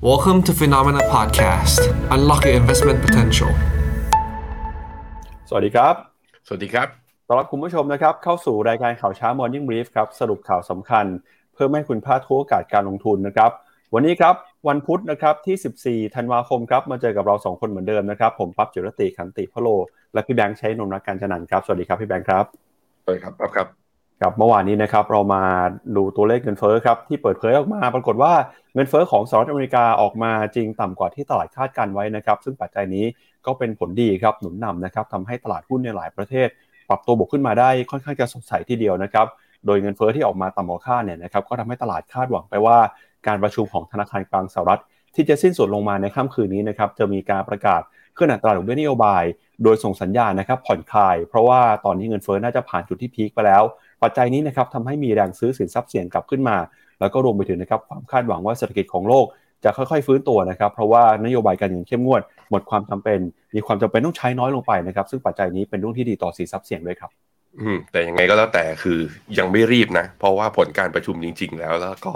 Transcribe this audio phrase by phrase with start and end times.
[0.00, 1.80] Welcome to Phenomena Podcast.
[2.14, 3.50] Unlock your investment potential.
[5.48, 5.94] สวัสดีครับ
[6.46, 6.88] สวัสดีครับ
[7.26, 11.06] ต้อนรับคุณผู้ชมนะครับ เข้าสู่รายการข่าวเช้า Morning Brief ครับ สรุปข่าวสำคัญ
[11.52, 13.50] เพื่อไม่ให้คุณพลาดทุกโอกาสการลงทุนนะครับ
[13.94, 14.34] วันนี้ครับ
[14.68, 19.68] วันพุธนะครับที่ 14 ธันวาคมครับ มาเจอกับเรา 2 คนเหมือนเดิมนะครับ ผมปั๊บจิรติขันติพโล
[20.12, 22.44] และพี่แบงค์ใช้นนท์รักการจนันท์ครับ สวัสดีครับพี่แบงค์ครับ
[23.02, 23.77] สวัสดีครับครับครับ
[24.20, 25.42] ครับเมื่อวานนี้นะครับเรามา
[25.96, 28.32] ดูตัวเลขเงินเฟ้อครับที่เปิดเผยออกมา ปรากฏว่า
[28.74, 33.04] เงินเฟ้อของสหรัฐอเมริกาออกมาจริงต่ำกว่าที่ตลาดคาดการไว้นะครับ ซึ่งปัจจัยนี้
[33.46, 36.48] ก็เป็นผลดีครับหนุนนำนะครับทำให้ตลาดหุ้นในหลายประเทศ
[36.88, 39.26] ปรับตัวบวกขึ้นมาได้ค่อนข้างจะสดใสทีเดียวนะครับ
[39.66, 42.78] โดยเงินเฟ้อที่ออกมาต่ำกว่าคาดเนี่ยนะครับก็ทำให้ตลาดคาดหวังไปว่า
[43.26, 44.80] การประชุมของธนาคารกลางสหรัฐ
[45.14, 47.82] ที่จะสิ้นสุดลงมาในค่ำคืนนี้นะครับจะมีการประกาศ
[48.16, 49.24] ขึ้นอัตราดอกเบี้ยนโยบาย
[49.62, 53.62] โดยส่งสัญญาณนะครับผ่อนคลาย เพราะว่าตอนนี้เงินเฟ้อน่าจะผ่านจุดที่พีคไปแล้ว
[54.02, 56.56] ปัจจัยนี้นะครับทำให้มีแรงซื้อสินทรัพย์เสี่ยงกลับขึ้นมา
[57.00, 59.26] แล้วก็รวมไปถึงนะครับความคาดหวังว่าเศรษฐกิจของโลก
[59.64, 63.18] จะค่อยๆ ฟื้นตัวนะครับ เพราะว่านโยบายการเงินเข้มงวด หมดความจำเป็น
[63.54, 67.10] มีความจำเป็นต้องใช้น้อยลงไปนะครับ ซึ่งปัจจัยนี้เป็นเรื่องที่ดีต่อสินทรัพย์เสี่ยงด้วยครับ
[67.60, 68.98] อืมแต่ยังไงก็แล้วแต่คือ
[69.38, 72.12] ยังไม่รีบนะ เพราะว่าผลการประชุมจริง ๆ แล้วแล้วก็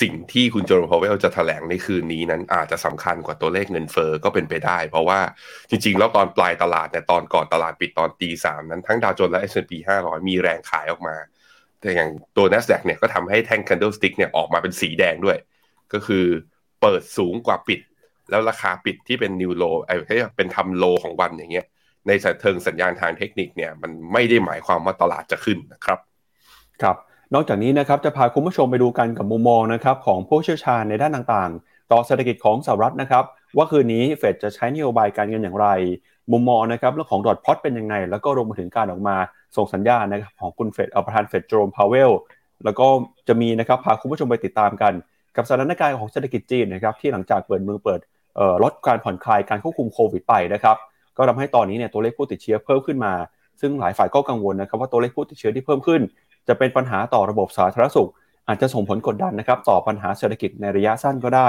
[0.00, 5.20] สิ่งที่คุณโจโรพาวเวลจะแถลงในคืนนี้นั้นอาจจะสำคัญกว่าตัวเลขเงินเฟอ้อก็เป็นไปได้ เพราะว่า
[5.70, 11.16] จริง ๆ แล้วตอนปลายตลาดเนี่ยตอนก่อนตลาดปิดตอนตีสามนั้นทั้งดาวโจนส์และ S&P 500 มีแรงขายออกมา
[11.80, 15.38] แต่อย่างตัว NASDAQ เนี่ยก็ทำให้แท่ง candlestick เนี่ยออกมาเป็นสีแดงด้วย
[15.92, 16.24] ก็คือ
[16.80, 17.80] เปิดสูงกว่าปิด
[18.30, 19.94] แล้วราคาปิดที่เป็น new low ไอ้
[20.36, 21.66] เป็นทำโลของวันอย่างเงี้ย
[22.06, 25.98] ในสเทิงสัญญาณทางเทคนิคเนี่ยมันไม่ได้หมายความว่าตลาดจะขึ้นนะครับ
[26.82, 26.96] ครับ
[27.34, 33.24] นอกจากนี้นะครับจะพาคุณผู้ชมไปดูกันกับมุมมองนะครับของผู้เชี่ยวชาญในด้านต่างๆ ต่อเศรษฐกิจของสหรัฐนะครับ
[33.56, 35.68] ว่าคืนนี้เฟดจะใช้นโยบายการเงินอย่างไร
[36.32, 39.16] มุมมองนะครับเรื่องของดอทพอตเป็นยังไง แล้วก็รวมไปถึงการออกมา
[39.56, 42.10] ส่งสัญญาณนะครับของคุณเฟดเอาประธานเฟดโจมพาวเวล
[42.64, 42.86] แล้วก็
[43.28, 44.92] จะมีนะครับพาคุณผู้ชมไปติดตามกัน
[45.36, 48.00] กับสถานการณ์ของเศรษฐกิจจีนนะครับที่หลังจากเปิดเมืองเปิด
[48.62, 50.76] ลดการผ่อนคลายการควบคุมโควิดไปนะครับ
[51.16, 53.12] ก็ทำให้ตอนนี้เนี่ยตัวเลขผู้ติดเชื้อเพิ่มขึ้นมา
[53.60, 56.00] ซึ่งหลายฝ่ายก็กังวลนะครับว่าตัวเลขผู้ติดเชื้อที่เพิ่มขึ้น
[56.48, 58.10] จะเป็นปัญหาต่อระบบสาธารณสุข
[58.48, 61.48] อาจจะส่งผลกดดันนะครับต่อปัญหาเศรษฐกิจในระยะสั้นก็ได้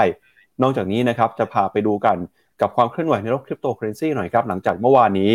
[0.62, 2.16] นอกจากนี้นะครับจะพาไปดูกัน
[2.60, 5.32] กับความเคลื่อนไหวในโลกคริปโตเคอเรนซีหน่อยครับหลังจากเมื่อวานนี้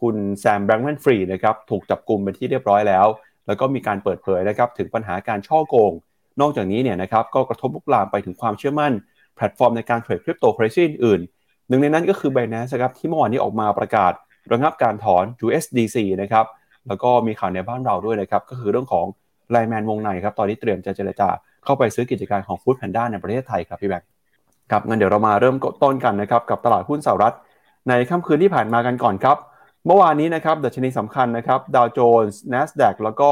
[0.00, 3.06] คุณแซมแบงก์แมนฟรายด์นะครับถูกจับกลุ่มเป็นที่เรียบร้อยแล้ว
[3.46, 5.92] แล้วก็มีการเปิดเผยนะครับถึงปัญหาการฉ้อโกง
[6.40, 8.92] นอกจากนี้เนี่ยนะครับก็กระทบลุกลามไปถึงความเชื่อมั่น
[9.36, 11.20] แพลตฟอร์มในการ trade cryptocurrency อื่น
[11.68, 14.12] หนึ่งในนั้นก็คือ Binance ครับที่เมื่อวานนี้ออกมาประกาศ
[14.52, 16.46] ระงับการถอน USDC นะครับ
[16.88, 19.06] แล้วก็มีข่าวในบ้านเราด้วยนะครับก็คือเรื่องของ
[19.50, 21.28] LINE MAN Wongnai ครับตอนนี้เตรียมจะเจรจา
[21.64, 24.08] เข้าไปซื้อกิจการของ Food Panda ในประเทศไทยครับพี่แบงค์
[24.70, 27.34] ครับงั้นเดี๋ยวเรามาเริ่มต้นกันนะครับกับตลาดหุ้นสหรัฐ
[27.88, 29.36] ในค่ำคืนที่ผ่านมากันก่อนครับ
[29.86, 33.28] เมื่อวานนี้นะครับดัชนีสำคัญนะครับดาวโจนส์ NASDAQ แล้วก็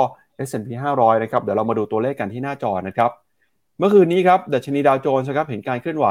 [0.49, 3.11] S&P 500 นะครับเดี๋ยวเรามาดูตัวเลขกันที่หน้าจอนะครับ
[3.79, 6.07] เมื่อคืนนี้ครับดัชนีดาวโจนส์ครับเห็นการเคลื่อนไหว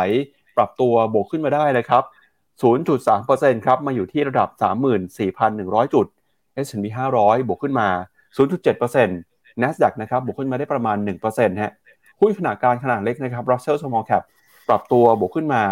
[0.58, 2.04] ปรับตัวบวกขึ้นมาได้เลยครับ
[2.62, 4.50] 0.3%ครับมาอยู่ที่ระดับ
[5.22, 6.06] 34,100 จุด
[6.66, 6.86] S&P
[7.18, 7.88] 500 บวกขึ้นมา
[8.38, 10.98] 0.7% NASDAQ นะครับบวกขึ้นมาได้ประมาณ
[11.30, 11.74] 1%ฮะ
[12.20, 14.24] หุ้นขนาดกลางขนาดเล็กนะครับ Russell Small Cap
[14.70, 15.64] ปรับตัวบวกขึ้นมา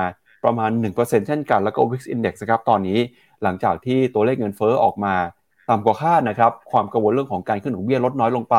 [0.43, 2.99] ประมาณ 1%เช่นกัน แล้วก็ Wix Index นะครับตอนนี้
[3.43, 5.13] หลังจากที่ตัวเลขเงินเฟ้อออกมา
[5.69, 8.57] ต่ำกว่าคาดนะครับความกังวลเรื่องของการขึ้นดอกเบี้ยลดน้อยลงไป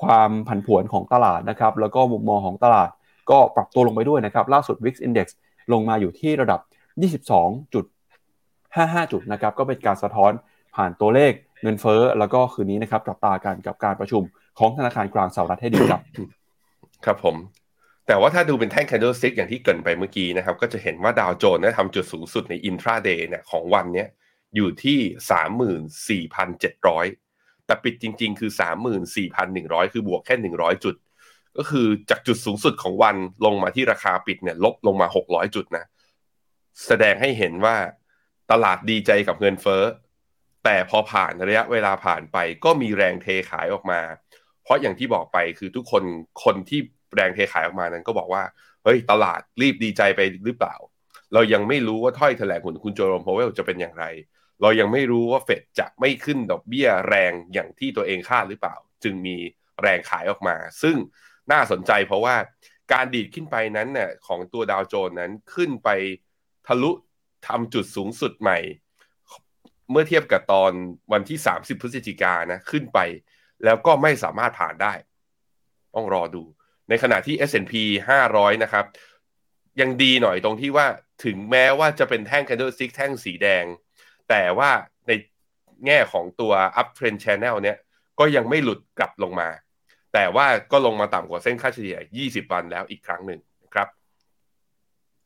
[0.00, 2.88] ความผันผวนของตลาดนะครับแล้วก็มุมมองของตลาด
[3.30, 5.26] ก็ปรับตัวลงไปด้วยนะครับล่าสุด Wix Index
[5.72, 6.60] ลงมาอยู่ที่ระดับ
[7.66, 10.32] 22.55 จุดนะครับก็เป็นการสะท้อน
[10.78, 14.22] ผ่านตัวเลขเงินเฟ้อแล้วก็คืนนี้นะครับจับตากันกับการประชุม
[14.58, 16.00] ของธนาคารกลางสหรัฐให้ดีครับ
[17.04, 17.36] ครับผม
[18.06, 24.08] แต่ว่าถ้าดูเป็นแท่ง candlestick อย่างที่เกินไปเมื่อกี้นะครับ ก็จะเห็นว่าดาวโจนส์ได้ทำจุดสูงสุดใน intraday เนี่ยของวันเนี้ย
[24.56, 26.18] อยู่ที่
[26.56, 28.50] 34,700 แต่ปิดจริง ๆ คือ
[29.22, 30.94] 34,100 คือบวกแค่ 100 จุด
[31.56, 35.84] ก็คือจากจุดสูงสุดของวันลงมาที่ราคาปิดเนี่ยลบลงมา 600 จุดนะ
[36.86, 37.76] แสดงให้เห็นว่า
[38.50, 39.82] ตลาดดีใจกับเงินเฟ้อ
[40.70, 44.00] แต่พอผ่านระยะเวลาผ่านไปก็มีแรงเทขายออกมา
[44.64, 46.04] เพราะอย่างที่บอกไปคือทุกคน
[46.44, 46.80] คนที่
[47.14, 48.42] แรงเทขายออกมานั้นก็บอกว่า
[48.84, 50.74] เฮ้ยตลาดรีบดีใจไปหรือเปล่า
[51.34, 54.04] เรายังไม่รู้ว่าถ้อยแถลงของคุณโจโรมพาวเวลจะเป็นอย่างไร
[54.60, 59.36] เรายังไม่รู้ว่าเฟดจะไม่ขึ้นดอกเบี้ยแรงอย่างที่ตัวเองคาดหรือเปล่า จึงมี
[59.82, 60.96] แรงขายออกมา ซึ่ง
[61.52, 62.36] น่าสนใจเพราะว่า
[62.92, 65.88] การดีดขึ้นไปนั้นเนี่ยของตัวดาวโจนส์นั้นขึ้นไป
[66.66, 66.90] ทะลุ
[67.46, 68.58] ทำจุดสูงสุดใหม่
[69.90, 70.72] เมื่อเทียบกับตอน
[71.12, 72.98] วันที่ 30 พฤศจิกานะขึ้นไป
[73.64, 74.92] แล้วก็ไม่สามารถผ่านได้
[75.94, 76.42] ต้องรอดู
[76.88, 77.74] ในขณะที่ S&P
[78.18, 78.84] 500 นะครับ
[79.80, 80.86] ยังดีหน่อยตรงที่ว่า
[81.24, 83.64] ถึงแม้ว่าจะเป็นแท่ง candlestick แท่งสีแดง
[84.28, 84.70] แต่ว่า
[85.06, 85.12] ใน
[85.86, 87.76] แง่ของตัว uptrend channel เนี่ย
[88.18, 89.48] ก็ยังไม่หลุดกลับลงมา
[90.14, 93.88] แต่ว่าก็ลงมาต่ำกว่าเส้นค่าเฉลี่ย 20 วันแล้วอีกครั้งหนึ่งนะครับ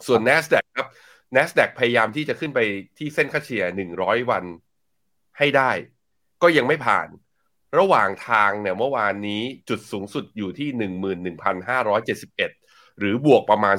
[0.06, 0.88] ส่วน NASDAQ ครับ
[1.36, 2.60] NASDAQ พยายามที่จะขึ้นไป
[2.98, 3.64] ที่เส้นค่าเฉลี่ย
[3.98, 4.44] 100 วัน
[5.38, 5.70] ให้ได้
[6.42, 7.08] ก็ยังไม่ผ่าน
[7.78, 10.68] ระหว่างทางเนี่ยเมื่อวานนี้จุดสูงสุดอยู่ที่
[11.44, 13.76] 11,571 หรือบวกประมาณ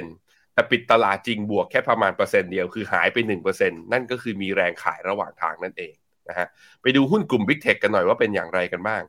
[0.00, 3.16] 2%แต่ปิดตลาดจริงบวกแค่ประมาณเปอร์เซ็นต์เดียวคือหายไป
[3.50, 5.94] 1%นั่นก็คือมีแรงขายระหว่างทางนั่นเอง
[6.28, 6.46] นะฮะ
[6.82, 9.02] ไปดูหุ้นกลุ่ม Big Tech กันหน่อยว่าเป็นอย่างไรกันบ้าง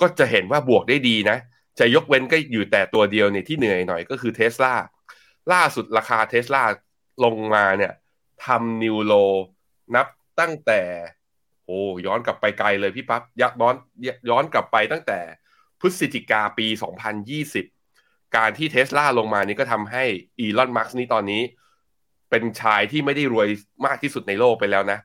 [0.00, 1.38] ก็จะเห็นว่าบวกได้ดีนะ
[1.78, 4.74] จะยกเว้นก็อยู่แต่ตัวเดียวเนี่ยที่เหนื่อยหน่อยก็คือเทสลา
[5.52, 6.62] ล่าสุดราคาเทสลา
[7.24, 7.92] ลงมาเนี่ย
[8.46, 9.12] ทำ new low
[9.94, 10.06] นับ
[10.40, 10.80] ตั้งแต่
[11.64, 13.74] โอ้ย้อนกลับไปไกลเลยพี่ปั๊บย้อน
[14.30, 15.18] ย้อนกลับไปตั้งแต่
[15.80, 16.66] พฤศจิกาปี
[17.50, 20.04] 2020 การที่เทสลาลงมานี่ก็ทำให้
[20.38, 21.42] อีลอนมัสก์นี่ตอนนี้
[22.30, 23.48] เป็นชายที่ไม่ได้รวย
[23.86, 24.98] มากที่สุดในโลกไปแล้วนะ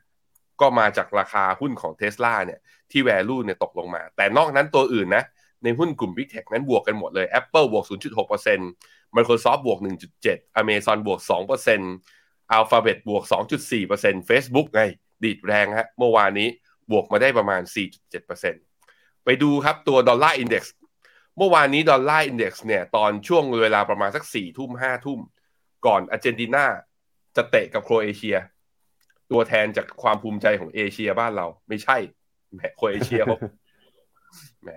[0.62, 2.60] ก็มาจากราคาหุ้นของเทสลาเนี่ย
[2.92, 5.24] ที่ value เนี่ยตกลงมา แต่นอกนั้นตัวอื่นนะ
[5.64, 7.86] ในหุ้นกลุ่ม Big Tech นั้นบวกกันหมดเลย Apple บวก
[8.50, 9.80] 0.6% Microsoft บวก
[10.20, 11.20] 1.7 Amazon บวก
[11.90, 13.24] 2% Alphabet บวก
[13.76, 14.82] 2.4% Facebook ไง
[15.24, 16.50] ดีดแรงฮะ เมื่อวานนี้
[16.92, 17.62] บวกมาได้ประมาณ
[18.24, 20.76] 4.7%ไปดูครับตัว dollar index
[21.38, 25.20] เมื่อวานนี้ dollar index เนี่ย ตอนช่วงเวลาประมาณสัก 4 ทุ่ม 5 ทุ่ม
[25.86, 26.66] ก่อนอาร์เจนตินา
[27.36, 28.38] จะเตะกับโครเอเชีย
[29.32, 31.98] ตัวแทนจากความภูมิใจของเอเชียบ้านเรา ไม่ใช่
[32.54, 33.38] แหมโครเอเชียเขา
[34.64, 34.70] แหม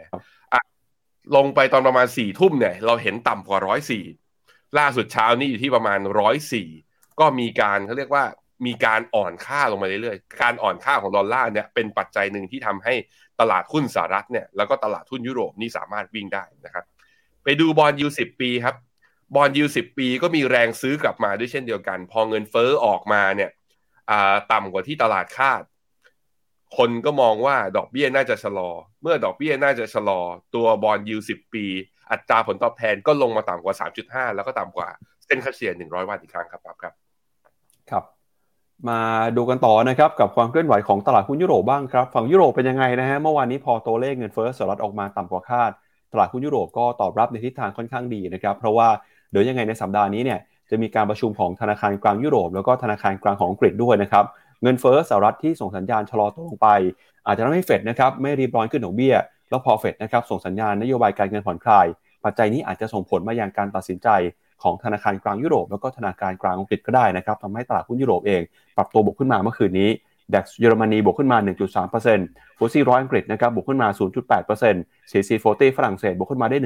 [1.37, 4.05] ลงไปตอนประมาณสี่ทุ่มเนี่ย เราเห็นต่ำกว่าร้อยสี่
[4.79, 6.69] ล่าสุดเช้านี้อยู่ที่ประมาณร้อยสี่
[7.21, 8.25] ก็มีการเขาเรียกว่า
[8.67, 12.95] มีการอ่อนค่าลงมาเรื่อยๆ การอ่อนค่าของดอลลาร์เนี่ยเป็นปัจจัยหนึ่งที่ทำให้
[13.41, 16.85] ตลาดหุ้นสหรัฐเนี่ยแล้วก็ตลาดหุ้นยุโรปนี่สามารถวิ่งได้นะครับ
[17.45, 18.77] ไปดู bond yield สิบปีครับ
[19.35, 23.51] bond yield สิบปีก็มีแรงซื้อกลับมาด้วยเช่นเดียวกัน พอเงินเฟ้อออกมาเนี่ย
[24.53, 25.63] ต่ำกว่าที่ตลาดคาด
[26.77, 28.71] คนก็มองว่าดอกเบี้ยน่าจะชะลอ
[29.03, 30.21] เมื่อดอกเบี้ยน่าจะชะลอ
[30.55, 31.67] ตัว bond yield สิบปี
[32.11, 33.75] อัตราผลตอบแทนก็ลงมาต่ำกว่า
[34.05, 34.89] 3.5 แล้วก็ต่ำกว่า
[35.27, 36.95] เส้นค่าเฉลี่ย100 วันอีกครั้งครับครับ
[37.91, 38.05] ครับ
[38.89, 39.01] มา
[39.37, 45.71] ดูกันต่อนะครับกับความเคลื่อนไหวของตลาดหุ้นยุโรปบ้างครับ ฝั่งยุโรปเป็นยังไงนะฮะเมื่อวานนี้พอตัวเลขเงินเฟ้อสหรัฐออกมาต่ำกว่าคาด
[46.13, 48.89] ตลาดหุ้นยุโรปก็ตอบรับในทิศทางค่อนข้างดีนะครับเพราะว่า
[49.31, 50.39] เดี๋ยวยังไงในสัปดาห์นี้เนี่ย
[50.71, 54.25] จะมีการประชุมของธนาคารกลางยุโรป แล้วก็ธนาคารกลางของอังกฤษด้วยนะครับ
[54.63, 56.69] เงินเฟ้อสหรัฐที่ส่งสัญญาณชะลอตัวลงไป
[57.27, 59.15] อาจจะทำให้เฟดนะครับไม่รีบร้อนขึ้นดอกเบี้ย
[59.51, 61.87] แล้วพอเฟดนะครับส่งสัญญาณนโยบายการเงินผ่อนคลาย
[62.25, 64.09] ปัจจัยนี้อาจจะส่งผลมายังการตัดสินใจ
[64.63, 68.43] ของธนาคารกลางยุโรป แล้วก็ธนาคารกลางอังกฤษก็ได้นะครับทำให้ตลาดหุ้นยุโรปเอง
[68.77, 69.91] ปรับตัวบวกขึ้นมาเมื่อคืนนี้
[70.35, 71.39] ดัคเยอรมนีบวกขึ้นมา
[71.99, 73.89] 1.3% FTSE ร้อยอังกฤษนะครับบวกขึ้นมา
[74.51, 76.59] 0.8%ซีซีโฟตี้ฝรั่งเศสบวกขึ้นมาได้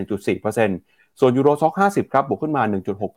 [0.56, 2.62] 1.4%ส่วน Euro Stoxx 50 ครับบวกขึ้นมา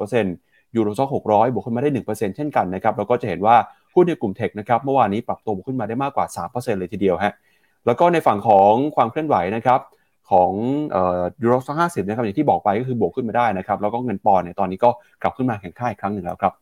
[0.10, 3.56] 1.6% Euro Stoxx 600 บวกขึ้นมาได้ 1%เช่นกันนะครับแล้วก็จะเห็นว่า
[3.94, 7.34] หุ้นในกลุ่ม tech นะครับเมื่อวานนี้ปรับตัวบวกขึ้นมาได้มากกว่า 3%เลยทีเดียวฮะ
[7.86, 9.82] แล้วก็ในฝั่งของความเคลื่อนไหวนะครับ
[10.32, 10.52] ของ
[11.42, 14.90] Euro Stoxx 50นะครับอย่างที่บอกไปก็คือบวกขึ้นมาได้นะครับแล้วก็เงินปอนด์เนี่ยตอนนี้ก็
[15.22, 16.54] กลับขึ้นมาแข็งค่าอีกครั้งหนึ่งแล้วครับ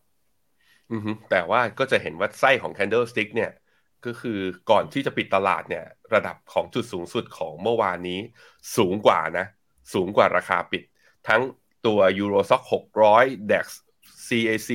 [0.92, 3.50] อือแต่ว่าก็จะเห็นว่าไส้ของ candlestick เนี่ย
[4.06, 4.38] ก็คือ
[4.70, 5.84] ก่อนที่จะปิดตลาดเนี่ย
[6.14, 8.20] ระดับของจุดสูงสุดของเมื่อวานนี้
[8.76, 9.46] สูงกว่านะ
[9.94, 10.82] สูงกว่าราคาปิด
[11.28, 11.42] ทั้ง
[11.86, 12.62] ตัว Euro Stock
[13.06, 13.66] 600 DAX
[14.26, 14.70] CAC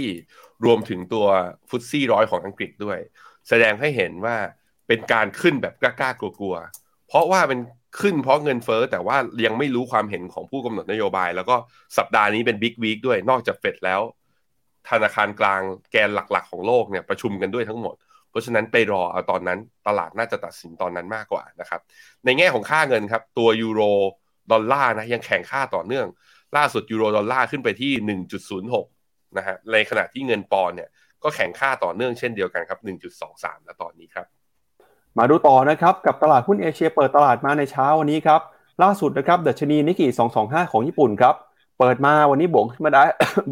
[0.00, 1.26] 40รวมถึงตัว
[1.68, 2.98] ฟุตซี่ร้อยของอังกฤษด้วย
[3.48, 4.36] แสดงให้เห็นว่า
[4.92, 7.60] เป็นการขึ้นแบบกล้าๆกลัวๆ เพราะว่าเป็น
[8.00, 9.16] ขึ้นเพราะเงินเฟ้อแต่ว่า
[9.46, 11.56] ยังไม่รู้ความเห็นของผู้กำหนดนโยบาย แล้วก็
[11.98, 14.00] สัปดาห์นี้เป็น big week ด้วยนอกจากเฟดแล้ว
[14.90, 15.60] ธนาคารกลาง
[15.92, 17.94] แกนหลักๆ ของโลกเนี่ยประชุมกันด้วยทั้งหมด
[18.30, 21.80] เพราะฉะนั้นไปรอเอาตอนนั้นตลาดน่าจะตัดสินตอนนั้นมากกว่านะครับ
[22.24, 23.82] ในแง่ของค่าเงินครับ ตัวยูโร
[24.52, 26.06] ดอลลาร์นะยังแข็งค่าต่อเนื่อง
[26.56, 27.92] ล่าสุดยูโรดอลลาร์ขึ้นไปที่
[28.70, 30.90] 1.06นะฮะในขณะที่เงินปอนด์เนี่ย
[31.24, 32.80] ก็แข็งค่าต่อเนื่องเช่นเดียวกันครับ
[33.22, 34.26] 1.23 แล้วตอนนี้ครับ
[35.18, 38.40] มาดูต่อนะครับกับตลาดหุ้นเอเชียเปิดตลาดมาในเช้าวันนี้ครับ
[38.82, 40.06] ล่าสุดนะครับดัชนีนิกเกอิ
[40.40, 41.34] 225 ของญี่ปุ่นครับ
[41.78, 43.04] เปิดมาวันนี้บวกขึ้นมาได้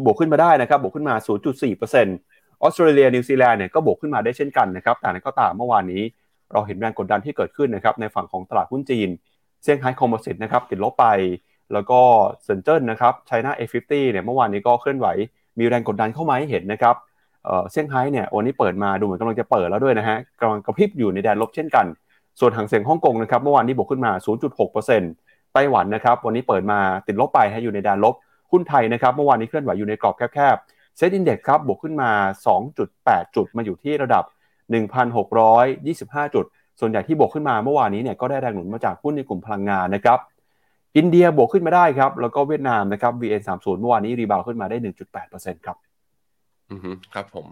[0.05, 1.15] บวกขึ้นมาได้นะครับบวกขึ้นมา
[1.67, 6.01] 0.4%ออสเตรเลียนิวซีแลนด์เนี่ยก็บวกขึ้นมาได้เช่นกันนะครับแต่อย่างนั้นก็ตามเมื่อวานนี้
[6.51, 9.09] เราเห็นแรงกดดันที่เกิดขึ้นนะครับในฝั่งของตลาดหุ้นจีน
[9.63, 11.05] เซี่ยงไฮ้ Composite นะครับติดลบไป
[11.73, 11.99] แล้วก็
[12.43, 15.07] เซินเจิ้นนะครับไชน่า A50 เนี่ยเมื่อวานนี้ก็เคลื่อนไหว
[15.59, 16.95] มีแรงกดดันเข้ามาให้เห็นนะครับ
[17.71, 21.85] เซี่ยงไฮ้เนี่ยวันนี้เปิดมาดูเหมือนกำลังจะเปิดแล้วด้วยนะฮะกำลังกระพริบอยู่ในแดนลบเช่นกัน
[22.39, 24.11] ส่วนฮั่งเส็งฮ่องกงนะครับเมื่อวานนี้บวกขึ้นมา
[24.83, 28.15] 0.6%ไต้หวันนะครับวันนี้เปิดมาติดลบไปฮะอยู่ในแดนลบ
[28.51, 32.11] หุ้นไทยนะครับเมื่อวานนี้เคลื่อนไหวอยู่ในกรอบแคบๆ SET Index ครับบวกขึ้นมา
[32.73, 34.23] 2.8 จุดมาอยู่ที่ระดับ
[35.49, 36.45] 1,625 จุด
[36.79, 40.19] ส่วนใหญ่ที่บวกขึ้นมาเมื่อวานนี้เนี่ยก็ได้แรงหนุนมาจากหุ้นในกลุ่มพลังงานนะครับ
[40.97, 44.77] อินเดียบวกขึ้นมาได้ครับแล้วก็เวียดนามนะครับ VN30 เมื่อวานนี้ rebound ขึ้นมาได้
[45.21, 45.77] 1.8%ครับ
[46.71, 47.47] อือครับผม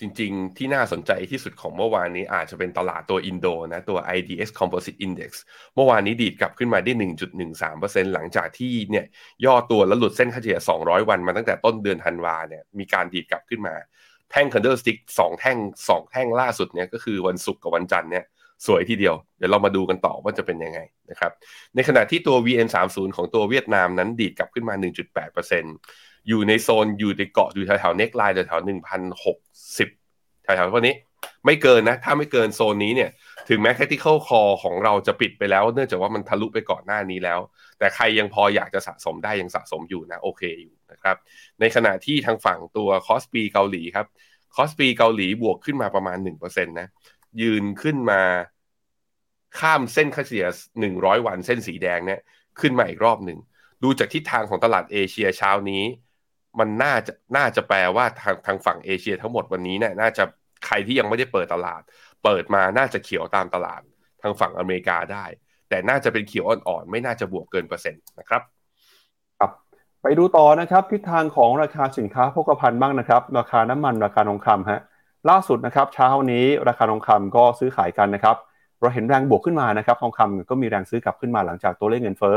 [0.00, 5.30] จริงๆ ที่น่าสนใจที่สุดของเมื่อวานนี้อาจจะเป็นตลาดตัวอินโดนะตัว IDX Composite Index
[5.74, 6.92] เมื่อวานนี้ดีดกลับขึ้นมาได้
[7.52, 9.06] 1.13%หลังจากที่เนี่ย
[9.44, 13.74] ย่อตัวแล้วหลุดเส้นค่าเฉลี่ย 200 วันมาตั้งแต่ต้นเดือนธันวาเนี่ยมีการดีดกลับขึ้นมา
[14.30, 15.58] แท่ง candlestick สองแท่ง
[15.88, 18.24] สองแท่งล่าสุดเนี่ยก็คือวันศุกร์กับวันจันทร์เนี่ย
[18.66, 21.32] สวยทีเดียว เดี๋ยวเรามาดูกันต่อว่าจะเป็นยังไงนะครับ
[21.74, 25.76] ในขณะที่ตัว VN30 ของตัวเวียดนามนั้นดีดกลับขึ้นมา 1.8%
[26.28, 28.66] อยู่ในโซนอยู่ในกรอบอยู่แถวๆ neckline แถวๆ
[29.26, 30.94] 1,060แถวๆพวกนี้
[31.46, 33.10] ไม่เกินนะ ถ้าไม่เกินโซนนี้เนี่ย
[33.48, 37.40] ถึงแม้ tactical call ของเราจะปิดไปแล้ว เนื่องจากว่ามันทะลุไปก่อนหน้านี้แล้ว
[37.78, 41.16] แต่ใครยังพออยากจะสะสมได้ยังสะสมอยู่นะ โอเคอยู่นะครับ
[41.60, 44.06] ในขณะที่ทางฝั่งตัวคอสปีเกาหลีครับ
[44.56, 46.88] คอสปีเกาหลีบวกขึ้นมาประมาณ1%นะ
[47.42, 48.22] ยืนขึ้นมา
[49.58, 50.46] ข้ามเส้นค่าเฉลี่ย
[50.86, 52.20] 100 วันเส้นสีแดงเนี่ย
[52.60, 53.38] ขึ้นมาอีกรอบหนึ่ง
[53.82, 55.82] ดูจากทิศทางของตลาดเอเชียเช้านี้
[56.58, 60.24] มันน่าจะน่าจะแปลว่าทางทางฝั่งเอเชียทั้งหมดวันนี้เนี่ยน่าจะ
[60.66, 61.82] ใครที่ยังไม่ได้เปิดตลาด
[62.24, 63.80] เปิดมาน่าจะเขียวตามตลาด
[64.22, 65.24] ทางฝั่งอเมริกาได้
[65.68, 68.42] แต่น่าจะเป็นเขียวอ่อนๆ ไม่น่าจะบวกเกินเปอร์เซ็นต์นะครับ
[69.38, 69.50] ครับ
[70.02, 74.80] ไปดูต่อนะครับทิศทางของราคาสินค้าโภคภัณฑ์บ้างนะครับ ราคาน้ำมันราคาทองคำฮะ
[75.30, 78.36] ล่าสุดนะครับเช้านี้ราคาทองคำก็ซื้อขายกันนะครับ
[78.80, 82.36] เราเห็นแรงบวกขึ้นมานะครับทองคำก็มีแรงซื้อกลับขึ้นมาหลังจากตัวเลขเงินเฟ้อ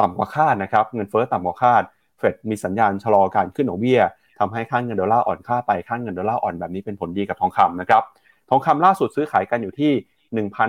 [0.00, 1.82] ต่ำกว่าคาดนะครับเงินเฟ้อต่ำกว่าคาด
[2.20, 4.00] เฟดมีสัญญาณชะลอการขึ้นดอกเบี้ย
[4.38, 8.02] ทำให้ค่าเงินดอลลาร์อ่อนค่าไปค่าเงินดอลลาร์อ่อนแบบนี้เป็นผลดีกับทองคำนะครับ
[8.50, 9.92] ทองคำล่าสุดซื้อขายกันอยู่ที่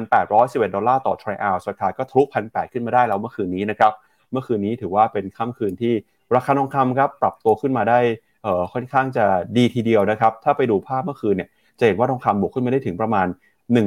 [0.10, 3.92] 1,811 ดอลลาร์ต่อทรอยออนซ์ก็ทะลุพันแปดขึ้นมาได้แล้วเมื่อคืนนี้นะครับ
[4.32, 5.94] เมื่อคืนนี้ถือว่าเป็นค่ำคืนที่
[6.36, 8.00] ราคาทองคำครับปรับตัวขึ้นมาได้
[8.44, 9.26] เอ่อค่อนข้างจะ
[9.58, 13.28] ดีทีเดียวนะครับ ถ้าไปดูภาพเมื่อคืนเนี่ยจะเห็นว่าทองคำบวกขึ้นมาได้ถึงประมาณ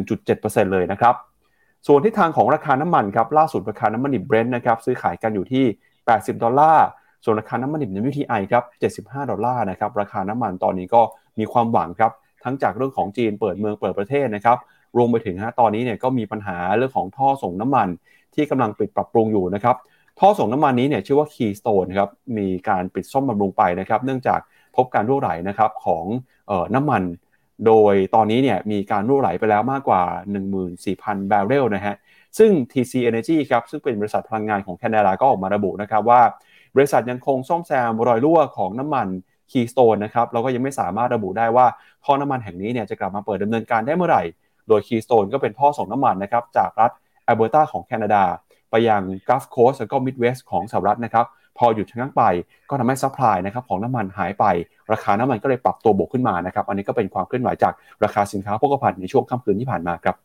[0.07, 1.15] 1.7%เลยนะครับ
[1.87, 5.65] ส่วนที่ทางของราคาน้ำมันครับล่าสุดราคาน้ำมันดิบเบรนท์นะครับซื้อขายกันอยู่ที่
[6.05, 6.87] 80 ดอลลาร์
[7.25, 8.65] ส่วนราคาน้ำมันดิบในวิทีไอครับ
[9.07, 11.03] 75 ดอลลาร์นะครับ ราคาน้ำมันตอนนี้ก็
[11.39, 12.13] มีความหวังครับ
[12.45, 14.59] ทั้งจากเรื่องของจีนเปิดเมืองเปิดประเทศนะครับ
[14.97, 17.89] รวมไปถึงฮะตอนนี้เนี่ยก็มีปัญหาเรื่องของท่อส่งน้ำมัน
[18.35, 19.77] ที่กำลังปิดปรับปรุงอยู่นะครับ
[20.21, 24.41] ท่อส่งน้ำมันนี้เนี่ยชื่อว่า Keystone ครับ มีการปิดซ่อมบำรุงไปนะครับ เนื่องจาก
[24.77, 26.05] พบการรั่วไหลนะครับของ
[26.51, 27.03] ท่อน้ำมัน
[27.67, 30.03] โดยตอนนี้เนี่ยมีการรั่วไหลไปแล้วมากกว่า
[30.67, 31.95] 14,000 บาร์เรลนะฮะ
[32.39, 36.21] ซึ่ง TC Energy ครับซึ่งเป็นบริษัทพลังงานของแคนาดาก็ออกมาระบุนะครับว่า
[36.75, 39.09] บริษัทยังคงซ่อมแซมรอยรั่วของน้ำมัน
[39.53, 41.67] Keystone นะครับแล้วก็ยังไม่สามารถระบุได้ว่า
[42.05, 44.23] ท่อน้ำมันแห่งนี้เนี่ยจะกลับมาเปิดดำเนินการได้เมื่อไหร่
[44.69, 46.91] โดย Keystone ก็เป็นท่อส่งน้ำมันนะครับจากรัฐ
[47.25, 48.23] แอลเบอร์ตาของแคนาดา
[48.71, 51.27] ไปยัง Gulf Coast แล้วก็ Midwest ของสหรัฐนะครับ
[51.59, 52.23] พอหยุดชะงักไป
[52.71, 54.45] ก็ทำให้ supply นะครับของน้ำมันหายไป
[54.93, 57.73] ราคาน้ำมันก็เลยปรับตัวบวกขึ้นมานะครับอันนี้ก็เป็นความเคลื่อนไหวจาก
[58.05, 60.17] ราคาสินค้าโภคภัณฑ์ในช่วงค่ำคืนที่ผ่านมาครับ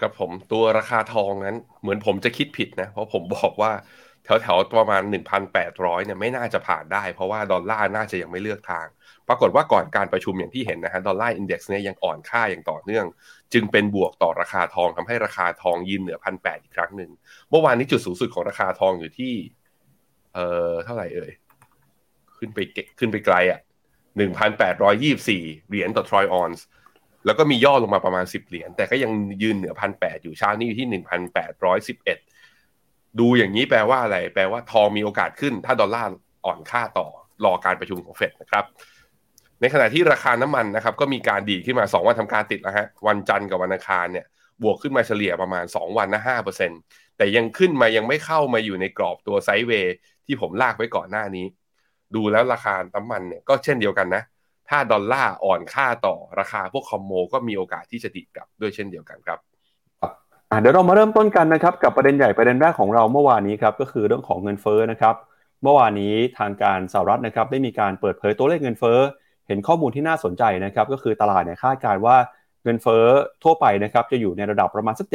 [0.00, 3.70] ครับผมตัวราคาทองนั้นเหมือนผมจะคิดผิดนะเพราะผมบอกว่า
[4.24, 5.02] แถวๆประมาณ
[5.54, 8.86] 1,800เนี่ยไม่น่าจะผ่านได้ เพราะว่าดอลลาร์น่าจะยังไม่เลือกทาง
[9.28, 13.06] ปรากฏว่าก่อนการประชุมอย่างที่เห็นนะฮะ Dollar Index เนี่ยยังอ่อนค่าอย่างต่อเนื่อง
[13.52, 17.10] จึงเป็นบวกต่อราคาทองทำให้ราคาทองยืนเหนือพันแปดอีกครั้งหนึ่ง
[17.50, 19.32] เมื่อวานนี้จุดสูงสุดของราคาทองอยู่ที่
[20.34, 21.32] เอ่อเท่าไหร่เอ่ย
[22.38, 22.58] ขึ้นไป
[22.98, 23.60] ขึ้นไปไกลอะ
[24.16, 26.64] หนึ่งพันแปดร้อยยี่สี่เหรียญต่อทรอยออนส์
[27.26, 29.10] แล้วก็มีย่อลงมาประมาณสิบเหรียญแต่ก็ยัง
[29.42, 32.18] ยืนเหนือพันแปดอยู่เช้านี้อยู่ที่หนึ่งพันแปดร้อยสิบเอ็ด
[33.18, 36.08] ดูอย่างนี้แปลว่าอะไร แปลว่าทองมีโอกาสขึ้น ถ้าดอลลาร์
[36.46, 37.06] อ่อนค่าต่อ
[37.44, 38.64] รอการประชุมของเฟดนะครับ
[39.60, 44.26] ในขณะที่ราคาน้ำมันนะครับ ก็มีการดีขึ้นมา 2 วันทำการติดแล้วฮะวันจันทร์กับวันอังคารเนี่ย
[44.62, 46.70] บวกขึ้นมาเฉลี่ยประมาณ 2 วันนะห้าเปอร์เซ็น
[47.16, 49.94] แต่ยังขึ้นมายังไม่เข้ามาอยู่ในกรอบตัวไซด์เวย์
[50.26, 51.46] ที่ผมลากไว้ก่อนหน้านี้
[52.14, 54.22] ดูแล้วราคาน้ำมันเนี่ยก็เช่นเดียวกันนะ
[54.68, 59.38] ถ้าดอลลาร์อ่อนค่าต่อราคาพวกคอมโมก็มีโอกาสที่จะดีกลับด้วยเช่นเดียวกันครับ
[60.58, 65.14] เดี๋ยวเรามาเริ่มต้นกันนะครับกับประเด็นใหญ่ประเด็นแรกของเราเมื่อวานนี้ครับก็คือเรื่องของเงินเฟ้อนะครับ
[65.62, 68.98] เมื่อวานนี้ทางการสหรัฐนะครับได้มีการเปิดเผยตัวเลขเงินเฟ้อ
[69.46, 72.16] เห็นข้อมูลที่น่าสนใจนะครับก็คือตลาดเนี่ยคาดการว่า
[72.64, 73.04] เงินเฟ้อ
[73.42, 75.06] ทั่วไปนะครับจะอยู่ในระดับประมาณสัก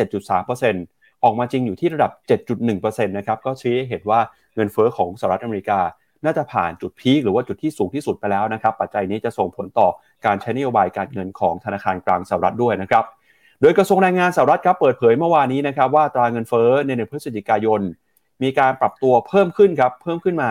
[0.58, 2.12] 7.3%ออกมาจริงอยู่ที่ระดับ
[2.60, 4.20] 7.1%นะครับก็ชี้ให้เห็นว่า
[4.56, 5.80] เงินเฟ้อของสหรัฐอเมริกา
[6.26, 9.88] น่าจะผ่านจุดพีคหรือว่าจุดที่สูงที่สุดไปแล้วนะครับปัจจัยนี้จะส่งผลต่อ
[10.26, 13.06] การใช้นโยบายการเงินของธนาคารกลางสหรัฐด้วยนะครับ
[13.62, 17.82] โดยกระทรวงแรงงานสหรัฐครับเปิดเผยเมื่อวานนี้นะครับว่าตราเงินเฟ้อในเดือนพฤศจิกายน
[18.44, 20.50] มีการปรับตัวเพิ่มขึ้นครับเพิ่มขึ้นมา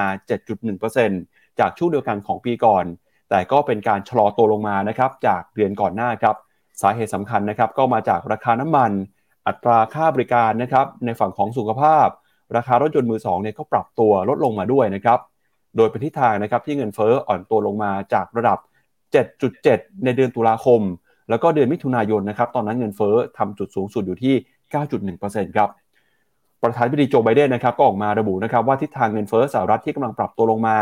[0.78, 2.84] 7.1%จากช่วงเดียวกันของปีก่อน
[3.30, 6.36] แต่ก็เป็นการชะลอตัวลงมานะครับจากเดือนก่อนหน้าครับ
[6.82, 8.90] สาเหตุสำคัญนะครับก็มาจากราคาน้ำมัน
[9.46, 12.08] อัตราค่าบริการนะครับในฝั่งของสุขภาพ
[12.56, 15.18] ราคารถยนต์มือสองเนี่ยก็ปรับตัวลดลงมาด้วยนะครับ
[15.76, 18.58] โดยเป็นทิศทางนะครับที่เงินเฟ้ออ่อนตัวลงมาจากระดับ
[19.12, 20.80] 7.7 ในเดือนตุลาคม
[21.30, 24.34] แล้วก็เดือนมิถุนายนนะครับตอนนั้นเงินเฟ้อทำจุดสูงสุดอยู่ที่
[24.94, 25.68] 9.1%ครับ
[26.62, 30.78] ประธานาธิบดีโจไบเดนนะครับก็ออกมาระบุนะครับว่าทิศทางเงินเฟ้อสหรัฐที่กำลังปรับตัวลงมา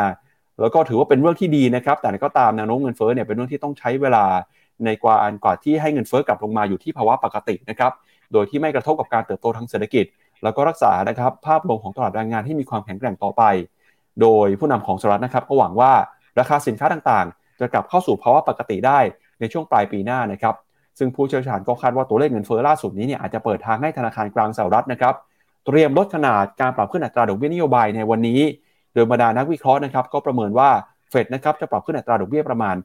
[0.60, 4.24] แล้วก็ถือว่าเป็นเรื่องที่ดีนะครับ แต่ก็ตามแนวโน้มเงินเฟ้อเนี่ยเป็นเรื่องที่ต้องใช้เวลา
[4.84, 7.92] ในกว่าอันกว่าที่ให้เงินเฟ้อกลับลงมาอยู่ที่ภาวะปกตินะครับ
[8.32, 10.04] โดยที่ไม่กระทบกับการเติบโตทางเศรษฐกิจ
[10.42, 13.42] แล้วก็รักษานะครับภาพรวมของตลาดแรงงานที่มีความแข็งแกร่งต่อไป
[14.20, 15.92] โดยผู้นำของสหรัฐนะครับก็หวังว่า
[16.38, 18.98] ราคาสินค้าต่างๆ จะกลับเข้าสู่ภาวะปกติได้
[19.42, 20.54] ในช่วงปลายปีหน้านะครับ
[20.98, 25.14] ซึ่งผู้เชี่ยวชาญก็คาดว่าตัวเลขเงินเฟ้อล่าสุดนี้เนี่ยอาจจะเปิดทางให้ธนาคารกลางสหรัฐนะครับ
[25.66, 28.40] เตรียมลดขนาดการปรับขึ้นอัตราดอกเบี้ยนโยบายในวันนี้
[28.94, 30.70] โดยบรรดานักวิเคราะห์นะครับก็ประเมินว่า
[31.10, 32.76] เฟดนะครับจะปรับขึ้นอัตราดอกเบี้ยประมาณ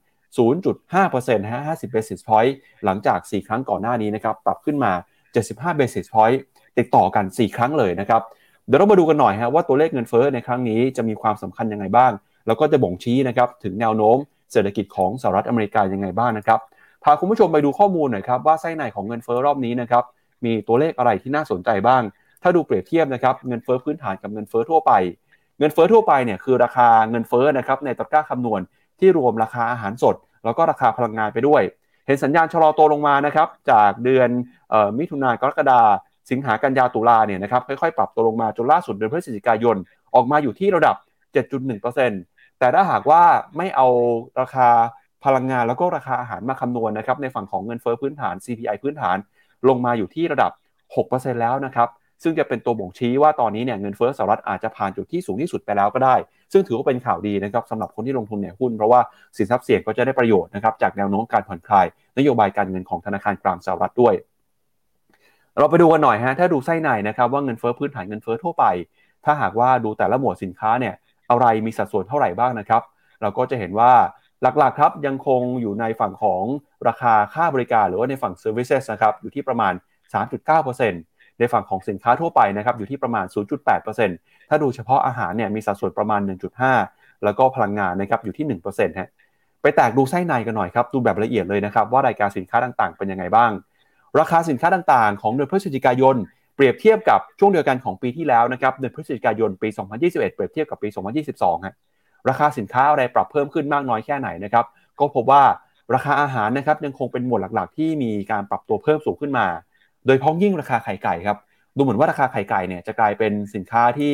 [0.55, 2.53] 0.5%ฮะ50 basis point
[2.85, 4.91] หลังจาก 4 ครั้งก่อนหน้านี้นะครับปรับขึ้นมา
[5.35, 6.37] 75 basis point
[6.77, 8.21] ติดต่อกัน 4 ครั้งเลยนะครับ
[8.67, 12.11] เดี๋ยวเรามาดูกันหน่อยฮะว่าตัวเลขเงินเฟ้อในครั้งนี้จะมีความสำคัญยังไงบ้าง
[12.47, 14.17] แล้วก็จะบ่งชี้นะครับถึงแนวโน้ม
[14.51, 16.59] เศรษฐกิจของสหรัฐอเมริกายังไงบ้างนะครับ
[17.03, 20.03] พาคุณผู้ชมไปดูข้อมูลหน่อยครับว่าไส้ในของเงินเฟ้อรอบนี้นะครับ
[20.45, 22.01] มีตัวเลขอะไรที่น่าสนใจบ้าง
[22.43, 24.91] ถ้าดูเปรียบเทียบนะครับเงินเฟ้อพื้นฐานกับเงินเฟ้อทั่วไป
[25.59, 28.61] เงินเฟ้อทั่วไปเนี่ยคือราคาเงินเฟ้อนะครับในตะกร้าคำนวณ
[28.99, 31.61] ที่รวมราคาอาหารสด แล้วก็ราคาพลังงานไปด้วย
[32.05, 34.29] เห็นสัญญาณชะลอตัวลงมานะครับจากเดือน
[34.73, 35.81] ออมิถุนายนกรกฎา
[36.31, 39.75] สิงหากันยาตุลาเนี่ยนะครับค่อยๆ ปรับตัวลงมาจนล่าสุดเดือนพฤศจิกายน
[40.15, 40.95] ออกมาอยู่ที่ระดับ
[41.33, 43.21] 7.1% แต่ถ้าหากว่า
[43.57, 43.87] ไม่เอา
[44.41, 44.69] ราคา
[45.25, 49.17] พลังงานแล้วก็ราคาอาหารมาคำนวณนะครับในฝั่งของเงินเฟ้อพื้นฐาน CPI พื้นฐาน
[49.67, 50.51] ลงมาอยู่ที่ระดับ
[50.95, 51.89] 6%แล้วนะครับ
[52.23, 56.15] ซึ่งจะเป็นตัวบ่งชี้ว่าตอนนี้เนี่ยเงินเฟ้อสหรัฐอาจจะผ่านจุดที่สูงที่สุดไปแล้วก็ได้
[56.51, 58.99] ซึ่งถือว่าเป็นข่าวดีนะครับสำหรับคนที่ลงทุนในหุ้น เพราะว่า
[59.37, 61.85] สินทรัพย์เสี่ยงก็จะได้ประโยชน์นะครับจากแนวโน้มการผ่อนคลาย
[62.17, 64.13] นโยบายการเงินของธนาคารกลางสหรัฐด้วย
[65.59, 68.65] เราไปดูกันหน่อยฮะถ้าดูไส้ในนะครับว่าเงินเฟ้อพื้นฐานเงินเฟ้อทั่วไป
[69.25, 70.93] ถ้าหากว่าดูแต่ละหมวดสินค้าเนี่ย
[71.29, 72.81] อะไรมีสัดส่วนเท่าไหร่บ้างนะครับ
[73.21, 73.93] เราก็จะเห็นว่า
[74.41, 76.43] หลักๆครับยังคงอยู่ในฝั่งของ
[76.87, 79.73] ราคาค่าบริการหรือว่าในฝั่ง services นะครับอยู่ที่ประมาณ
[80.13, 83.25] 3.9%ในฝั่งของสินค้าทั่วไปนะครับอยู่ที่ประมาณ
[83.87, 86.21] 0.8%ถ้าดูเฉพาะอาหารเนี่ยมีสัดส่วนประมาณ
[86.71, 89.09] 1.5 แล้วก็พลังงานนะครับอยู่ที่ 1%ฮะ
[89.61, 93.51] ไปแตกดูไส้ในกันหน่อยครับดูแบบละเอียดเลยนะครับว่ารายการสินค้าต่างๆ เป็นยังไงบ้าง
[94.19, 96.15] ราคาสินค้าต่างๆ ของเดือนพฤศจิกายน
[96.57, 100.89] เปรียบเทียบกับช่วงเดียวกันของปีที่แล้วนะครับเดือนพฤศจิกายนปี 2021 เปรียบเทียบกับปี
[101.27, 101.75] 2022ฮะ
[102.29, 104.65] ราคาสินค้าอะไรปรับเพิ่มขึ้นมากน้อยแค่ไหนนะครับ
[104.99, 105.43] ก็พบว่า
[105.95, 109.47] ราคาอาหารนะครับยังคงเป็นหมวดหลักๆ ที่มีการปรับตัวเพิ่มสูงขึ้นมา
[110.05, 111.37] โดยพ้องยิ่งราคาไข่ไก่ครับ
[111.75, 114.13] ดูเหมือนว่าราคาไข่ไก่เนี่ยจะกลายเป็นสินค้าที่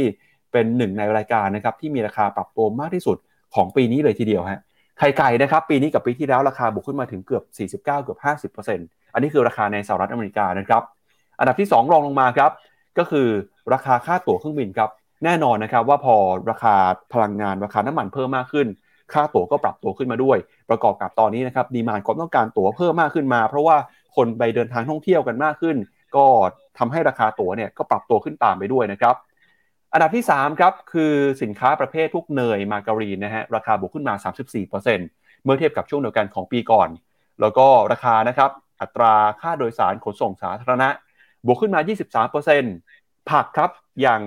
[0.52, 3.18] เป็นหนึ่งในรายการนะครับที่มีราคาปรับตัวมากที่สุด
[3.56, 4.60] ของปีนี้เลยทีเดียวฮะ
[5.00, 7.44] ไข่ไก่นะครับปีนี้กับปีที่แล้วราคาบวกขึ้นมาถึงเกือบ
[7.84, 10.84] 49 เกือบ 50%อันนี้คือราคาในสหรัฐอเมริกานะครับ
[11.44, 12.52] อันดับที่ 2 รองลงมาครับ
[12.98, 13.28] ก็คือ
[13.74, 14.90] ราคาค่าตั๋วเครื่องบินครับ
[15.24, 16.16] แน่นอนนะครับว่าพอ
[16.50, 16.76] ราคา
[17.14, 18.68] พลังงานราคาน้ำมันเพิ่มมากขึ้น
[19.14, 20.38] ค่าตั๋วก็ปรับตัวขึ้นมาด้วย
[20.70, 23.78] ประกอบกับตอนนี้นะครับดีมานความต้องการตั๋วเพิ่มมากขึ้นมา เพราะว่า
[24.16, 25.76] คนไปเดินทางท่องเที่ยวกันมากขึ้น
[26.16, 26.26] ก็
[26.78, 29.16] ทำให้ราคาตั๋วเนี่ยก็ปรับตัวขึ้นตามไปด้วยนะครับ
[29.94, 34.14] อันดับที่ 3 ครับ คือสินค้าประเภทพวกเนยมาการีนนะฮะราคาบวกขึ้นมา
[34.80, 36.90] 34%เมื่อเทียบกับช่วงเดียวกันของปีก่อน
[37.42, 38.52] แล้วก็ราคานะครับ
[38.82, 40.90] อัตราค่าโดยสารขนส่งสาธารณะ
[41.46, 41.80] บวกขึ้นมา
[42.56, 44.22] 23%ผักครับอย่าง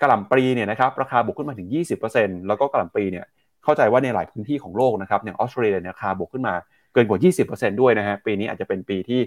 [0.00, 1.68] กระหล่ำปลีเนี่ยนะครับราคาบวกขึ้นมาถึง
[2.06, 3.26] 20%แล้วก็กระหล่ำปลีเนี่ย
[3.64, 6.54] เข้าใจว่าในหลายพื้นที่ของโลกนะครับอย่างออสเตรเลียราคาบวกขึ้นมา
[6.92, 7.18] เกินกว่า
[7.50, 9.20] 20%ด้วยนะฮะ ปีนี้อาจจะเป็นปีที่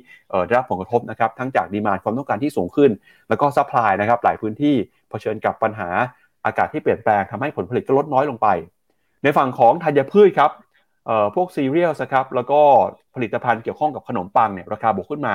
[0.48, 2.92] ได้รับผลกระทบนะครับ ทั้งจากดีมาความต้องการที่สูงขึ้น
[3.30, 4.76] แล้วก็ซัพพลายนะครับ หลายพื้นที่
[5.10, 5.90] เผชิญกับปัญหา
[6.46, 8.48] อากาศที่เปลี่ยนแปลงทำให้ผลผลิตก็ลดน้อยลงไป
[9.24, 10.52] ในฝั่งของธัญพืชครับ
[11.36, 12.60] พวกซีเรียลครับ แล้วก็
[13.16, 15.34] ผลิตภัณฑ์เกี่ยวข้องกับขนมปังเนี่ย ราคาบวกขึ้นมา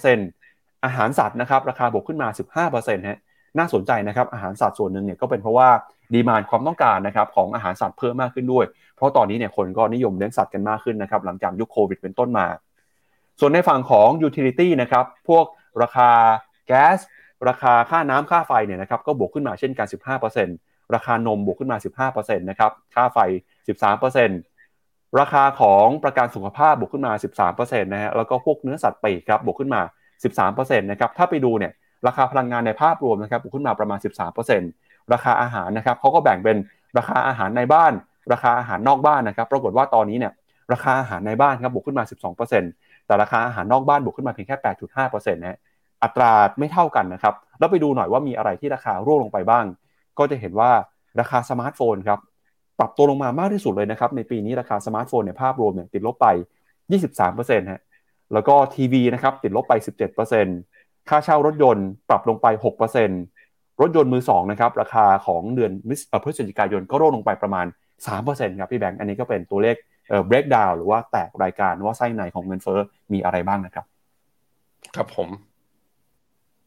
[0.00, 0.39] 16%
[0.84, 2.28] อาหารสัตว์นะครับราคาบวกขึ้นมา
[2.68, 3.18] 15%ฮะ
[3.58, 5.68] น่าสนใจนะครับอาหารสัตว์ส่วนหนึ่งเนี่ยก็เป็นเพราะว่า
[6.14, 8.64] demand ความต้องการนะครับของอาหารสัตว์เพิ่มมากขึ้นด้วย
[8.96, 12.46] เพราะตอนนี้เนี่ยคนก็นิยมเลี้ยงสัตว์กันมากขึ้นนะครับหลังจากยุคโควิดเป็นต้นมา
[13.40, 15.44] ส่วนในฝั่งของ utility นะครับพวก
[15.82, 16.10] ราคา
[16.66, 16.98] แก๊ส
[17.48, 19.86] ราคาค่าน้ำค่าไฟเนี่ยนะครับก็บวกขึ้นมาเช่นกัน
[20.36, 23.18] 15%ราคานมบวกขึ้นมา 15%นะครับค่าไฟ
[24.38, 27.12] 13%ราคาของประกันสุขภาพบวกขึ้นมา
[27.48, 29.82] 13%นะฮะแล้วก็พวกเนื้อสัตว์ปีกครับบวกขึ้นมา
[30.22, 31.72] 13%นะครับถ้าไปดูเนี่ย
[32.06, 33.98] ราคาพลังงานในภาพรวมนะครับบวกขึ้นมาประมาณ
[34.54, 36.56] 13%ราคาอาหารนะครับเขาก็แบ่งเป็น
[36.98, 37.92] ราคาอาหารในบ้าน
[38.32, 40.32] ราคาอาหารนอกบ้านนะครับ ปรากฏว่าตอนนี้เนี่ย
[40.72, 42.04] ราคาอาหารในบ้านครับบวกขึ้นมา
[42.50, 44.56] 12%แต่ราคาอาหารนอกบ้านบวกขึ้นมาเพียงแค่
[45.00, 45.58] 8.5%นะ
[46.02, 49.64] อัตราไม่เท่ากันนะครับ แล้วไปดูหน่อยว่ามีอะไรที่ราคาร่วงลงไปบ้าง
[50.18, 50.70] ก็จะเห็นว่า
[51.20, 52.18] ราคาสมาร์ทโฟนครับ
[52.78, 56.26] ปรับตัวลงมามากที่สุดเลยนะครับ ในปีนี้ราคาสมาร์ทโฟนในภาพรวมเนี่ยติดลบไป
[56.98, 57.80] 23%ฮะ
[58.32, 59.72] แล้วก็ทีวีนะครับติดลบไป
[60.40, 62.46] 17%ค่าเช่ารถยนต์ปรับลงไป
[63.14, 65.72] 6%รถยนต์มือ2นะครับราคาของเดือน
[66.24, 67.66] พฤศจิกายนก็ร่วงลงไปประมาณ
[68.12, 69.76] 3%ครับพี่แบงค์อันนี้ก็เป็นตัวเลข
[70.08, 72.78] เอ่อ breakdown หรือว่าแตกรายการว่าไส้ในของเงินเฟ้อ
[73.12, 73.86] มีอะไรบ้างนะครับ
[74.96, 75.28] ครับผม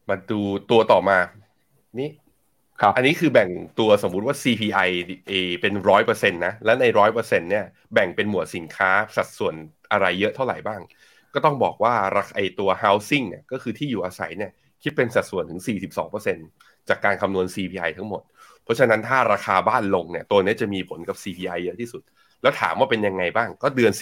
[0.08, 1.18] มาดูตัวต่อมา
[2.00, 2.10] นี่
[2.80, 4.88] ครับ อันนี้คือแบ่งตัวสมมุติว่า CPI
[5.28, 9.54] เอเป็นร้อยเปอร์เซ็นต์นะ และในร้อยเปอร์เซ็นต์เนี่ยแบ่งเป็นหมวดสินค้าสัดส่วน
[9.92, 10.80] อะไรเยอะเท่าไหร่บ้าง
[11.34, 15.60] ก็ต้องบอกว่าราคาไอตัว housing เนี่ยก็คือที่อยู่อาศัยเนี่ยคิดเป็นสัดส่วนถึง
[16.24, 18.22] 42%จากการคำนวณ CPI ทั้งหมด
[18.64, 22.02] เพราะฉะนั้นถ้าราคาบ้านลงเนี่ยตัวนี้จะมีผลกับ CPI เยอะที่สุด
[22.42, 23.92] แล้วถามว่าเป็นยังไงบ้าง ก็เดือน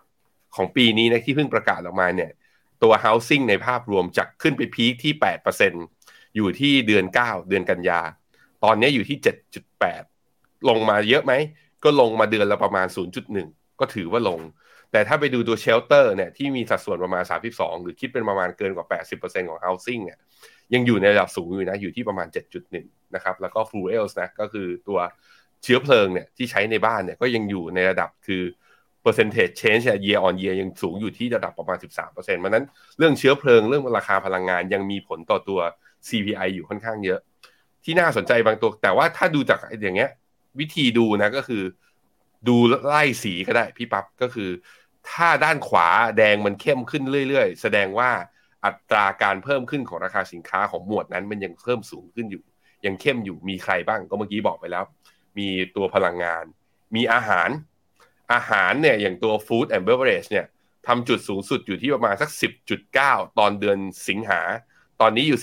[0.00, 2.30] 11 ของปีนี้นะที่เพิ่งประกาศออกมาเนี่ย
[2.82, 5.12] ตัว housing ในภาพรวมจากขึ้นไปพีคที่
[5.74, 8.00] 8%อยู่ที่เดือน 9 เดือนกันยา
[8.64, 9.16] ตอนนี้อยู่ที่
[9.92, 11.32] 7.8 ลงมาเยอะไหม
[11.84, 12.86] ก็ลงมาเดือนละประมาณ
[13.32, 14.40] 0.1 ก็ถือว่าลง
[14.92, 17.22] แต่ถ้าไปดูตัวเชลเตอร์เนี่ยที่มีสัดส่วนประมาณ
[17.52, 18.86] 32 หรือคิดเป็นประมาณเกินกว่า
[19.20, 20.18] 80%ของ housing เนี่ย
[20.74, 22.28] ยังอยู่ในระดับสูงอยู่นะ อยู่ที่ประมาณ
[22.72, 24.98] 7.1 นะครับ แล้วก็ fuels นะก็คือตัว
[25.62, 28.42] เชื้อเพลิงเนี่ยที่ใช้ในบ้านเนี่ยก็ยังอยู่ในระดับคือ
[29.04, 32.64] percentage change year on year ยังสูงอยู่ที่ระดับประมาณ 13%เพราะนั้น
[32.98, 35.60] เรื่องเชื้อเพลิงเรื่องราคาพลังงานยังมีผลต่อตัว
[36.08, 37.20] CPI อยู่ค่อนข้างเยอะ
[37.84, 40.10] ที่น่าสนใจบางตัว แต่ว่าถ้าดูจากอย่างเงี้ย
[40.60, 41.62] วิธีดูนะก็คือ
[42.48, 44.50] ดูไล่สีก็ได้พี่ปั๊บก็คือ
[45.12, 48.10] ถ้าด้านขวาแดงมันเข้มขึ้นเรื่อยๆ แสดงว่า
[48.64, 52.42] อัตราการเพิ่มขึ้นของราคาสินค้าของหมวดนั้นมันยังเพิ่มสูงขึ้นอยู่
[52.86, 54.84] ยังเข้มอยู่มีใครบ้างก็เมื่อกี้บอกไปแล้ว
[55.38, 56.44] มีตัวพลังงาน
[56.94, 57.48] มีอาหาร
[58.32, 60.46] อาหารเนี่ยอย่างตัว Food and Beverage เนี่ย
[60.86, 62.30] ทำจุดสูงสุดอยู่ที่ประมาณสัก
[62.84, 64.40] 10.9 ตอนเดือนสิงหา
[65.00, 65.40] ตอนนี้อยู่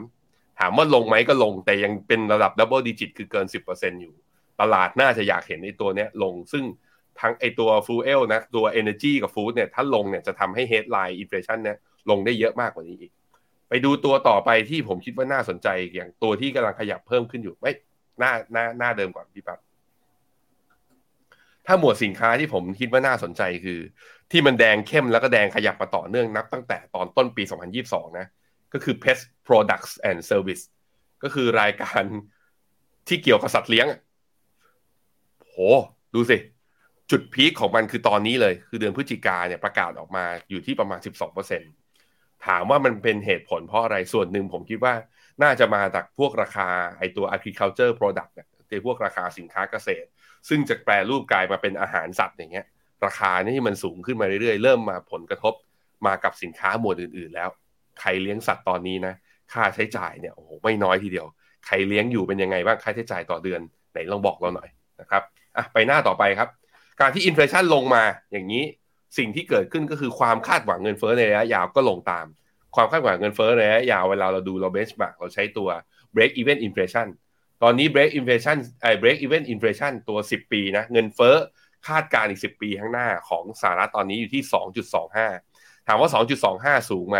[0.00, 4.14] 10.3 ถามว่าลงไหมก็ลงแต่ยังเป็นระดับ double digit คือเกิน 10%อยู่
[4.60, 6.64] ตลาดน่าจะอยากเห็นในตัวเนี้ยลงซึ่ง
[7.20, 11.78] ทั้งไอตัว fuel นะตัว energy กับ food เนี่ยถ้าลงเนี่ยจะทำให้ headline inflation เนี่ย
[12.10, 13.12] ลงได้เยอะมากกว่านี้อีก
[13.68, 17.72] ไปดูตัวต่อไปที่ผมคิดว่าน่าสนใจอย่างตัวที่กำลังขยับเพิ่มขึ้นอยู่ไม่
[18.18, 19.58] หน้าหน้าหน้าเดิมก่อนพี่ปั๊บ
[21.66, 23.80] ถ้าหมวดสินค้าที่ผมคิดว่าน่าสนใจคือ
[24.30, 27.42] ที่มันแดงเข้มแล้วก็แดงขยับมาต่อเนื่องนับตั้งแต่ตอนต้นปี
[27.80, 28.26] 2022 นะ
[28.72, 30.62] ก็คือ Pest Products and Service
[31.22, 32.02] ก็คือรายการ
[33.08, 33.86] ที่เกี่ยวกับสัตว์เลี้ยง
[35.40, 35.56] โห
[36.14, 36.36] ดูสิ
[37.10, 41.00] จุดพีคของมันคือตอนนี้เลย คือเดือนพฤศจิกาเนี่ยประกาศออกมาอยู่ที่ประมาณ
[41.72, 44.94] 12%ถามว่ามันเป็นเหตุผลเพราะอะไรส่วนหนึ่งผมคิดว่า
[45.42, 48.48] น่าจะมาจากพวกราคาไอตัว agriculture product เนี่ย
[48.86, 50.06] พวกราคาสินค้าเกษตร
[50.48, 52.66] ซึ่งจะแปรรูปกลายมาเป็นอาหารสัตว์อย่างเงี้ย
[53.06, 55.54] ราคานี่มันสูงขึ้นมาเรื่อยๆ เริ่มมาผลกระทบ
[56.06, 57.48] มากับสินค้าหมวดอื่นๆ แล้ว
[58.00, 59.14] ใครเลี้ยงสัตว์ตอนนี้นะ
[59.52, 61.26] ค่าใช้จ่ายเนี่ยโอ้โหไม่น้อยทีเดียว
[61.66, 63.60] ใครเลี้ยงอยู่เป็นยังไงบ้างค่าใช้จ่ายต่อเดือน
[63.92, 64.68] ไหนลองบอกเราหน่อย
[65.00, 65.22] นะครับ
[65.56, 66.48] อะไปหน้าต่อไปครับ
[67.02, 68.64] การที่ inflation ลงมาอย่างนี้
[69.18, 72.26] สิ่งที่เกิดขึ้นก็คือความคาดหวังเงินเฟ้อในระยะยาวก็ลงตาม
[72.76, 75.68] ความคาดหวังเงินเฟ้อในระยะยาวเวลาเราดูเรา benchmark เราใช้ตัว
[76.14, 77.08] break even inflation
[77.62, 81.36] ตอนนี้ break inflation ไอ้ break even inflation ตัว 10 ปีนะเงินเฟ้อ
[81.88, 84.42] คาดการณ์อีก 10 ปีข้างหน้าของสหรัฐตอนนี้อยู่ที่
[85.10, 86.08] 2.25 ถามว่า
[86.50, 87.18] 2.25 สูงไหม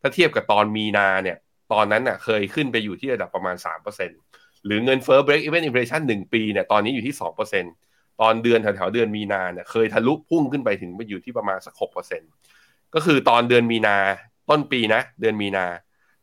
[0.00, 1.36] ถ้าเทียบกับตอนมีนาเนี่ย
[1.72, 3.56] ตอนนั้นน่ะเคยขึ้นไปอยู่ที่ระดับประมาณ
[4.10, 7.24] 3%หรือเงินเฟ้อ break even inflation 1 ปีเนี่ยตอนนี้อยู่ที่ 2%
[8.20, 12.22] ตอนเดือนแถวๆเดือนมีนาเนี่ยเคยทะลุพุ่งขึ้นไปถึงไปอยู่ที่ประมาณสักหกเปอร์เซ็น
[12.94, 13.96] ก็คือตอนเดือนมีนา
[14.50, 15.66] ต้นปีนะ เดือนมีนา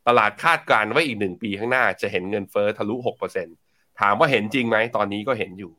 [0.07, 3.47] ตลาดคาดการณ์ว่าอีกหนึ่งปีข้างหน้าจะเห็นเงินเฟ้อทะลุหกเปอร์เซ็น
[3.99, 5.71] ถามว่าเห็นจริงไหมตอนนี้ก็เห็นอยู่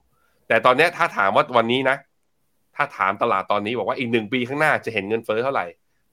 [0.48, 1.96] แต่ตอนนี้ถ้าถามว่าวันนี้นะ
[2.76, 5.66] ถ้าถามตลาดตอนนี้บอกว่าอีกหนึ่งปีข้างหน้าจะเห็นเงินเฟ้อเท่าไหร่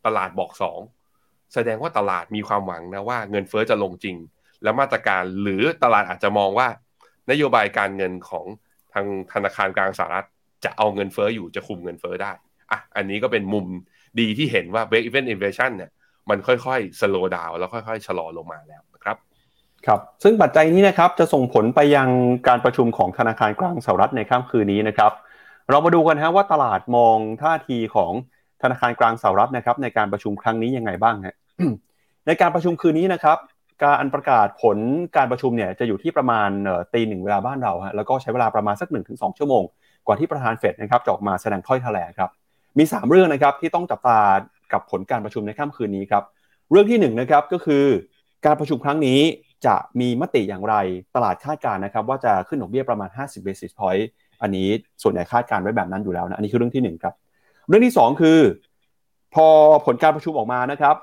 [0.05, 0.79] ตลาดบอกสอง
[1.53, 4.17] แสดงว่าตลาดมีความหวังนะว่าเงินเฟ้อจะลงจริง
[4.63, 6.67] แล้วมาตรการหรือตลาดอาจจะมองว่า
[7.31, 10.25] นโยบายการเงินของางธนาคารกลางสหรัฐ
[10.63, 12.31] จะเอาเงินเฟ้ออยู่จะคุมเงินเฟ้อได้
[12.71, 13.65] อะอันนี้ก็เป็นมุม
[14.19, 15.91] ดีที่เห็นว่า break even inflation เนี่ย
[16.29, 19.17] มันค่อยๆ slow down แล้วค่อยๆ ชะลอลงมาแล้วนะครับ
[19.85, 22.09] ครับซึ่งปัจจัยนี้นะครับจะส่งผลไปยัง
[22.47, 25.11] การประชุมของธนาคารกลางสหรัฐในค่ำคืนนี้นะครับ
[25.69, 28.13] เรามาดูกันฮะว่าตลาดมองท่าทีของ
[28.61, 31.35] ธนาคารกลางสหรัฐนะครับในการประชุมครั้งนี้ยังไงบ้างฮะ
[32.27, 33.37] ในการประชุมคืนนี้นะครับ
[33.83, 34.77] การประกาศผล
[35.17, 36.49] การประชุมเนี่ยจะอยู่ที่ประมาณ
[36.93, 39.63] ตีหนึ่งเวลาบ้านเราฮะแล้วก็ใช้เวลาประมาณสัก1-2ชั่วโมง
[40.05, 42.29] กว่าที่ประธานเฟดนะครับจะออกมาแสดงถ้อยแถลงครับ
[42.77, 44.19] มี 3 เรื่องนะครับที่ต้องจับตา
[44.73, 46.23] กับผลการประชุมในค่ำคืนนี้ครับ
[46.71, 47.85] เรื่องที่1นนะครับก็คือ
[48.45, 49.19] การประชุมครั้งนี้
[49.65, 50.75] จะมีมติอย่างไร
[51.15, 54.03] ตลาดคาดการณ์นะครับว่าจะขึ้นดอกเบี้ยประมาณ 50 basis point
[54.41, 54.67] อันนี้
[55.03, 57.13] ส่วนใหญ่คาดการไว้แบบนั้นอยู่แล้วนะอันนี้คือเรื่องที่1ครับ
[57.67, 58.39] เรื่องที่ 2 คือ
[59.35, 59.47] พอ
[59.85, 60.95] ผลการประชุมออกมานะครับ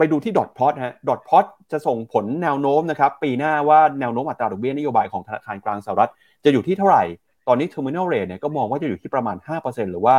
[0.00, 6.10] ไปดูที่ดอทพอตฮะดอทพอตจะส่งผลแนวโน้มนะครับ ปีหน้าว่าแนวโน้มอัตราดอกเบี้ยนโยบายของธนาคารกลางสหรัฐ
[6.44, 7.04] จะอยู่ที่เท่าไหร่
[7.48, 10.14] ตอนนี้ terminal rate เนี่ยก็มองว่าจะอยู่ที่ประมาณ 5%หรือว่า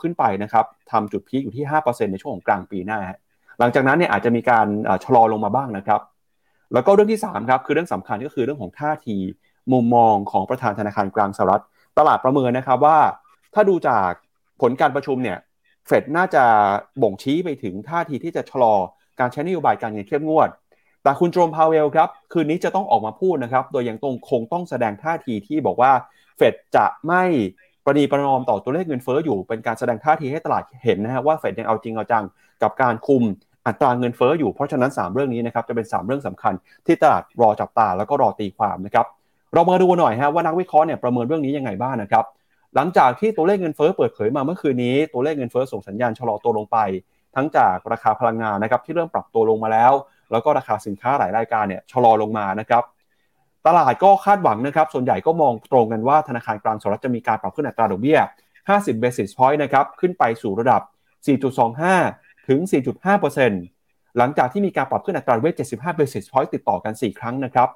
[0.00, 3.00] ขึ้นไปนะครับทำจุดพีคอยู่ที่ 5%ในช่วงของกลางปีหน้า
[3.58, 4.66] หลังจากนั้นเนี่ยอาจจะมีการ
[5.04, 6.00] ชะลอลงมาบ้างนะครับ
[6.72, 9.16] แล้วก็เรื่องที่3ครับคือเรื่องสำคัญก็คือเรื่องของท่าที
[9.72, 11.62] มุมมองของประธานธนาคารกลางสหรัฐ
[11.98, 12.98] ตลาดประเมินนะครับว่า
[13.54, 14.10] ถ้าดูจาก
[14.60, 15.38] ผลการประชุมเนี่ย
[15.86, 16.44] เฟดน่าจะ
[17.02, 18.74] บ่งชี้ไปถึงท่าทีที่จะชะลอ
[19.20, 20.48] การใช้นโยบายการเงินเข้มงวด
[21.02, 25.92] แต่คุณโจมพาวเวลครับ คืนนี้จะต้องออกมาพูดนะครับ โดยยังตรงคงต้องแสดงท่าทีที่บอกว่า
[26.36, 27.24] เฟดจะไม่
[27.84, 32.24] ประนีประนอมต่อตัวเลขเงินเฟ้ออยู่ เป็นการแสดงท่าทีให้ตลาดเห็นนะฮะว่าเฟดยังเอาจริงเอาจัง
[32.62, 33.22] กับการคุม
[33.66, 36.54] อัตราเงินเฟ้ออยู่ เพราะฉะนั้น 3 เรื่องนี้นะครับจะเป็น 3 เรื่องสำคัญ
[36.86, 39.06] ที่ตลาดรอจับตาแล้วก็รอตีความนะครับ
[39.54, 42.24] เรามาดูหน่อยฮะว่านักวิเคราะห์เนี่ยประเมินเรื่องนี้ยังไงบ้างนะครับ
[42.74, 46.78] หลังจากที่ตัวเลขเงินเฟ้อเปิดเผยมาเมื่อคืนนี้ ตัวเลขเงินเฟ้อส่งสัญญาณชะลอตัวลงไป
[47.34, 49.92] ทั้งจากราคาพลังงานนะครับที่เริ่มปรับตัวลงมาแล้ว
[50.32, 52.82] แล้วก็ราคาสินค้าหลายรายการเนี่ยชะลอลงมานะครับ
[53.66, 58.18] ตลาดก็คาดหวังนะครับ ส่วนใหญ่ก็มองตรงกันว่าธนาคารกลางสหรัฐจะมีการปรับขึ้นอัตราดอกเบี้ย
[58.60, 60.82] 50 basis point นะครับ ขึ้นไปสู่ระดับ
[61.64, 62.60] 4.25 ถึง
[63.38, 67.68] 4.5%หลังจากที่มีการปรับขึ้นอัตราดอกเบี้ย 75 basis point ติดต่อกัน 4 ครั้งนะครับ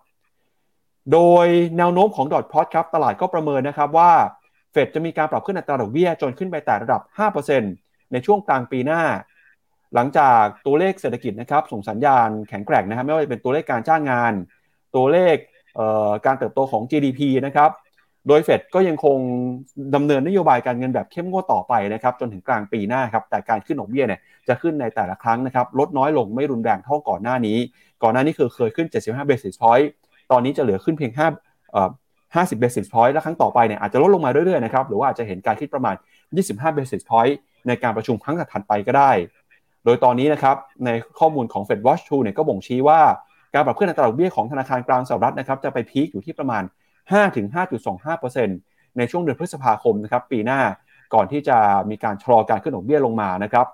[1.13, 1.47] โดย
[1.79, 4.13] แนวโน้มของดอทพอตครับตลาดก็ประเมินนะครับว่า
[4.73, 7.01] เฟดจะมีการปรับขึ้นอัตราดอกเบี้ยจนขึ้นไปแต่ระดับ
[7.57, 9.03] 5%ในช่วงกลางปีหน้า
[9.95, 14.33] หลังจากตัวเลขเศรษฐกิจนะครับส่งสัญญาณแข็งแกร่งนะครับไม่ว่าจะเป็นตัวเลขการจ้างงาน
[14.97, 15.37] ตัวเลข
[16.27, 17.71] การเติบโตของ GDP นะครับ
[18.29, 19.19] โดยเฟดก็ยังคง
[19.95, 27.59] ดำเนินนโยบายการเงินแบบเข้มงวดต่อไปนะครับจนถึงกลางปีหน้าครับแต่การขึ้นดอกเบี้ยเนี่ยจะขึ้นในแต่ละครั้งนะครับลดน้อยลงไม่รุนแรงเท่าก่อนหน้านี้
[28.03, 29.87] ก่อนหน้านี้คือเคยขึ้น 75 basis point
[30.31, 31.91] ตอนนี้จะเหลือขึ้นเพียง5เอ่อ
[32.35, 35.95] 50 basis point และครั้งต่อไปเนี่ยอาจจะลดลงมาเรื่อยๆนะครับหรือว่าอาจจะเห็นการขึ้นประมาณ
[36.37, 37.35] 25 basis point
[37.67, 39.11] ในการประชุมครั้งถัดไปก็ได้
[39.87, 43.01] โดยตอนนี้นะครับในข้อมูลของ Fed Watch 2เนี่ยก็บ่งชี้ว่า
[43.55, 46.63] การปรับขึ้นอัตราดอกเบี้ยของธนาคารกลางสหรัฐนะครับจะไปพีคอยู่ที่ประมาณ
[47.25, 50.61] 5-5.25%ในช่วงเดือนพฤษภาคมนะครับปีหน้า
[51.15, 51.59] ก่อนที่จะ
[51.91, 53.67] มีการชะลอการขึ้นดอกเบี้ยลงมานะครับ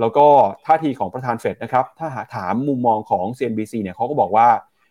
[0.00, 0.26] แล้วก็
[0.66, 4.48] ท่าทีของประธานเฟดนะครับถ้าหาถามมุมมองของ CNBC เนี่ยเขาก็บอกว่า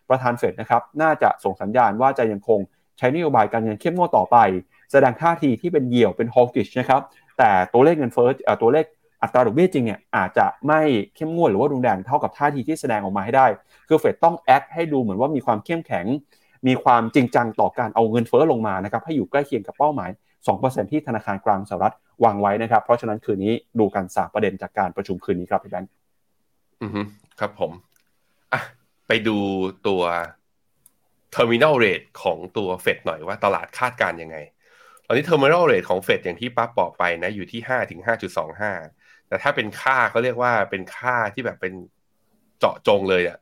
[0.08, 2.60] ประธานเฟดนะครับน่าจะส่งสัญญาณว่าจะยังคง
[2.98, 4.36] ใช้นโยบายการเงินเข้มงวดต่อไป
[4.92, 7.02] แสดงท่าทีที่เป็นเหี่ยวเป็น hawkish นะครับ
[7.38, 8.28] แต่ตัวเลขเงินเฟ้อ
[8.62, 8.84] ตัวเลข
[9.22, 10.80] อัตราดอกเบี้ยจริงเนี่ยอาจจะไม่
[11.16, 13.46] เข้มงวดหรือว่ารุนแรงเท่ากับท่าทีที่แสดงออกมาให้ได้
[13.88, 16.06] คือเฟดต้องแอคให้ดูเหมือนว่ามีความเข้มแข็ง
[16.66, 20.10] มีความจริงจังต่อการเอาเงินเฟ้อลงมานะครับให้อยู่ใกล้เคียงกับเป้าหมาย
[20.50, 25.90] 2%ที่ธนาคารกลางสหรัฐวางไว้นะครับ เพราะฉะนั้นคืนนี้ดูกันสามประเด็นจากการประชุมคืนนี้ครับพี่แบงค์
[26.82, 27.00] อือฮึ
[27.40, 27.72] ครับผม
[28.52, 28.62] อะ
[29.08, 29.36] ไปดู
[29.86, 30.02] ตัว
[31.34, 34.36] terminal rate ของตัวเฟดหน่อยว่าตลาดคาดการยังไง
[35.06, 38.00] ตอนนี้ terminal rate ของเฟดอย่างที่ป้าบอกไปนะอยู่ที่ 5 ถึง
[38.62, 41.74] 5.25 แต่ถ้าเป็นค่าเขาเรียกว่าเป็นค่าที่แบบเป็น
[42.58, 43.38] เจาะจงเลยอะ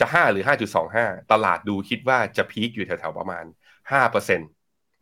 [0.00, 0.44] จะ5หรือ
[0.88, 3.44] 5.25ตลาดดูคิดว่าจะพีคอยู่แถวๆประมาณ
[4.04, 4.38] 5%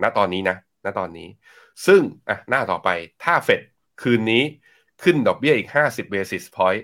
[0.02, 1.28] ณตอนนี้นะณตอนนี้
[1.86, 2.88] ซึ่งอะหน้าต่อไป
[3.24, 3.60] ถ้าเฟด
[4.02, 4.42] คืนนี้
[5.02, 6.82] ขึ้นดอกเบี้ยอีก50 basis point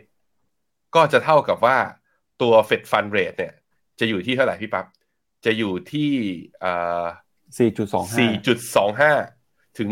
[0.94, 1.78] ก็จะเท่ากับว่า
[2.42, 3.54] ตัวเฟดฟันเรทเนี่ย
[4.00, 4.86] จะอยู่ที่เท่าไหร่พี่ปับ๊บ
[5.44, 6.12] จะอยู่ที่
[6.64, 7.04] อ่า
[7.58, 9.88] 4.25 4.25ถึง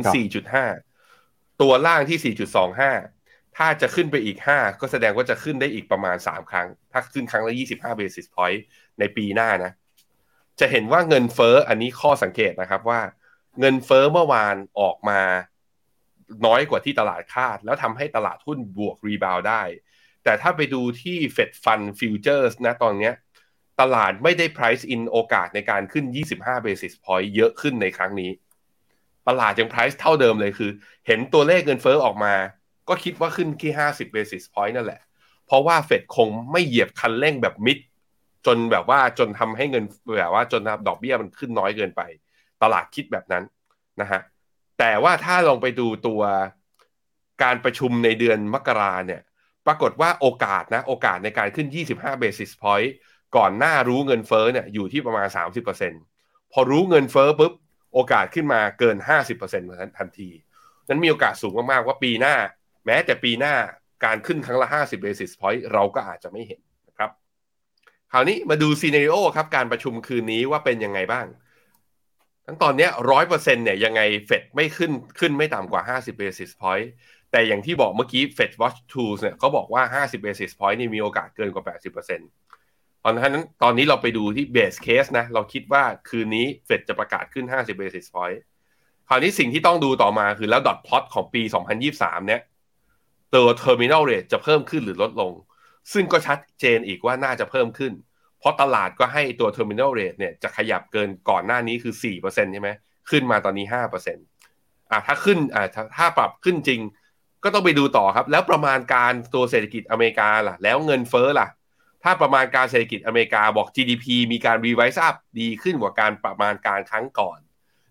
[0.80, 3.13] 4.5ตัวล่างที่4.25
[3.56, 8.60] ถ้าจะขึ้นไปอีก 5 ก็แสดงว่าจะขึ้นได้อีกประมาณ 3 ครั้ง ถ้าขึ้นครั้งละ 25 basis point
[8.98, 9.72] ในปีหน้านะ
[10.60, 13.00] จะเห็นว่าเงินเฟ้ออันนี้ข้อสังเกตนะครับว่า
[13.60, 15.20] เงินเฟ้อเมื่อวานออกมา
[16.46, 19.62] น้อยกว่าที่ตลาดคาด แล้วทำให้ตลาดหุ้นบวกรีบาวได้
[20.24, 23.10] แต่ถ้าไปดูที่ Fed Fund Futures นะตอนนี้
[23.80, 26.04] ตลาดไม่ได้ price in โอกาสในการขึ้น
[26.36, 28.30] 25 basis point เยอะขึ้นในครั้งนี้
[29.28, 30.70] ตลาดยัง price เท่าเดิมเลยคือ
[31.06, 32.34] เห็นตัวเลขเงินเฟ้อออกมา
[32.88, 35.00] ก็คิดว่าขึ้นที่ 50 basis point นั่นแหละ
[35.46, 37.78] เพราะว่าเฟดคงไม่เหยียบคันเร่งแบบมิด
[38.46, 39.84] จนแบบว่าจนทำให้เงิน
[40.18, 42.02] แบบว่าจนดอกเบี้ยมันขึ้นน้อยเกินไป
[42.62, 43.44] ตลาดคิดแบบนั้น
[44.00, 44.20] นะฮะ
[44.78, 46.22] แต่ว่าถ้าลองไปดูตัว
[47.42, 49.22] การประชุมในเดือนมกราเนี่ย
[49.66, 52.90] ปรากฏว่าโอกาสนะ โอกาสในการขึ้น 25 basis point
[53.36, 55.28] ก่อนหน้ารู้เงินเฟ้อเนี่ยอยู่ที่ประมาณ
[55.90, 57.52] 30%พอรู้เงินเฟ้อปุ๊บ
[57.94, 58.96] โอกาสขึ้นมาเกิน
[59.46, 60.30] 50%ทันที
[60.88, 62.34] นั้นมีโอกาสสูงมากๆว่าปีหน้า
[62.86, 63.54] แม้แต่ปีหน้า
[64.04, 67.10] การขึ้นครั้งละ 50 basis point เราก็อาจจะไม่เห็นนะครับ
[68.12, 71.26] คราวนี้มาดูซีเนริโอครับ การประชุมคืนนี้ว่าเป็นยังไงบ้าง
[72.46, 76.86] ทั้งตอนนี้ร้อยเปอร์เซ็นเนี่ยยังไงเฟดไม่ขึ้นขึ้นไม่ต่ำกว่า 50 basis point
[77.30, 81.64] แต่อย่างที่บอกเมื่อกี้ Fed Watch Tools เนี่ยเขาบอกว่า 50 basis point นี่มีโอกาสเกินกว่า
[82.34, 88.38] 80%ตอนนั้นตอนนี้เราไปดูที่ base case นะ เราคิดว่าคืนนี้เฟดจะประกาศขึ้น 50 basis point
[89.08, 91.42] คราวนี้สิ่งที่ต้องดูต่อมาคือแล้ว dot plot ของปี
[91.84, 92.40] 2023 เนี่ย
[93.34, 95.32] ตัว terminal rate จะเพิ่มขึ้นหรือลดลง
[95.92, 97.92] ซึ่งก็ชัดเจนอีกว่าน่าจะเพิ่มขึ้น
[98.38, 102.70] เพราะตลาดก็ให้ตัว terminal rate เนี่ยจะขยับเกินก่อนหน้านี้คือ 4%ใช่ไหม
[103.10, 106.80] ขึ้นมาตอนนี้ 5%อะถ้าขึ้นอะถ้าถ้าปรับขึ้นจริง
[107.44, 111.48] ก็ต้องไปดูต่อครับ แล้วประมาณการตัวเศรษฐกิจอเมริกาล่ะ แล้วเงินเฟ้อล่ะ
[112.02, 117.38] ถ้าประมาณการเศรษฐกิจอเมริกาบอก GDP มีการ revise up ดีขึ้นกว่าการประมาณการครั้งก่อน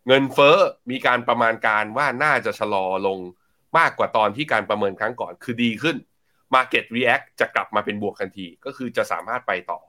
[0.07, 0.57] เงินเฟ้อ
[0.89, 3.19] มีการประมาณการว่าน่าจะชะลอลง
[3.77, 5.97] มากกว่าตอนที่การประเมินครั้งก่อนคือดีขึ้น
[6.55, 9.79] Market React จะกลับมาเป็นบวกทันที ก็คือจะสามารถไปต่อ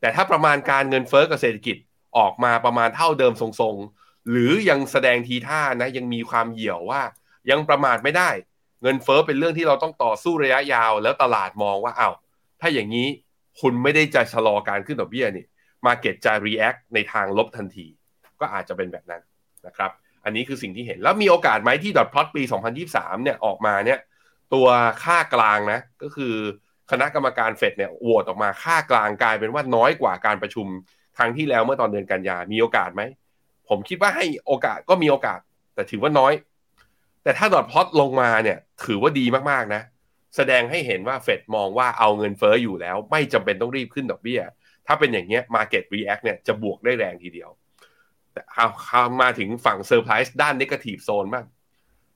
[0.00, 1.76] แต่ถ้าประมาณการเงินเฟ้อกับเศรษฐกิจ
[2.18, 7.02] ออกมาประมาณเท่าเดิมทรงๆ หรือยังแสดงทีท่านะยังมีความเหี่ยวว่า
[7.50, 8.30] ยังประมาทไม่ได้
[8.82, 12.14] เงินเฟ้อเป็นเรื่องที่เราต้องต่อสู้ระยะยาว แล้วตลาดมองว่าอ้าว
[12.60, 13.08] ถ้าอย่างนี้
[13.60, 15.44] คุณไม่ได้จะชะลอการขึ้นดอกเบี้ยนี่
[15.86, 17.86] มาเก็ตจะ react ในทางลบทันที
[18.40, 19.22] ก็อาจจะเป็นแบบนั้น
[19.66, 19.90] นะครับ
[20.24, 22.42] อันนี้คือสิ่งที่เห็นแล้วมีโอกาสไหมที่ดอทพลอตปี
[22.82, 23.98] 2023 เนี่ยออกมาเนี่ย
[24.54, 24.66] ตัว
[25.04, 26.34] ค่ากลางนะก็คือ
[26.90, 30.66] คณะกรรมการเฟดเนี่ยโหวตออกมาค่ากลางกลายเป็นว่าน้อยกว่าการประชุม
[31.18, 33.02] ครั้งที่แล้วเมื่อตอนเดือนกันยามีโอกาสไหม
[33.68, 35.40] ผมคิดว่าให้โอกาสก็มีโอกาส
[35.74, 36.32] แต่ถือว่าน้อย
[37.22, 39.82] แต่ถ้าดอทพลอตลงมาเนี่ยถือว่าดีมากๆนะ
[40.36, 44.40] แสดงให้เห็นว่าเฟดมองว่าเอาเงินเฟ้ออยู่แล้ว ไม่จำเป็นต้องรีบขึ้นดอกเบี้ย
[44.86, 47.50] ถ้าเป็นอย่างเงี้ย Market React เนี่ยจะบวกได้แรงทีเดียว
[48.34, 51.46] แต่เอามาถึงฝั่งเซอร์ไพรส์ด้าน Negative Zone บ้าง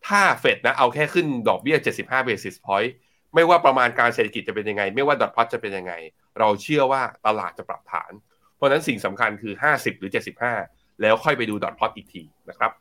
[0.06, 2.90] ถ้าเฟดนะเอาแค่ขึ้นดอกเบี้ย 75 basis point
[3.34, 5.92] ไม่ว่าประมาณการเศรษฐกิจจะเป็นยังไง ไม่ว่า dot plot จะเป็นยังไง
[6.38, 8.12] เราเชื่อว่าตลาดจะปรับฐาน
[8.56, 10.10] เพราะนั้นสิ่งสำคัญคือ 50 หรือ
[10.54, 12.72] 75 แล้วค่อยไปดู dot plot อีกทีนะครับ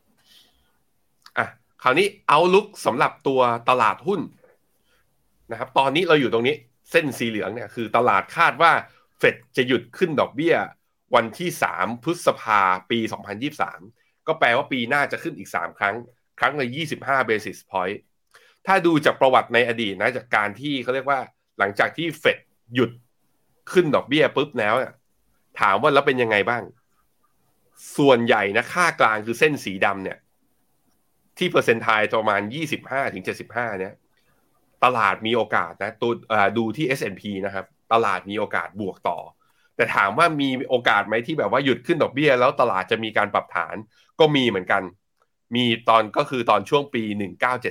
[1.37, 1.47] อะ
[1.83, 4.21] คราวนี้เอาลุกสำหรับตัวตลาดหุ้น
[5.51, 6.55] นะครับตอนนี้เราอยู่ตรงนี้
[6.91, 8.71] เส้นสีเหลืองเนี่ยคือตลาดคาดว่า
[9.17, 10.55] เฟดจะหยุดขึ้นดอกเบี้ย
[11.15, 12.99] วันที่ 3 พฤษภาปี
[13.63, 15.95] 2023 ก็แปลว่าปีหน้าจะขึ้นอีก 3 ครั้ง
[16.39, 16.67] ครั้งละ
[16.97, 17.97] 25 basis point
[18.65, 21.19] ถ้าดูจากประวัติในอดีตนะจากการที่เขาเรียกว่า
[21.59, 22.37] หลังจากที่เฟด
[22.73, 22.91] หยุด
[23.71, 24.93] ขึ้นดอกเบี้ยปุ๊บแล้วเนี่ย
[25.59, 26.63] ถามว่าแล้วเป็นยังไงบ้าง
[27.97, 30.17] ส่วนใหญ่นะค่ากลางคือเส้นสีดำเนี่ย
[31.37, 32.41] ที่เปอร์เซ็นต์ไทยประมาณ
[32.77, 33.93] 25ถึง75 เนี่ย
[34.83, 36.11] ตลาดมีโอกาสนะตัว
[36.57, 39.17] ดูที่ S&P นะครับ ตลาดมีโอกาสบวกต่อ
[39.77, 43.75] แต่ถามว่ามีโอกาสไหมที่แบบว่าหยุดขึ้นดอกเบี้ย แล้วตลาดจะมีการปรับฐาน
[44.19, 44.81] ก็มีเหมือนกัน
[45.55, 47.03] มีตอนก็คือตอนช่วงปี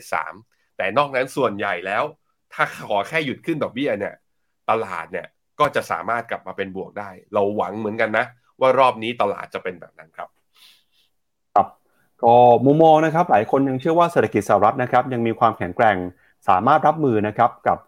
[0.04, 2.04] 1973 แต่นอกนั้นส่วนใหญ่แล้ว
[2.52, 4.14] ถ้าขอแค่หยุดขึ้นดอกเบี้ยเนี่ย
[4.70, 5.26] ตลาดเนี่ย
[5.60, 8.26] ก็จะสามารถกลับมาเป็นบวกได้ เราหวังเหมือนกันนะ
[8.60, 10.28] ว่ารอบนี้ตลาดจะเป็นแบบนั้นครับ
[11.54, 11.66] ครับ
[12.22, 12.34] ก็
[12.66, 15.96] มุมมองนะครับ หลายคนยังเชื่อว่าเศรษฐกิจสหรัฐนะครับ ยังมีความแข็งแกร่ง
[16.48, 17.78] สามารถรับมือนะครับกับ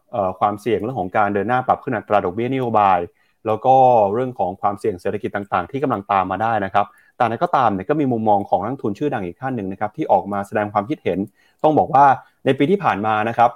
[0.41, 2.99] ความเสี่ยงเรื่องของการเดินหน้าปรับขึ้นอัตราดอกเบี้ยนโยบาย
[3.47, 3.75] แล้วก็
[4.13, 11.19] เรื่องของความเสี่ยงเศรษฐกิจต่างๆ ที่กำลังตามมาได้นะครับแต่นั้นก็ตามเนี่ยก็มีมุมมองของนักทุนชื่อดังอีกท่านหนึ่งนะครับที่ออกมาแสดงความคิดเห็น
[11.63, 12.05] ต้องบอกว่า
[12.45, 13.51] ในปีที่ผ่านมานะครับ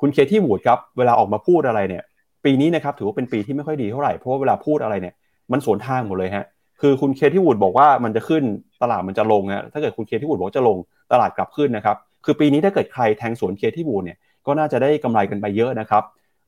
[0.00, 2.02] คุณเคที่วูดครับเวลาออกมาพูดอะไรเนี่ย
[2.44, 5.14] ปีนี้นะครับถือว่าเป็นปีที่ไม่ค่อยดีเท่าไหร่เพราะว่าเวลาพูดอะไรเนี่ย
[5.52, 6.44] มันสวนทางหมดเลยฮะ
[6.80, 8.42] คือคุณเคที่วูดบอกว่ามันจะขึ้น
[8.82, 10.76] ตลาดมันจะลงฮะถ้าเกิดคุณเคที่วูดบอกจะลง
[11.12, 16.02] ตลาดกลับขึ้นนะครับคือปีนี้ถ้าเกิดใครแทงสวนเคที่วูดเนี่ยก็น่าจะได้กำไรกันไปเยอะนะครับ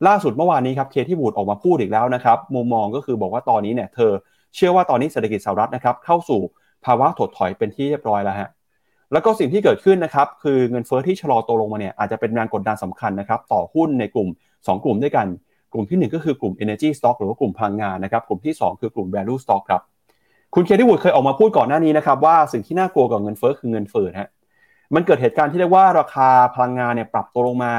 [0.07, 4.11] ล่าสุดเมื่อวานนี้ครับเคที่วูดออกมาพูดอีกแล้วนะครับมุมมองก็คือบอกว่าตอนนี้เนี่ยเธอ
[4.55, 6.41] เชื่อว่าตอนนี้เศรษฐกิจสหรัฐนะครับเข้าสู่
[6.85, 8.49] ภาวะถดถอยเป็นที่เรียบร้อยแล้วฮะ
[9.13, 15.27] แล้วก็สิ่งที่เกิดขึ้นนะครับคือเงินเฟอ้อที่ชะลอตัวลงมาเนี่ยอาจจะเป็นแรงกดดันสำคัญนะครับต่อหุ้นในกลุ่ม 2 กลุ่มด้วยกัน
[15.73, 19.81] กลุ่มที่ 1 ก็คือกลุ่ม energy stock หรือว่ากลุ่มพลังงานนะครับกลุ่มที่ 2 คือกลุ่ม value stock ครับ
[20.55, 24.29] คุณเคที่วูดเคยออกมาพูดก่อนหน้านี้นะครับว่าสิ่งที่น่ากลัวกับเงินเฟอ้อคือเงินเฟ้อฮะ
[24.95, 27.73] มันเกิดเหตุการณ์ที่เรียกว่าราคาพลังงานเนี่ยปรับตัวลงมา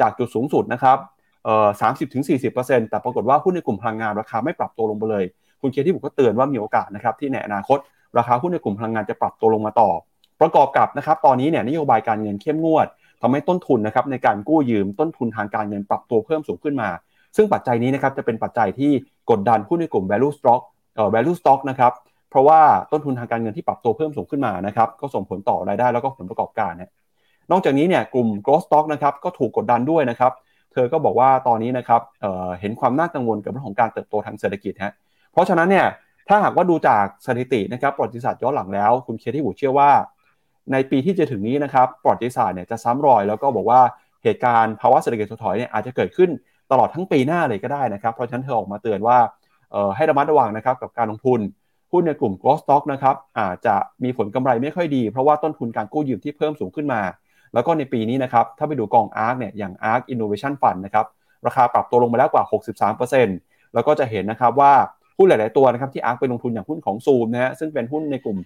[0.00, 0.98] จากจุดสูงสุดนะครับ
[1.80, 5.24] สามสิบถึงสี่สิบเปอร์เซ็นต์แต่ปรากฏว่าหุ้นในกลุ่มพลังงานราคาไม่ปรับตัวลงไปเลย
[5.60, 7.78] คุณเคที่วูดก็เตือนว่ามีโอกาสนะครับที่ในอนาคต
[8.18, 9.90] ราคาหุ้นในกลุ่มพลังงานจะปรับตัวลงมาต่อ
[10.40, 12.86] ประกอบกับนะครับตอนนี้เนี่ยนโยบายการเงินเข้มงวด
[13.20, 16.88] ทำให้ต้นทุนนะครับในการกู้ยืมต้นทุนทางการเงินปรับตัวเพิ่มสูงขึ้นมา
[17.36, 18.90] ซึ่งปัจจัยนี้นะครับจะเป็นปัจจัยที่
[19.30, 20.60] กดดันหุ้นในกลุ่ม value stock
[20.96, 21.92] เอ่อ value stock นะครับ
[22.30, 22.60] เพราะว่า
[22.92, 26.90] ต้นทุนทางการเงินที่ปรับตัวเพิ่มสูงขึ้นมานะครับก็ส่งผลต่อรายได้แล้วก็ผลประกอบการเนะ
[27.50, 30.32] นอกจากนี้เนี่ยกลุ่ม growth stock นะครับก็ถูกกดดันด้วยนะครับ
[30.74, 34.92] เธอก็บอกว่าตอนนี้นะครับเเห็นความน่ากังวลกับเรื่องของการเติบโตทางเศรษฐกิจฮะ
[35.32, 35.86] เพราะฉะนั้นเนี่ย
[36.28, 39.90] ถ้าหากว่าดูจากสถิตินะครับประวัติศาสตร์ย้อนหลังแล้ว คุณเคที่หูเชื่อว่า
[40.72, 43.80] ในปีที่จะถึงนี้นะครับประวัติศาสตร์เนี่ยจะซ้ำรอย แล้วก็บอกว่า
[44.24, 46.30] เหตุการณ์ภาวะเศรษฐกิจถดถอยเนี่ยอาจจะเกิดขึ้น
[46.70, 49.18] ตลอดทั้งปีหน้าเลยก็ได้นะครับ เพราะฉะนั้นเธอออกมาเตือนว่า
[49.96, 51.40] ให้ระมัดระวังนะครับกับการลงทุน
[51.92, 57.00] หุ้นในกลุ่ม growth stock นะครับอาจจะมีผลกำไรไม่ค่อยดี เพราะว่าต้นทุนการกู้ยืมที่เพิ่มสูงขึ้นมา
[57.54, 61.06] แล้วก็ในปีนี้นะครับ ถ้าไปดูกอง ARK เนี่ย อย่าง ARK Innovation Fund นะครับ
[61.46, 62.44] ราคาปรับตัวลงมาแล้วกว่า
[63.08, 64.72] 63%แล้วก็จะเห็นนะครับว่า
[65.18, 68.38] หุ้นหลาย ๆ ตัวนะครับที่ ARK ไปลงทุนอย่างหุ้นของซูมนะฮะ ซึ่งเป็นหุ้นในกลุ่ม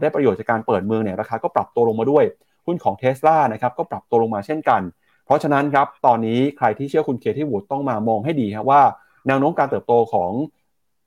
[0.00, 2.24] ได้ประโยชน์จากการเปิดเมืองเนี่ย ราคาก็ปรับตัวลงมาด้วย
[2.66, 4.82] หุ้นของเท s l a นะครับ ก็ปรับตัวลงมาเช่นกัน
[5.26, 8.82] เพราะฉะนั้นครับ ตอนนี้ใครที่เชื่อคุณเคที่วูดต้องมามองให้ดีครับว่า
[9.26, 10.32] แนวโน้มการเติบโตของ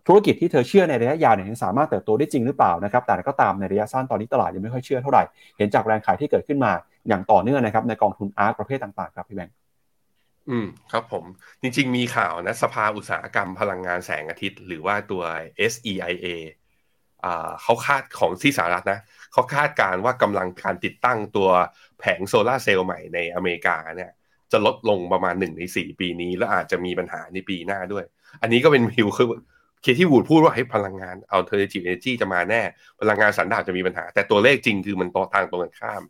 [0.07, 5.23] ธุรกิจที่เธอเชื่อในระยะยาวเนี่ยสามารถเติบโตได้จริงหรือเปล่านะครับ แต่ก็ตามในระยะสั้นตอนนี้ตลาดยังไม่ค่อยเชื่อเท่าไหร่
[5.57, 6.71] เห็นจากแรงขายที่เกิดขึ้นมา
[7.07, 9.55] อย่างต่อเนื่องนะครับในกองทุนอาร์ตประเภทต่างๆครับพี่แบงค์
[10.49, 11.23] อืมครับผม
[11.61, 15.23] จริง ๆ มีข่าวนะสภาอุตสาหกรรมพลังงานแสงอาทิตย์ หรือว่าตัว
[15.71, 16.27] SEIA
[17.25, 18.99] อ่าเขาคาดของที่สหรัฐนะ
[19.33, 21.49] เขาคาดการว่ากำลังการติดตั้งตัว
[21.99, 24.11] แผงโซลาร์เซลล์ใหม่ในอเมริกาเนี่ย
[24.51, 28.05] จะลดลงประมาณหนึ่งในสี่ปีนี้ แล้วอาจจะมีปัญหาในปีหน้าด้วย
[28.41, 29.27] อันนี้ก็เป็นพิวคือ
[29.81, 32.61] เคที่วูดพูดว่าให้พลังงาน alternative energy จะมาแน่
[33.01, 36.03] พลังงานสันดาปจะมีปัญหา แต่ตัวเลขจริงคือมันต่อทางตรงกันข้าม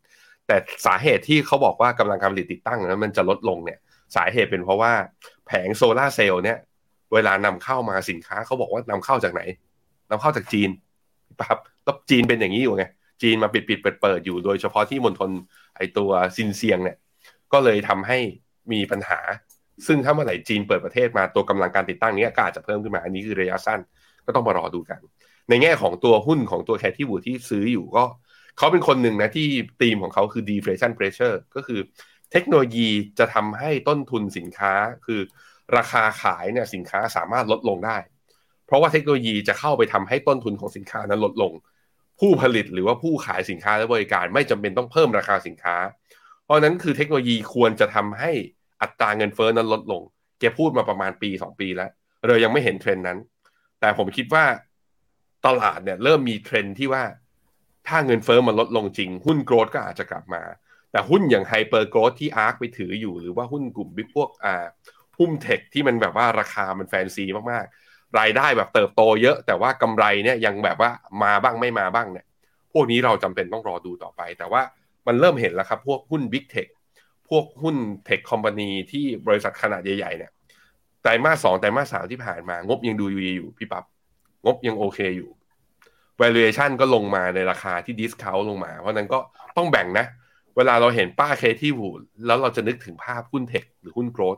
[0.50, 3.80] แต่สาเหตุที่เขาบอกว่ากำลังการผลิตติดตั้งนั้นมันจะลดลงเนี่ย
[4.16, 4.92] สาเหตุเป็นเพราะว่า
[5.48, 6.58] แผงโซลาเซลล์เนี่ย
[7.14, 9.42] เวลานำเข้ามาสินค้าเขาบอกว่านำเข้าจากไหน
[10.10, 10.70] นำเข้าจากจีน
[11.50, 12.86] ครับแล้วจีนเป็นอย่างนี้อยู่ไง
[13.22, 15.32] จีนมาปิดปิดเปิดเปิดอยู่โดยเฉพาะที่มณฑล
[15.76, 16.98] ไอตัวซินเซียงเนี่ย
[17.54, 18.20] ก็เลยทำให้
[18.72, 19.20] มีปัญหา
[19.88, 23.80] ซึ่งถ้าเมื่อไหร่จีนเปิดประเทศมาตัวกำลังการติดตั้งนี้ก็อาจจะเพิ่มขึ้นมาอันนี้คือระยะสั้น
[24.26, 25.00] ก็ต้องมารอดูกัน
[25.50, 28.04] ในแง่ของตัวหุ้นของตัวแคทที่บูที่ซื้ออยู่ก็
[28.58, 29.48] เขาเป็นคนหนึ่งนะที่
[29.82, 31.80] ธีมของเขาคือ deflation pressure ก็คือ
[32.32, 32.90] เทคโนโลยี
[33.20, 34.74] จะทำให้ต้นทุนสินค้า
[35.06, 35.22] คือ
[35.78, 37.98] ราคาขายเนี่ยสินค้าสามารถลดลงได้
[38.66, 41.54] เพราะว่าเทคโนโลยีจะเข้าไปทำให้ต้นทุนของสินค้านั้นลดลง
[42.20, 45.76] ผู้ผลิตหรือว่าผู้ขายสินค้าและบริการไม่จำเป็นต้องเพิ่มราคาสินค้า
[46.44, 48.32] เพราะนั้นคือเทคโนโลยีควรจะทำให้
[48.82, 50.02] อัตราเงินเฟ้อนั้นลดลง
[50.40, 51.92] แกพูดมาประมาณปี 2 ปีแล้ว
[52.28, 53.18] เรายังไม่เห็นเทรนด์นั้น
[53.80, 54.46] แต่ผมคิดว่า
[55.46, 57.04] ตลาดเนี่ยเริ่มมีเทรนด์ที่ว่า
[57.90, 60.42] ถ้าเงินเฟ้อมันลดลงจริง หุ้น growth ก็อาจจะกลับมา
[60.92, 64.66] แต่หุ้นอย่าง hyper growth ที่ ARK ไปถืออยู่ หรือว่าหุ้นกลุ่ม big พวกอ่า
[65.20, 70.92] หุ้น tech ที่มันแบบว่าราคามันแฟนซีมากๆ รายได้แบบเติบโตเยอะ แต่ว่ากำไรเนี่ยยังแบบว่า
[71.24, 72.26] มาบ้างไม่มาบ้างเนี่ย
[72.74, 74.62] พวกนี้เราจำเป็นต้องรอดูต่อไป แต่ว่า
[75.08, 76.68] มันเริ่มเห็นแล้วครับพวกหุ้น big tech
[77.30, 77.76] พวกหุ้น
[78.06, 80.32] เทคคอมพานีที่บริษัทขนาดใหญ่ๆเนี่ย
[81.02, 83.86] ไตรมาสสองไตรมาสสามที่ผ่านมางบยังดูดีอยู่พี่ปับ๊บ
[84.46, 85.30] งบยังโอเคอยู่
[86.22, 89.20] valuation ก็ลงมาในราคาที่ discount ลงมา เพราะนั้นก็
[89.58, 90.06] ต้องแบ่งนะ
[90.58, 94.38] เวลาเราเห็นป้าเคที่วูดแล้วเราจะนึกถึงภาพหุ้นเทคหรือหุ้นโกรด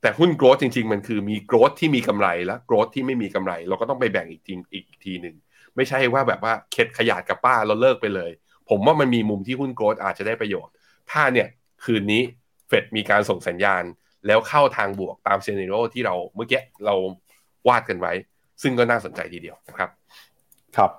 [0.00, 5.34] แต่หุ้นโกรดจริง ๆ มันคือมีโกรดที่มีกำไรและโกรดที่ไม่มีกำไร เราก็ต้องไปแบ่งอีกทีอีกทีหนึ่ง
[5.76, 8.30] ไม่ใช่ว่าแบบว่าเข็ดขยาดกับป้าเราเลิกไปเลย
[8.68, 10.72] ผมว่ามันมีมุมที่หุ้นโกรดอาจจะได้ประโยชน์
[11.10, 11.48] ถ้าเนี่ย
[11.84, 12.22] คืนนี้
[12.68, 13.82] เฟดมีการส่งสัญญาณ
[14.26, 16.94] แล้วเข้าทางบวกตามเซนิโรที่เราเมื่อกี้เรา
[17.68, 18.12] วาดกันไว้
[18.62, 19.90] ซึ่งก็น่าสนใจทีเดียวนะครับ
[20.76, 20.90] ครับ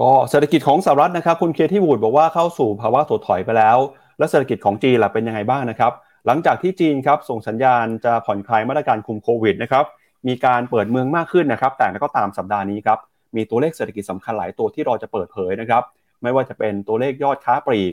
[0.00, 3.78] ก็เศรษฐกิจของสหรัฐนะครับ คุณเคที่วูดบอกว่าเข้าสู่ภาวะถดถอยไปแล้ว
[4.18, 5.92] และเศรษฐกิจของจีนล่ะเป็นยังไงบ้างนะครับ
[6.26, 9.84] หลังจากที่จีนครับส่งสัญญาณจะผ่อนคลายมาตรการคุมโควิดนะครับ
[10.28, 12.98] มีการเปิดเมืองมากขึ้นนะครับ แต่ก็ตามสัปดาห์นี้ครับ
[13.36, 15.82] มีตัวเลขเศรษฐกิจสำคัญหลายตัวที่ราจะเปิดเผยนะครับ
[16.22, 17.92] ไม่ว่าจะเป็นตัวเลขยอดค้าปลีก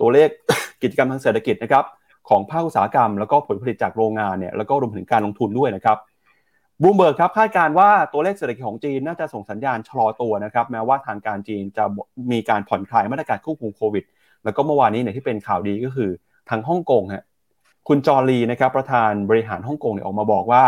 [0.00, 0.28] ตัวเลข
[0.82, 1.84] กิจกรรมทางเศรษฐกิจนะครับ
[2.28, 5.98] ของภาคอุตสาหกรรม แล้วก็ผลผลิตจากโรงงานเนี่ยแล้วก็รวมถึงการลงทุนด้วยนะครับ
[6.82, 11.84] บูมเบิร์กครับคาดการว่าตัวเลขเศรษฐกิจของจีนน่าจะส่งสัญญาณชะลอตัวนะครับแม้ว่าทางการจีนจะ
[12.32, 14.04] มีการผ่อนคลายมาตรการควบคุมโควิด
[14.44, 16.10] แล้วก็เมื่อวานนี้เนี่ยที่เป็นข่าวดีก็คือ
[16.50, 17.24] ทางฮ่องกงฮะ
[17.88, 20.64] คุณจอรีนะครับประธานบริหารฮ่องกงเนี่ยออกมาบอกว่า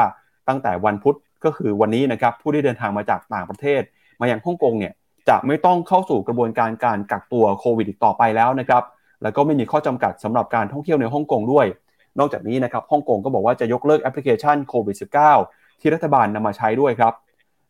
[0.48, 3.82] ตั้งแต่วันพุธก็คือวันนี้นะครับผู้ที่เดินทางมาจากต่างประเทศ
[4.20, 4.92] มายังฮ่องกงเนี่ย
[5.28, 8.82] จะไม่ต้องเข้าสู่กระบวนการการกักตัวโควิดอีกต่อไปแล้วนะครับ
[9.22, 11.66] แล้วก็ไม่มีข้อจำกัดสำหรับการท่องเที่ยวในฮ่องกงด้วย
[12.18, 17.12] นอกจากนี้นะครับฮ่องกงก็บอกว่าจะยกเลิกแอปพลิเคชันโควิด -19 ที่รัฐบาลนำมาใช้ด้วยครับ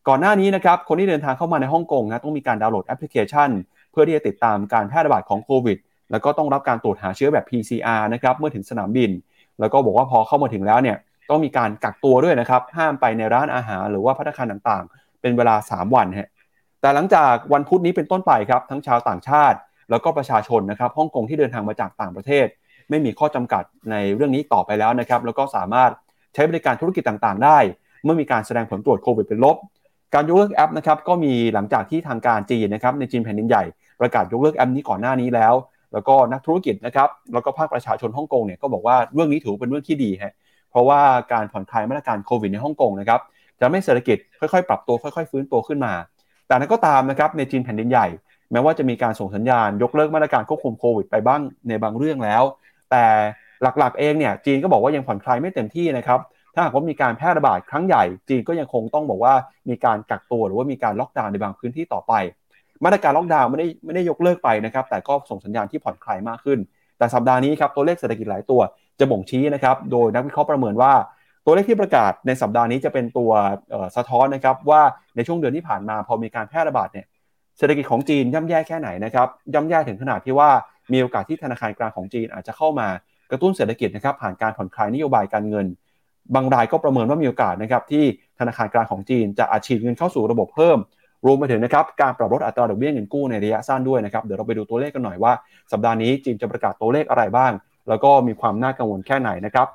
[0.09, 3.51] ก่อนหน้านี้นะครับคนที่เดินทางเข้ามาในฮ่องกงนะต้องมีการดาวน์โหลดแอปพลิเคชัน
[3.91, 5.79] เพื่อที่จะติดตามการแพร่ระบาดของโควิด
[6.11, 9.11] แล้วก็ต้องรับการตรวจหาเชื้อแบบ PCR นะครับเมื่อถึงสนามบิน
[9.61, 10.97] แล้วก็บอกว่าพอเข้ามาถึงแล้วเนี่ย
[11.31, 16.29] ต้องมีการกักตัวด้วยนะครับห้ามไปในร้านอาหารหรือว่าพัฒคารต่างๆ เป็นเวลา 3 วันฮะ
[16.81, 19.59] แต่หลังจากวันพุธนี้เป็นต้นไปครับทั้งชาวต่างชาติ
[19.91, 22.47] แล้วก็ประชาชนนะครับฮ่องกงที่เดินทางมาจากต่างประเทศ
[22.91, 25.91] ไม่มีข้อจำกัดในเรื่องนี้ต่อไปแล้วนะครับแล้วก็สามารถ
[26.35, 27.59] ใช้บริการธุรกิจต่างๆ ได้
[28.05, 29.57] เมื่อมีการแสดงผลตรวจโควิดเป็นลบ
[30.15, 33.65] การยกเลิกแอปนะครับก็มีหลังจากที่ทางการจีนนะครับในจีนแผ่นดินใหญ่
[34.01, 35.55] ประกาศยกเลิกแอปนี้ก่อนหน้านี้แล้ว
[35.93, 40.35] แล้วก็นักธุรกิจนะครับแล้วก็ภาคประชาชนฮ่องกงเนี่ยก็บอกว่าเรื่องนี้ถือเป็นเรื่องที่ดีฮะ
[40.71, 41.01] เพราะว่า
[41.33, 43.21] การผ่อนคลายมาตรการโควิดในฮ่องกงนะครับ
[43.61, 45.93] จะไม่เศรษฐกิจค่อยๆ ปรับตัวค่อย ๆ ฟื้นตัวขึ้นมา
[46.47, 48.07] แต่นั้นก็ตามนะครับในจีนแผ่นดินใหญ่
[48.53, 52.43] แม้ว่าจะมีการส่งสัญญาณ ยกเลิกมาตรการควบคุมโควิดไปบ้างในบางเรื่องแล้ว
[52.91, 53.05] แต่
[53.63, 56.21] หลักๆเองเนี่ยจีนก็บอกว่ายังผ่อนคลายไม่เต็มที่นะครับ
[56.55, 59.35] ถ้าหากว่ามีการแพร่ระบาดครั้งใหญ่จีนก็ยังคงต้องบอกว่า
[59.69, 62.13] มีการกักตัวหรือว่ามีการล็อกดาวน์ในบางพื้นที่ต่อไป
[62.85, 66.59] มาตรการล็อกดาวน์ไม่ได้ไม่ได้ยกเลิกไปนะครับ แต่ก็ส่งสัญญาณที่ผ่อนคลายมากขึ้น
[66.99, 68.61] แต่สัปดาห์นี้ครับตัวเลขเศรษฐกิจหลายตัว
[68.99, 70.93] จะบ่งชี้นะครับ โดยนักวิเคราะห์ประเมินว่า
[71.47, 73.31] ตัวเลขที่ประกาศในสัปดาห์นี้จะเป็นตัว
[73.97, 74.83] สะท้อนนะครับว่า
[75.17, 77.07] ในช่วงเดือนที่ผ่านมาพอมีการแพร่ระบาดเนี่ย
[77.59, 80.51] เศรษฐกิจของจีนย่ำแย่แค่ไหนนะครับย่ำแย่ถึงขนาดที่ว่า
[80.93, 82.89] มีโอกาสที่ธนาคารกลางของจีนอาจจะเข้ามา
[83.31, 85.67] กระตุ้นเศรษฐกิจนะครับผ่านการผ่อนคลายนโยบายการเงิน
[86.35, 88.05] บางรายก็ประเมินว่ามีโอกาสนะครับที่
[88.39, 90.79] ธนาคารกลางของจีนจะอาชีพเงินเข้าสู่ระบบเพิ่ม
[91.27, 95.33] รวมไปถึงนะครับการปรับลดอัตราดอกเบี้ยเงินกู้ในระยะสั้นด้วยนะครับเดี๋ยวเราไปดูตัวเลขกันหน่อยว่า
[95.73, 97.53] สัปดาห์นี้จีนจะประกาศตัวเลขอะไรบ้าง
[97.89, 99.69] แล้วก็มีความน่ากังวลแค่ไหนนะครับ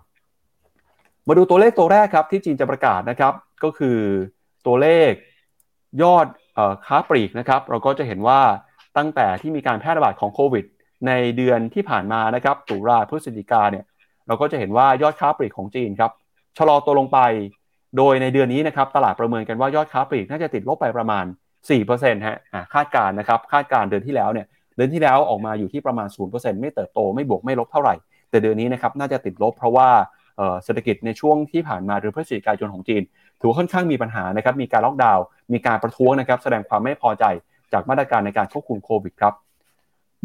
[1.28, 3.34] มาดูตัวเลขตัวแรกครับที่จีนจะประกาศนะครับ
[3.64, 3.99] ก็คือ
[4.66, 5.12] ตัวเลข
[6.01, 6.28] ยอด
[6.86, 8.41] ค้าปลีกนะครับเราก็จะเห็นว่า
[8.97, 10.66] ตั้งแต่ที่มีการแพร่ระบาดของโควิด
[11.08, 13.86] ในเดือนที่ผ่านมานะครับตุลาพฤศจิกาเนี่ย
[14.28, 16.12] เราก็จะเห็นว่ายอดค้าปลีกของจีนครับ
[16.58, 17.20] ชะลอตัวลงไป
[17.97, 21.26] โดยในเดือนนี้นะครับตลาดประเมินกันว่ายอดค้าปลีกน่าจะติดลบไปประมาณ
[21.76, 22.38] 4%ฮะ
[22.74, 27.95] คาดการนะครับคาดการเดือนที่แล้วเนี่ยเดือนที่แล้วออกมาอยู่ที่ประมาณ 0%ไม่เติบโตไม่บวกไม่ลบเท่าไหร่
[28.30, 29.89] แต่เดือนนี้นะครับน่าจะติดลบเพราะว่า
[30.64, 33.01] เศรษฐกิจในช่วงที่ผ่านมาเดือพฤศจิกายนของจีน
[33.39, 37.26] ถือค่อนข้างมีปัญหานะครับมีการล็อกดาวน์มีการประท้วงนะครับแสดงความไม่พอใจ
[37.74, 39.34] จากมาตรการในการควบคุมโควิดครับ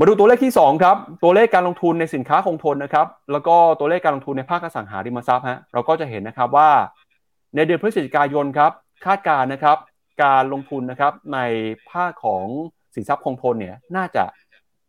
[0.03, 6.70] มาดูตัวเลขที่ 2 ครับ ตัวเลขการลงทุนในสินค้าคงทนนะครับ แล้วก็ตัวเลขการลงทุนในภาคอสังหาริมทรัพย์ฮะเราก็จะเห็นนะครับว่า
[7.55, 8.72] ในเดือนพฤศจิกายนครับ
[9.07, 9.78] คาดการนะครับ
[10.24, 11.38] การลงทุนนะครับใน
[11.90, 12.46] ภาคของ
[12.94, 14.24] สินทรัพย์คงทนเนี่ยน่าจะ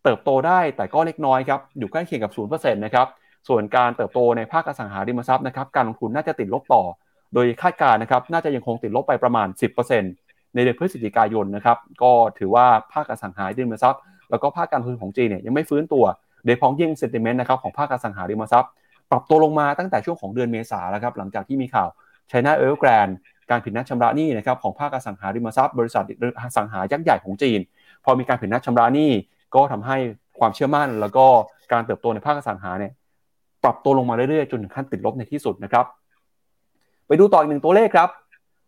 [0.04, 3.08] เติบโตได้แต่ก็เล็กน้อยครับอยู่ใกล้เคียงกับ0%นะครับ
[3.48, 6.84] ส่วนการเติบโตในภาคอสังหาริมทรัพย์นะครับการลงทุนน่าจะติดลบต่อ
[7.34, 9.48] โดยคาดการนะครับ น่าจะยังคงติดลบไปประมาณ
[10.02, 16.06] 10%ในเดือนพฤศจิกายนนะครับก็ถือว่าภาคอสังหาริมทรัพย์ แล้วก็ภาคการลงทุนของจีนเนี่ยยังไม่ฟื้นตัว
[16.46, 18.72] โดยพ้องยิ่งเซนติเมนต์นะครับของภาคอสังหาริมทรัพย์
[19.12, 21.88] ปรับตัวลงมาตั้งแต่ช่วงของเดือนเมษาแล้วครับหลังจากที่มีข่าว
[22.30, 23.08] ไชน่าเอลแกรน
[23.50, 26.04] การผิดนัดชำระหนี้นะครับของภาคอสังหาริมทรัพย์ บริษัท
[26.40, 27.60] อสังหายักษ์ใหญ่ของจีน
[28.04, 29.12] พอมีการผิดนัดชำระหนี้
[29.56, 29.98] ก็ทำให้
[30.40, 31.26] ความเชื่อมั่น แล้วก็
[31.72, 32.92] การเติบโตในภาคอสังหาเนี่ย
[33.64, 35.86] ปรับตัวลงมาเรื่อยๆจนถึงขั้นติดลบในที่สุดนะครับ
[37.08, 38.10] ไปดูต่ออีกหนึ่งตัวเลขครับ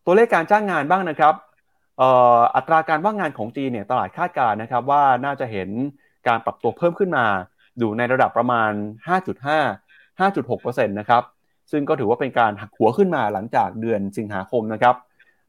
[0.06, 1.34] ตัวเลขการจ้างงานบ้างนะครับ
[2.54, 5.68] อัตราการว่างงานของจีนเนี่ยตลาดคาดการณ์นะครับว่าน่าจะเห็น
[6.28, 7.26] การปรับตัวเพิ่มขึ้นมา
[7.78, 8.70] อยู่ในระดับประมาณ
[9.06, 11.22] 5.5 5.6%นะครับ
[11.70, 14.96] ซึ่งก็ถือว่าเป็นการหักหัวขึ้นมาหลังจากเดือนสิงหาคมนะครับ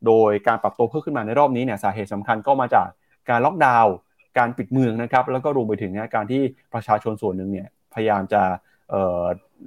[0.05, 2.87] โดยการปรับตัวเพิ่มขึ้นมาในรอบนี้เนี่ยสาเหตุสำคัญก็มาจาก
[3.29, 3.93] การล็อกดาวน์
[4.37, 6.41] การปิดเมืองนะครับแล้วก็รวมไปถึงการที่
[6.73, 8.41] ประชาชนส่วนหนึ่งเนี่ยพยายามจะ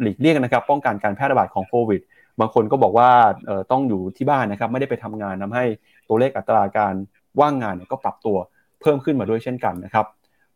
[0.00, 2.00] หลีกเลี่ยงนะครับป้องกันการแพร่ระบาดของโควิด
[2.40, 3.10] บางคนก็บอกว่า
[3.70, 5.64] ต้องอยู่ที่บ้านนะครับไม่ได้ไปทำงานทาให้
[6.08, 6.94] ตัวเลขอัตราการ
[7.40, 8.36] ว่างงานก็ปรับตัว
[8.80, 10.06] เพิ่มขึ้นมาด้วยเช่นกันนะครับ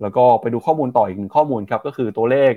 [0.03, 2.53] แล้วก็ไปดูข้อมูลต่ออีกหนึ่งข้อมูลครับก็คือตัวเลข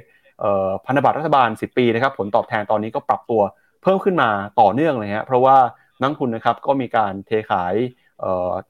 [0.85, 3.41] พันธบัตรรัฐบาล 10 ปีนะครับผลตอบแทนตอนนี้ก็ปรับตัว
[3.83, 4.29] เพิ่มขึ้นมา
[4.61, 5.55] ต่อเนื่องเลยฮะเพราะว่า
[6.01, 7.75] นักทุนนะครับก็มีการเทขาย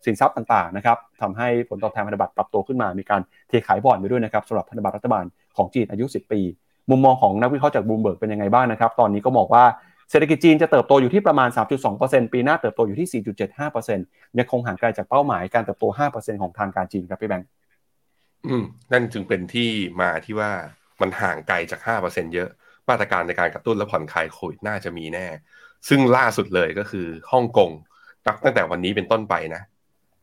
[0.05, 5.25] สินทรัพย์ต่างๆนะครับทำให้ผลตอบแทนพันธบัตรปรับตัวขึ้นมา มีการเทขายบอลไปด้วยนะครับสำหรับพันธบัตรรัฐบาล
[5.57, 6.41] ของจีนอายุ 10 ปี
[6.89, 9.63] มุมมองของนักวิเคราะห์จากบูมเบิร์กเป็นยังไงบ้างนะครับ ตอนนี้ก็บอกว่า
[10.09, 11.49] เศรษฐกิจจีนจะเติบโตอยู่ที่ประมาณ
[11.91, 13.23] 3.2%ปีหน้าเติบโตอยู่ที่
[13.73, 17.47] 4.75%ยังคงห่างไกลจากเป้าหมายการเติบโต 5%ของทางการจีนครับพี่แบงค์
[18.47, 19.69] อืมนั่นจึงเป็นที่
[20.01, 20.51] มาที่ว่า
[21.01, 22.49] มันห่างไกลจาก 5%เยอะ
[22.89, 25.27] มาตรการในการกระตุ้นและผ่อนคลายโควิดน่าจะมีแน่
[25.87, 27.71] ซึ่งล่าสุดเลยก็คือฮ่องกง
[28.27, 29.61] นับตั้งแต่วันนี้เป็นต้นไปนะ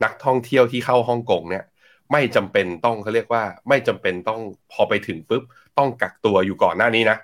[0.05, 1.65] นักท่องเที่ยวที่เข้าฮ่องกงเนี่ย
[2.13, 4.41] ไม่จำเป็นต้องเขาเรียกว่า ไม่จำเป็นต้อง
[4.73, 5.43] พอไปถึงปุ๊บ
[5.79, 7.17] ต้องกักตัวอยู่ก่อนหน้านี้นะ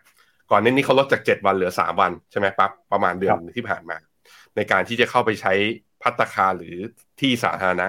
[0.51, 3.97] ก่อนนี้เขาลดจาก 7 วันเหลือ 3 วันใช่ไหมปั๊บประมาณเดือนที่ผ่านมา
[4.57, 5.53] ในการที่จะเข้าไปใช้
[6.03, 6.77] พัตคาหรือ
[7.21, 7.87] ที่สาธารณะ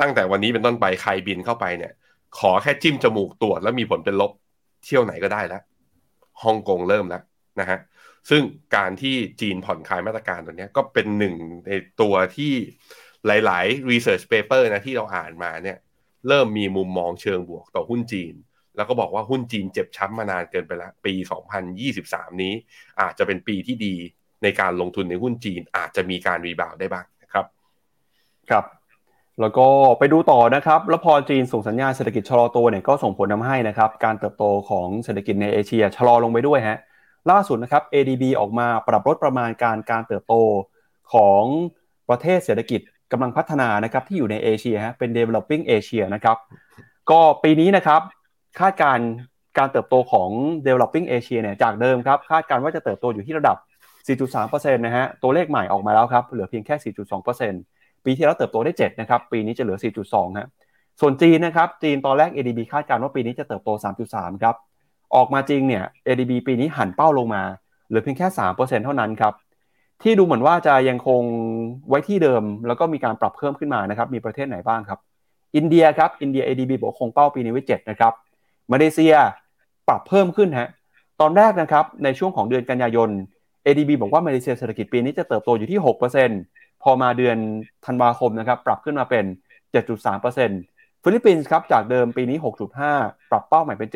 [0.00, 1.92] ตั้งแต่วันนี้เป็นต้นไปใครบินเข้าไปเนี่ย
[2.38, 4.32] ขอแค่จิ้มจมูกตรวจแล้วมีผลเป็นลบ
[4.84, 5.62] เที่ยวไหนก็ได้แล้ว
[6.42, 7.22] ฮ่องกงเริ่มแล้ว
[7.60, 7.78] นะฮะ
[8.30, 8.42] ซึ่ง
[8.76, 11.34] การที่จีนผ่อนคลายมาตรการตัวนี้ก็เป็นหนึ่ง
[11.66, 12.52] ในตัวที่
[13.26, 15.78] หลาย ๆ research paper นะที่เราอ่านมาเนี่ย
[16.28, 18.34] เริ่มมีมุมมองเชิงบวกต่อหุ้นจีน
[18.76, 21.14] แล้วก็บอกว่าหุ้นจีนเจ็บช้ำมานานเกินไปแล้ว ปี
[21.76, 22.52] 2023 นี้
[23.00, 23.94] อาจจะเป็นปีที่ดี
[24.42, 27.44] ในการลงทุนในหุ้นจีนอาจจะมีการรีบาวได้บ้างนะครับ
[28.50, 28.64] ครับ
[29.40, 29.68] แล้วก็
[29.98, 36.78] ไปดูต่อนะครับ แล้วพอจีนส่งสัญญาณเศรษฐกิจชะลอตัวเนี่ยก็ส่งผลทาให้นะครับ การเติบโตของเศรษฐกิจในเอเชียชะลอลงไปด้วยฮะ
[37.30, 40.34] ล่าสุดนะครับ ADB ออกมาปรับลดประมาณการการเติบโต
[41.12, 41.42] ของ
[42.08, 42.80] ประเทศเศรษฐกิจ
[43.12, 46.36] กำลังพัฒนานะครับที่อยู่ในเอเชียฮะเป็น developing Asia นะครับ
[47.10, 48.00] ก็ปีนี้นะครับ
[48.60, 48.98] คาดการ
[49.58, 50.30] การเติบโตของ
[50.66, 53.56] developing Asia เนี่ยจากเดิมครับคาดการว่าจะเติบโตอยู่ที่ระดับ
[54.06, 56.92] 4.3%นะฮะตัวเลขใหม่ออกมาแล้วครับเหลือเพียงแค่
[57.40, 59.78] 4.2%ปีที่แล้วเติบโตได้ 7 นะครับ ปีนี้จะเหลือ
[60.08, 60.48] 4.2 ฮะ
[61.00, 63.70] ส่วนจีนนะครับจีนตอนแรก ADB คาดการว่าปีนี้จะเติบโต
[64.06, 64.54] 3.3 ครับ
[65.14, 67.42] ออกมาจริงเนี่ย ADB ปีนี้หันเป้าลงมา
[67.88, 68.26] เหลือเพียงแค่
[68.56, 69.34] 3%เท่านั้นครับ
[70.02, 71.22] ที่ดูเหมือนว่าจะยังคง
[71.88, 74.98] ไว้ที่เดิม แล้วก็มีการปรับเพิ่มขึ้นมานะครับมีประเทศไหนบ้างครับ
[75.56, 78.12] อินเดียครับอินเดีย ADB บอกคงเป้าปีนี้ไว้ 7 นะครับ
[78.72, 79.14] มาเลเซีย
[79.88, 80.68] ปรับเพิ่มขึ้นฮะ
[81.20, 83.10] ตอนแรกนะครับในช่วงของเดือนกันยายน
[83.66, 85.80] ADB บอกว่ามาเลเซียเศรษฐกิจปีนี้จะเติบโตอยู่ที่
[86.30, 87.36] 6%พอมาเดือน
[87.86, 89.24] ธันวาคมนะครับปรับขึ้นมาเป็น
[90.34, 92.38] 7.3%ฟิลิปปินส์ครับจากเดิมปีนี้
[92.84, 93.88] 6.5 ปรับเป้าใหม่เป็น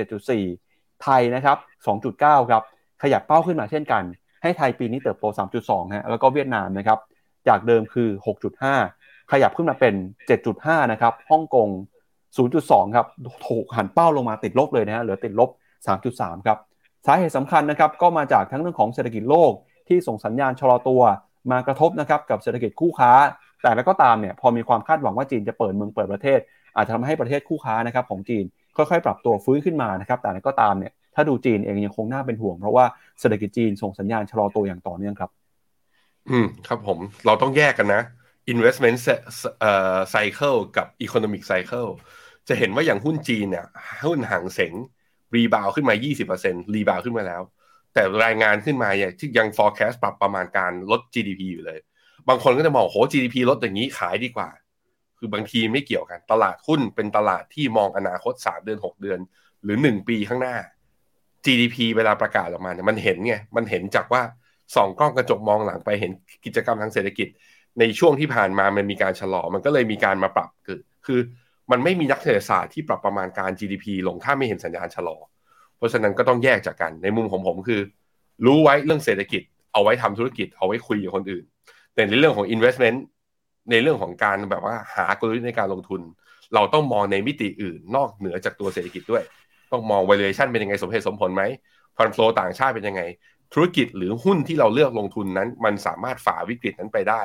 [0.49, 1.59] 7.4 ไทยนะครับ
[1.99, 2.63] 2.9 ครับ
[3.03, 4.03] ขยับเป้าขึ้นมาเช่นกัน
[4.43, 5.25] ให้ไทยปีนี้เติบโต
[5.61, 6.99] 3.2 ฮะแล้วก็เวียดนามนะครับ
[7.49, 8.09] จากเดิมคือ
[8.71, 9.95] 6.5 ขยับขึ้นมาเป็น
[10.43, 11.69] 7.5 นะครับฮ่องกง
[12.39, 13.07] 0.2 ครับ
[13.49, 15.51] ถูกหั่นเป้าลงมาติดลบเลยนะฮะเหลือติดลบ
[15.99, 16.59] 3.3 ครับ
[17.07, 19.53] สาเหตุสำคัญนะครับก็มาจากทั้งเรื่องของเศรษฐกิจโลก
[19.89, 21.03] ที่ส่งสัญญาณชะลอตัว
[21.51, 23.13] มากระทบนะครับกับเศรษฐกิจคู่ค้า
[23.63, 26.41] แต่แล้วก็ตามเนี่ยพอมีความคาดหวังว่าจีนจะเปิดเมืองเปิดประเทศ
[26.77, 28.45] อาจจะทำให้ประเทศคู่ค้านะครับของจีน
[28.77, 32.85] ค่อยๆ ปรับตัวฟื้นขึ้นมานะครับแต่แล้วก็ตามเนี่ยถ้าดูจีนเองยังคงน่าเป็นห่วง เพราะว่า
[33.21, 35.31] เศรษฐกิจจีนส่งสัญญาณชะลอตัวอย่างต่อเนื่องครับ
[36.31, 38.03] อืมครับผมเราต้องแยกกันนะ
[38.53, 38.99] investment
[40.15, 41.89] cycle กับ economic cycle
[42.49, 43.67] จะเห็นว่าอย่างหุ้นจีนเนี่ย
[44.09, 44.73] หุ้นห่างเสง
[45.35, 45.95] รีบาวขึ้นมา
[46.35, 47.43] 20%รีบาวขึ้นมาแล้ว
[47.95, 51.79] แต่รายงานขึ้นมาเนี่ยที่ยัง forecast ปรับประมาณการลด GDP อยู่เลย
[52.29, 54.51] บางคนก็จะมองโห GDP ลดอย่างนี้ขายดีกว่า
[55.19, 59.19] คือบางทีไม่เกี่ยวกัน ตลาดหุ้นเป็นตลาดที่มองอนาคต 3 เดือน 6 เดือน
[59.65, 60.57] หรือ 1 ปีข้างหน้า
[61.45, 64.23] GDP เวลาประกาศออกมาเนี่ยมันเห็นไงมันเห็นจากว่า
[64.75, 66.13] ส่องกล้องกระจกมองหลังไปเห็น
[66.45, 67.29] กิจกรรมทางเศรษฐกิจ
[67.79, 71.21] ในช่วงที่ผ่านมามันมีการชะลอมันก็เลยมีการมาปรับคือคือ
[71.71, 75.17] มันไม่มีนักเศรษฐศาสตร์ที่ปรับประมาณการ GDP ลงถ้าไม่เห็นสัญญาณชะลอ
[75.77, 77.81] เพราะฉะนั้นก็ต้องแยกจากกันในมุมของผมคือ
[78.47, 79.43] รู้ไว้เรื่องเศรษฐกิจ
[79.73, 81.45] เอาไว้ทำธุรกิจเอาไว้คุยกับคนอื่น
[81.95, 82.99] แต่ในเรื่องของ investment
[83.71, 86.01] ในเรื่องของการแบบว่าหากลยุทธ์ในการลงทุน
[86.55, 89.23] เราต้องมองในมิติอื่น นอกเหนือจากตัวเศรษฐกิจด้วย
[89.73, 91.43] ต้องมอง valuation เป็นยังไงสมเหตุสมผลไหม
[91.97, 93.03] ฟันโฟต่างชาติเป็นยังไง
[93.55, 97.23] ธุรกิจหรือหุ้นที่เราเลือกลงทุนนั้น มันสามารถฝ่าวิกฤตนั้นไปได้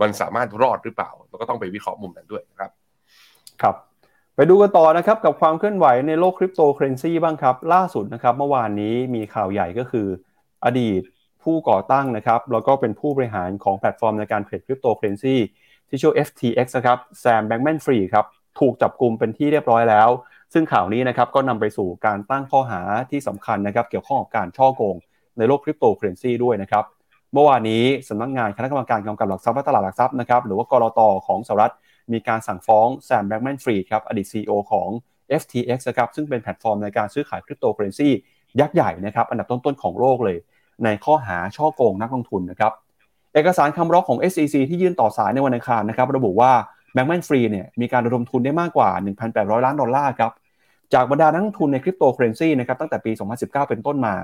[0.00, 2.70] มันสามารถรอดหรือเปล่า เราก็ต้องไปวิเคราะห์มุมนั้นด้วยนะครับ
[3.62, 3.74] ครับ
[4.36, 10.06] ไปดูกันต่อนะครับกับความเคลื่อนไหวในโลกคริปโตเคเรนซีบ้างครับ ล่าสุดนะครับเมื่อวานนี้มีข่าวใหญ่ก็คือ
[10.64, 11.02] อดีต
[11.42, 15.36] ผู้ก่อตั้งนะครับแล้วก็เป็นผู้บริหารของแพลตฟอร์มในการเทรดคริปโตเคเรนซี
[15.88, 18.26] ที่ชื่อ FTX นะครับ Sam Bankman-Fried ครับ
[18.60, 20.08] ถูกจับกลุ่มเป็นที่เรียบร้อยแล้ว
[20.52, 24.96] ซึ่งข่าวนี้นะครับก็นำไปสู่การตั้งข้อหาที่สำคัญนะครับเกี่ยวข้องกับการฉ้อโกง
[25.38, 26.84] ในโลกคริปโตเคเรนซีด้วยนะครับ
[27.32, 31.00] เมื่อวานนี้สำนักงานคณะกรรมการกำกับหลักทรัพย์และตลาดหลักทรัพย์นะครับหรือว่า ก.ล.ต.
[31.26, 31.72] ของสหรัฐ
[32.12, 34.88] มีการสั่งฟ้อง Sam Bankman-Fried ครับอดีต CEO ของ
[35.40, 38.08] FTX นะครับซึ่งเป็นแพลตฟอร์มในการซื้อขายคริปโตเคอเรนซี
[38.60, 40.38] ยักษ์ใหญ่นะครับอันดับต้นๆของโลกเลย
[40.84, 42.72] ในข้อหาฉ้อโกงนักลงทุนนะครับ
[43.34, 46.52] เอกสารคำร้องของ SEC ที่ยื่นต่อศาลในวันอังคารนะครับระบุว่า
[46.92, 48.90] Bankman-Fried เนี่ยมีการระดมทุนได้มากกว่า
[49.26, 50.32] 1,800 ล้านดอลลาร์ครับ
[50.94, 54.16] จากบรรดานักลงทุนในคริปโตเคอเรนซีนะครับตั้งแต่ปี 2019 เป็นต้นมา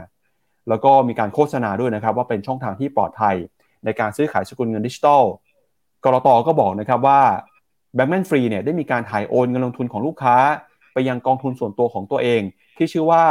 [0.69, 3.37] แล้วก็มีการโฆษณาด้วยนะครับว่าเป็นช่องทางที่ปลอดภัย
[3.85, 5.23] ในการซื้อขายสกุลเงินดิจิทัล
[6.05, 6.29] ก.ล.ต.
[6.47, 7.21] ก็บอกนะครับว่า
[7.99, 10.37] Bankman-Fried เนี่ยได้มีการถ่ายโอนเงินลงทุนของลูกค้า
[10.93, 12.43] ไปยังกองทุนส่วนตัวของตัวเอง
[12.77, 13.25] ที่ชื่อว่า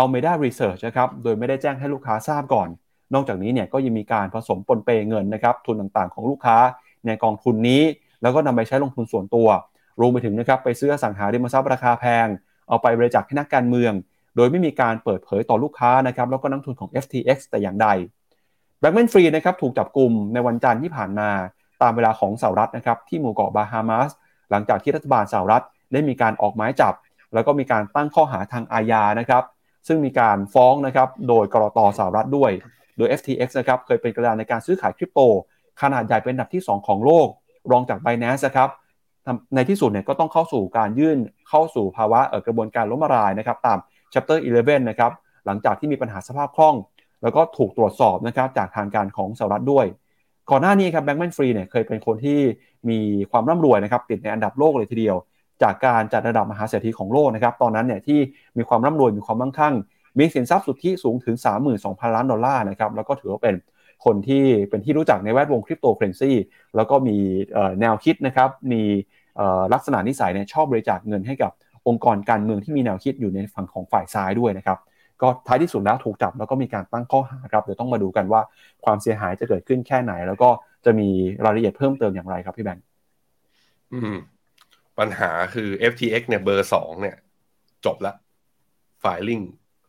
[0.00, 2.68] Alameda Research นะครับโดยไม่ได้แจ้งให้ลูกค้าทราบก่อน
[3.14, 6.58] นอกจากนี้เนี่ยก็ยังมีการผสมปนเปเงินนะครับทุนต่างๆของลูกค้า
[7.06, 7.82] ในกองทุนนี้
[8.22, 9.48] แล้วก็นำไปใช้ลงทุนส่วนตัว
[10.00, 12.26] รวมไปถึงนะครับไปซื้ออสังหาริมทรัพย์ราคาแพง
[12.68, 13.92] เอาไปบริจาคให้นักการเมือง
[14.36, 17.88] โดยไม่มีการเปิดเผยต่อลูกค้านะครับแล้วก็นักทุนของ FTX แต่อย่างใด
[18.80, 21.28] แบงก์แมนฟรีนะครับถูกจับกลุ่มในวันจันทร์ที่ผ่านมา
[21.82, 24.10] ตามเวลาของสหรัฐนะครับที่หมู่เกาะบาฮามาส
[24.50, 26.94] หลังจากที่รัฐบาลสหรัฐได้มีการออกหมายจับ
[27.34, 29.44] แล้วก็มีการตั้งข้อหาทางอาญานะครับ
[29.86, 32.50] ซึ่งมีการฟ้องนะครับโดยกรตสหรัฐด้วย
[32.96, 35.20] โดย FTX นะครับเคยเป็นกระดานในการซื้อขายคริปโต
[35.82, 37.28] ขนาดใหญ่เป็นอันดับที่ 2 ของโลก
[37.70, 38.68] รองจาก Binance นะครับ
[39.54, 41.18] ในที่สุดเนี่ยก็ต้องเข้าสู่การยื่น
[41.48, 43.78] เข้าสู่ภาวะกระบวนการล้มละลายนะครับตาม
[44.12, 45.12] Chapter 11 นะครับ
[45.46, 46.76] หลังจากที่มีปัญหาสภาพคล่อง
[47.22, 49.86] แล้วก็ถูกตรวจสอบนะครับจากทางการของสหรัฐด้วย
[50.50, 52.38] ก่อนหน้านี้ครับแบงก์แมนฟรีเนี่ยเคยเป็นคนที่
[52.88, 52.98] มี
[53.30, 55.16] ความร่ำรวยนะครับติดในอันดับโลกเลยทีเดียว
[55.62, 58.18] จากการจัดระดับมหาเศรษฐีของโลกนะครับตอนนั้นเนี่ยที่
[58.58, 59.74] มีความร่ำรวยมีความมั่งคั่ง
[60.18, 61.36] มีสินทรัพย์สุทธิสูงถึง
[61.76, 63.54] 32,000 ล้านดอลลาร์นะครับแล้วก็ถือว่าเป็น
[64.04, 66.32] คนที่เป็นที่รู้จักในแวดวงคริปโตเคอเรนซี
[66.76, 67.16] แล้วก็มี
[67.80, 68.82] แนวคิดนะครับมี
[69.72, 71.52] ลักษณะนิสัยเนี่ยชอบบริจาคเงินให้กับ
[71.88, 74.78] องค์กรการเมืองที่มีแนวคิดอยู่ในฝั่งของฝ่ายซ้ายด้วยนะครับ
[75.22, 78.40] ก็ท้ายที่สุดแล้วถูกจับแล้วก็มีการตั้งข้อหาครับเดี๋ยวต้องมาดูกันว่า
[78.84, 80.48] ความเสียหายจะเกิดขึ้นแค่ไหน แล้วก็
[80.84, 81.08] จะมี
[81.44, 82.84] รายละเอียดเพิ่มเติมอย่างไรครับพี่แบงค์
[84.98, 87.16] ปัญหาคือ FTX เนี่ยเบอร์สองเนี่ย
[87.84, 88.12] จบละ
[89.04, 89.40] ฝ่ายลิง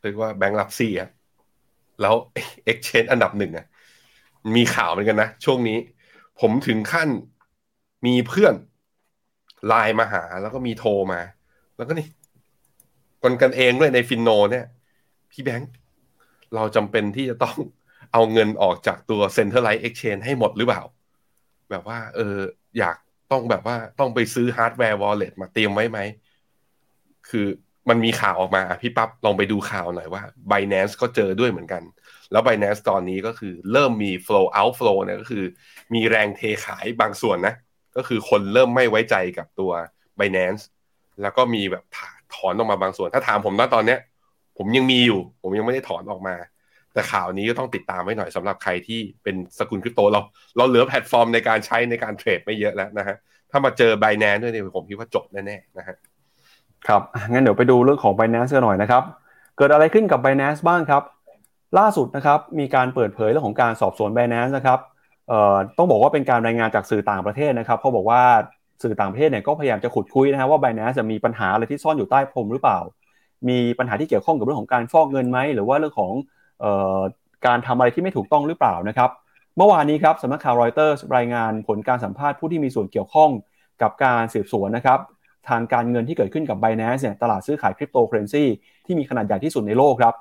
[0.01, 1.09] เรียกว่าแบงก์รับซี่อะ
[2.01, 2.15] แล้ว
[2.71, 3.65] Exchange อันดับหนึ่งอะ
[4.55, 5.77] มีข่าวเหมือนกันนะ ช่วงนี้
[6.41, 7.09] ผมถึงขั้น
[8.05, 8.55] มีเพื่อน
[9.67, 11.21] ไลน์มาหา แล้วก็มีโทรมา
[11.77, 12.07] แล้วก็นี่
[13.21, 14.65] คนกันเองด้วยในฟินโนเนี่ย
[15.31, 15.71] พี่แบงค์
[16.55, 17.57] เราจำเป็นที่จะต้อง
[18.13, 20.81] เอาเงินออกจากตัว Centralized Exchange ให้หมดหรือเปล่า
[21.69, 22.37] แบบว่า เออ
[22.79, 22.97] อยาก
[23.31, 25.99] ต้องแบบว่าต้องไปซื้อ hardware wallet มาเตรียมไว้ไหม
[27.29, 27.47] คือ
[27.89, 31.83] มันมีข่าวออกมาพี่ปั๊บลองไปดูข่าวหน่อยว่า Binance ก็เจอด้วยเหมือนกัน
[32.31, 35.43] แล้ว Binance ตอนนี้ก็คือเริ่มมี flow outflow เนี่ยก็คือ
[35.93, 37.55] มีแรงเทขายบางส่วนนะ
[37.95, 39.71] ก็คือคนเริ่มไม่ไว้ใจกับตัว
[40.19, 40.63] Binance
[41.21, 41.83] แล้วก็มีแบบ
[42.33, 43.99] ถอนออกมาบางส่วน ถ้าถามผมณตอนเนี้ย
[44.59, 46.35] ผมยังมีอยู่ ผมยังไม่ได้ถอนออกมา
[46.93, 50.21] แต่ข่าวนี้ก็ต้องติดตามไว้หน่อยสำหรับใครที่เป็นสกุลคริปโตเรา
[50.57, 53.15] เราเหลือแพลตฟอร์มในการใช้ในการเทรดไม่เยอะแล้วนะฮะ
[53.51, 55.95] ถ้ามาเจอ b บ n a n c e ด้วยเนี่ยผมคิดว่าจบแน่ๆนะฮะ
[56.87, 57.01] ครับ
[57.31, 59.03] งั้นเดี๋ยวไปดูเรื่องของ Binance กันหน่อยนะครับ
[59.57, 61.03] เกิดอะไรขึ้นกับ Binance บ้างครับ
[61.79, 64.79] ล่าสุดนะครับมีการเปิดเผยเรื่องของการสอบสวน Binance นะครับ
[65.29, 68.21] เอ่อต้องบอกว่าเป็นการรายงานจากสื่อต่างประเทศนะครับเขาบอกว่า
[68.83, 72.79] สื่อต่างประเทศเนี่ยก็พยายามจะขุดคุยนะฮะว่า Binance จะมีปัญหาอะไรที่ซ่อนอยู่ใต้พรมหรือเปล่า
[73.47, 76.13] มีปัญหาที่เกี่ยวข้องกับเรื่องของการฟอกเงินไหมหรือว่าเรื่องของ
[76.63, 76.65] อ
[76.97, 76.99] อ
[77.47, 79.09] การทำอะไรที่ไม่ถูกต้องหรือเปล่านะครับ
[79.57, 83.29] เมื่อวานนี้ครับสำนักข่าวรอยเตอร์รายงานผลการสัมภาษณ์ผู้ที่มีส่วนเกี่ยวข้อง
[83.81, 84.99] กับการสืบสวนนะครับ
[85.49, 88.43] ทางการเงินที่เกิดขึ้นกับ b บ n a n c e เนี่ยตลาดซื้อขายคริปโตเคอเรนซี
[88.85, 90.13] ที่มีขนาดใหญ่ที่สุดในโลกครับ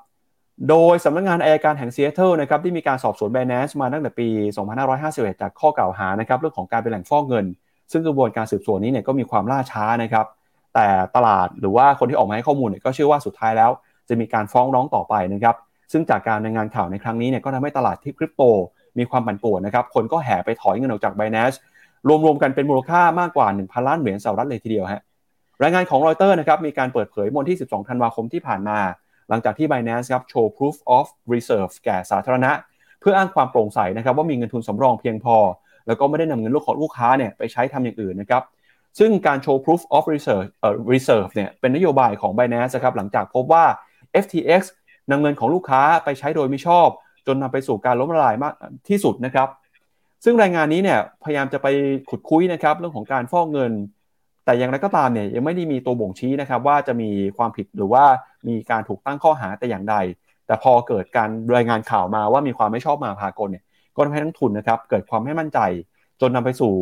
[0.69, 4.27] โดยสำนักงานอัยการแห่งซีแอตเทิลนะครับที่มีการสอบสวน b บ n a n c e มาตั้งแต่ปี
[4.85, 7.45] 2551 จากข้อกล่าวหานะครับเรื่องของการเป็นแหล่งฟอกเงิน
[7.91, 10.25] ซึ่งกระบวนการสืบสวนนี้เนี่ยก็มีความล่าช้านะครับ
[10.75, 13.71] แต่ตลาดหรือว่าคนที่ออกมาให้ข้อมูลเนี่ยก็เชื่อว่าสุดท้ายแล้ว
[14.09, 15.55] จะมีการฟ้องร้องต่อไปนะครับ
[15.91, 18.43] ซึ่งจากการรายงานข่าวในครั้งนี้เนี่ยก็ทำให้ตลาดที่คริปโต
[18.97, 21.57] มีความผันผวนนะครับ คนก็แห่ไปถอยเงินออกจาก b บ n a n c e
[22.25, 25.01] รวมๆกันเป็นมูลค่ามากกว่า 1,000 ล้านเหรียญสหรัฐเลยทีเดียวฮะ
[25.63, 28.79] รายงานของรอยเตอร์นะครับมีการเปิดเผยวันที่ 12 ธันวาคมที่ผ่านมา
[29.29, 32.51] หลังจากที่ Binance ครับโชว์ proof of reserve แก่สาธารณะ
[33.01, 35.37] เพื่ออ้างความโปร่งใสนะครับว่ามีเงินทุนสำรองเพียงพอ
[35.87, 38.43] แล้วก็ไม่ได้นำเงินลูกของลูกค้าเนี่ยไปใช้ทำอย่างอื่นนะครับ
[38.99, 43.65] ซึ่งการโชว์ proof of reserve เอ่อ reserve เนี่ยเป็นนโยบายของ Binance นะครับหลังจากพบว่า
[44.23, 44.61] FTX
[45.11, 46.87] นำเงินของลูกค้าไปใช้โดยไม่ชอบ
[47.27, 48.53] จนนำไปสู่การล้มละลายมาก
[48.89, 49.47] ที่สุดนะครับ
[50.23, 51.67] ซึ่งรายงานนี้เนี่ยพยายามจะไป
[52.09, 53.71] ขุดคุยนะครับเรื่องของการฟอกเงิน
[54.45, 58.03] แต่อย่างไรก็ตามเนี่ยยังไม่ได้มีตัวบ่งชี้นะครับว่าจะมีความผิดหรือว่า
[58.47, 59.95] มีการถูกตั้งข้อหาแต่อย่างใด
[60.47, 63.63] แต่พอเกิดการรายงานข่าวมาว่ามีความไม่ชอบมาพากลเนี่ย
[63.95, 65.59] ก็ทำให้นักทุนนะครับเกิดความไม่มั่นใจ
[66.21, 66.73] จนนำไปสู่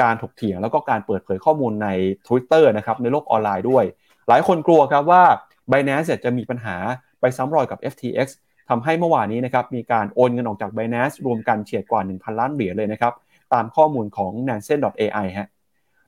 [0.00, 1.88] การถกเถียงแล้วก็การเปิดเผยข้อมูลใน
[2.26, 3.84] Twitter นะครับในโลกออนไลน์ด้วย
[4.28, 5.22] หลายคนกลัวครับว่า
[5.70, 6.76] Binance จะมีปัญหา
[7.20, 8.26] ไปซ้ำรอยกับ FTX
[8.70, 13.12] ทำให้เมื่อวานนี้นะครับมีการโอนเงินออกจาก Binance รวมกันเฉียดกว่า 1,000 ล้านเหรียญเลยนะครับ
[13.52, 15.48] ตามข้อมูลของ Nansen.ai ฮะ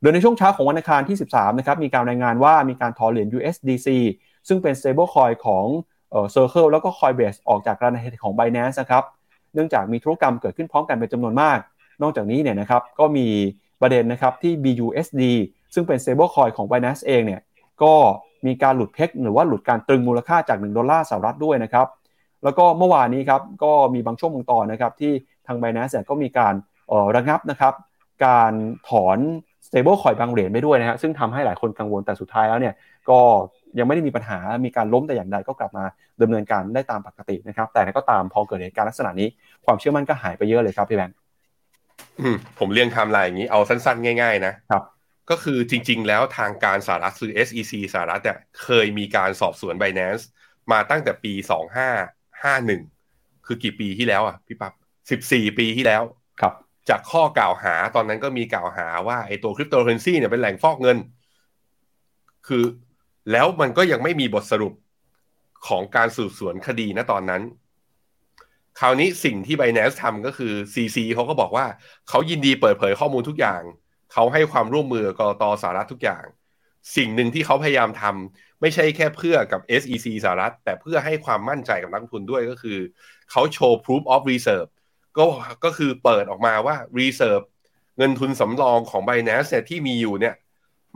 [0.00, 3.88] โดยในช่วงเช้าของวันอังคารที่ 13นะครับมีการรายงานว่ามีการถอนเหรียญ USDC
[4.48, 5.64] ซึ่งเป็น stablecoin ของ
[6.10, 9.04] เอ่อ Circle แล้วก็ Coinbase ออกจากการในของ Binance นะครับ
[9.54, 11.58] เนื่องจากมีธุรกรรมเกิดขึ้นพร้อมกันเป็นจำนวนมาก
[12.02, 13.26] นอกจากนี้เนี่ยนะครับก็มี
[13.86, 15.22] ประเด็นนะครับที่ BUSD
[15.74, 17.40] ซึ่งเป็น stablecoin ของ Binance เองเนี่ย
[17.82, 17.94] ก็
[18.46, 21.86] มีการหลุดเพกหรือว่าหลุดการตรึงมูลค่าจาก 1 ดอลลาร์สหรัฐด้วยนะครับ
[22.44, 25.12] แล้วก็เมื่อวานนี้ครับก็มีบางช่วงบางตอนนะครับที่
[25.46, 26.54] ทาง Binance ก็มีการ
[26.90, 27.74] ออระงับนะครับ
[28.26, 28.52] การ
[28.88, 29.18] ถอน
[29.66, 32.74] stable coin บางเหรียญไปด้วยนะฮะซึ่งทำให้หลายคนกังวลแต่สุดท้ายแล้วเนี่ย
[33.10, 33.20] ก็
[33.78, 35.84] ยังไม่ได้มีปัญหา มีการล้มแต่อย่างใดก็กลับมา
[36.22, 39.28] ดำเนินการได้ตามปกตินะครับ แต่ก็ตามพอเกิดเหตุการณ์ลักษณะนี้
[39.66, 41.16] ความเชื่อมั่นก็หายไปเยอะเลยครับพี่แบงค์
[42.58, 44.84] ผมเรียงไทม์ไลน์อย่างนี้เอาสั้น ๆ ง่าย ๆ นะครับ
[45.30, 50.24] ก็คือจริง ๆ แล้วทางการสหรัฐคือ SEC สหรัฐเนี่ยเคยมีการสอบสวน Binance
[50.72, 51.32] มาตั้งแต่ปี
[52.18, 54.70] 2551 คือกี่ปีที่แล้วอะพี่ปับ๊
[55.18, 56.02] บ14 ปีที่แล้ว
[56.40, 56.54] ครับ
[56.88, 60.98] จากข้อกล่าวหาตอนนั้นก็มีกล่าวหาว่าไอ้ตัวคริปโตเคอเรนซีเนี่ยเป็นแหล่งฟอกเงิน
[62.46, 62.64] คือ
[63.32, 64.72] แล้วมันก็ยังไม่มีบทสรุป
[65.68, 67.42] ของการสืบสวนคดีนะตอนนั้น
[68.80, 71.66] คราวนี้สิ่งที่ Binance ทำก็คือ CC เขาก็บอกว่า
[72.08, 73.62] เขายินดีเปิดเผยข้อมูลทุกอย่าง
[74.12, 76.24] เขาให้ความร่วมมือกรตสหรัฐทุกอย่าง
[76.96, 82.78] สิ่งหนึ่งที่เขาพยายามทำไม่ใช่แค่เพื่อกับ SEC สหรัฐ แต่เพื่อให้ความมั่นใจกับนักทุนด้วยก็คือ
[83.30, 84.70] เขาโชว์ proof of reserve
[85.18, 85.24] ก็
[85.64, 87.44] ก็คือเปิดออกมาว่า reserve
[87.98, 90.34] เงินทุนสำรองของ Binance เนี่ยที่มีอยู่เนี่ย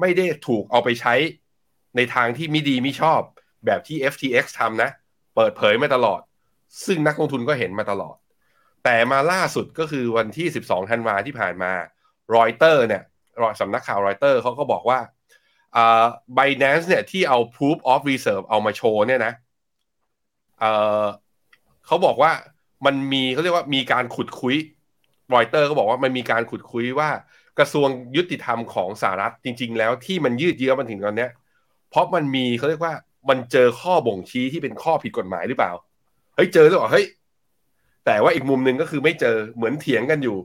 [0.00, 1.14] ไม่ได้ถูกเอาไปใช้
[1.96, 3.20] ในทางที่ไม่ดีไม่ชอบ
[3.66, 4.90] แบบที่ FTX ทำนะ
[5.36, 6.20] เปิดเผยมาตลอด
[6.86, 8.16] ซึ่งนักลงทุนก็เห็นมาตลอด
[8.84, 11.72] แต่มาล่าสุดก็คือวันที่ 12ธันวาที่ผ่านมา
[12.36, 13.02] รอยเตอร์เนี่ย
[13.60, 14.98] สำนักข่าวรอยเตอร์เขาก็บอกว่า
[15.76, 16.04] อ่า
[16.36, 19.32] Binance เนี่ยที่เอา proof of reserve เอามาโชว์เนี่ยนะ
[20.58, 22.32] เเขาบอกว่า
[22.86, 24.56] มันมีเขาเรียกว่ามีการขุดคุย
[25.34, 27.10] รอยเตอร์ก็บอกว่ามันมีการขุดคุยว่า
[27.58, 31.30] กระทรวงยุติธรรมของสหรัฐจริง ๆ แล้วที่มันยืดเยื้อมาถึงตอนเนี้ย
[31.90, 32.94] เพราะมันมีเขาเรียกว่า
[33.28, 35.72] มันเจอข้อบ่งชี้ที่เป็นข้อผิดกฎหมายหรือเปล่า
[36.40, 37.06] ฮ้ยเจอหรือเปล่าเฮ้ย
[38.06, 40.38] แต่ว่าอีกมุมหนึ่งก็คือไม่เจอเหมือนเถียงกันอยู่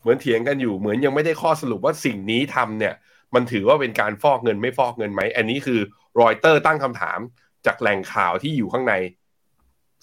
[0.00, 2.94] เหมือนเถียงกันอยู่ เหมือนยังไม่ได้ข้อสรุปว่าสิ่งนี้ทำเนี่ย
[3.34, 5.80] มันถือว่าเป็นการฟอกเงินไม่ฟอกเงินไหมอันนี้คือ
[6.20, 7.18] รอยเตอร์ตั้งคำถาม
[7.66, 8.94] จากแหล่งข่าวที่อยู่ข้างใน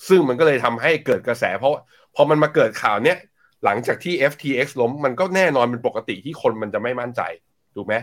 [0.07, 1.73] ซึ่งมันก็เลยทำให้เกิดกระแส เพราะ
[2.15, 3.17] พอมันมาเกิดข่าวเนี้ย
[3.65, 7.21] หลังจากที่ FTX ล้มมันก็แน่นอนเป็นปกติที่คนมันจะไม่มั่นใจ
[7.75, 7.95] ถูกไหม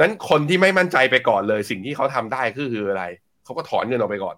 [0.00, 3.04] นั้นคนที่ไม่มั่นใจไปก่อนเลย สิ่งที่เขาทำได้ก็คืออะไร
[3.44, 4.36] เขาก็ถอนเงินออกไปก่อน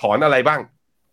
[0.00, 0.60] ถอนอะไรบ้าง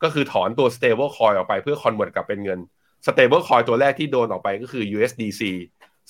[0.04, 2.60] ก็คือถอนตัว stable coin ออกไปเพื่อ convert กลับเป็นเงิน
[3.08, 5.42] stable coin ตัวแรกที่โดนออกไปก็คือ USDC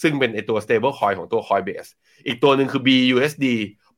[0.01, 1.89] ซึ่งเป็นไอตัว stable coin ของตัว Coinbase
[2.27, 3.45] อีกตัวหนึ่งคือ BUSD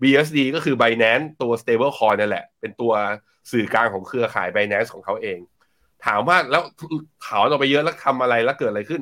[0.02, 2.94] BUSD ก็คือ Binance ตัว stable coin นั่นแหละ เป็นตัว
[3.52, 5.40] สื่อกลางของเครือข่าย Binance ของเขาเอง
[6.06, 6.64] ถามว่าแล้ว
[7.26, 9.02] ถอนออกไปเยอะแล้วทำอะไรแล้วเกิดอะไรขึ้น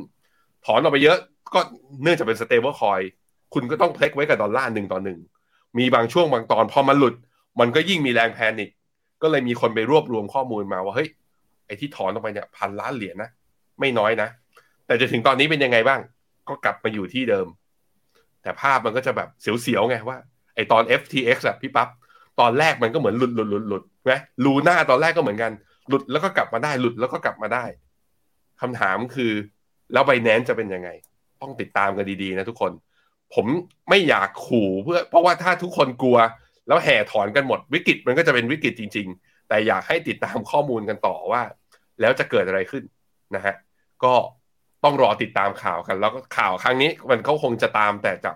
[0.66, 1.18] ถอนออกไปเยอะ
[1.54, 1.60] ก็
[2.04, 3.04] เนื่องจากเป็น stable coin
[3.54, 5.20] คุณก็ต้องเพล็กไว้กับดอลลาร์หนึ่งต่อหนึ่ง
[5.78, 7.14] มีบางช่วงบางตอนพอมันหลุด
[7.60, 8.70] มันก็ยิ่งมีแรงแพนิค
[9.22, 11.10] ก็เลยมีคนไปรวบรวมข้อมูลมาว่าเฮ้ย
[11.66, 13.30] ไอ้ที่ถอนออกไปเนี่ยพันล้านเหรียญนะ
[13.80, 14.30] ไม่น้อยนะ
[14.88, 16.00] แต่จะถึงตอนนี้เป็นยังไงบ้าง
[16.50, 17.48] ก็กลับมาอยู่ที่เดิม
[18.42, 20.18] แต่ภาพมันก็จะแบบเสียวๆไงว่า
[20.56, 21.90] ไอ้ตอน FTX อะพี่ปั๊บ
[22.40, 24.14] ตอนแรกมันก็เหมือนหลุดหลุดหลุดหลุดไหม
[24.46, 25.52] ลูน่าตอนแรกก็เหมือนกัน
[25.90, 27.64] หลุดแล้วก็กลับมาได้หลุดแล้วก็กลับมาได้
[28.62, 29.32] คำถามคือ
[29.94, 30.90] แล้วไบแนนจะเป็นยังไง
[31.42, 32.72] ต้องติดตามกันดีๆนะทุกคน
[33.34, 33.46] ผม
[33.90, 36.18] ไม่อยากขู่เพื่อ เพราะว่าถ้าทุกคนกลัว
[36.70, 41.42] แล้วแห่ถอนกันหมดวิกฤตมันก็จะเป็นวิกฤตจริง ๆ แต่อยากให้ติดตามข้อมูลกันต่อว่า
[42.02, 42.84] แล้วจะเกิดอะไรขึ้น
[43.36, 43.56] นะฮะ
[44.04, 44.14] ก็
[44.84, 48.36] ต้องรอติดตามข่าวกัน แล้วก็ข่าวครั้งนี้มันเขาคงจะตามแต่จาก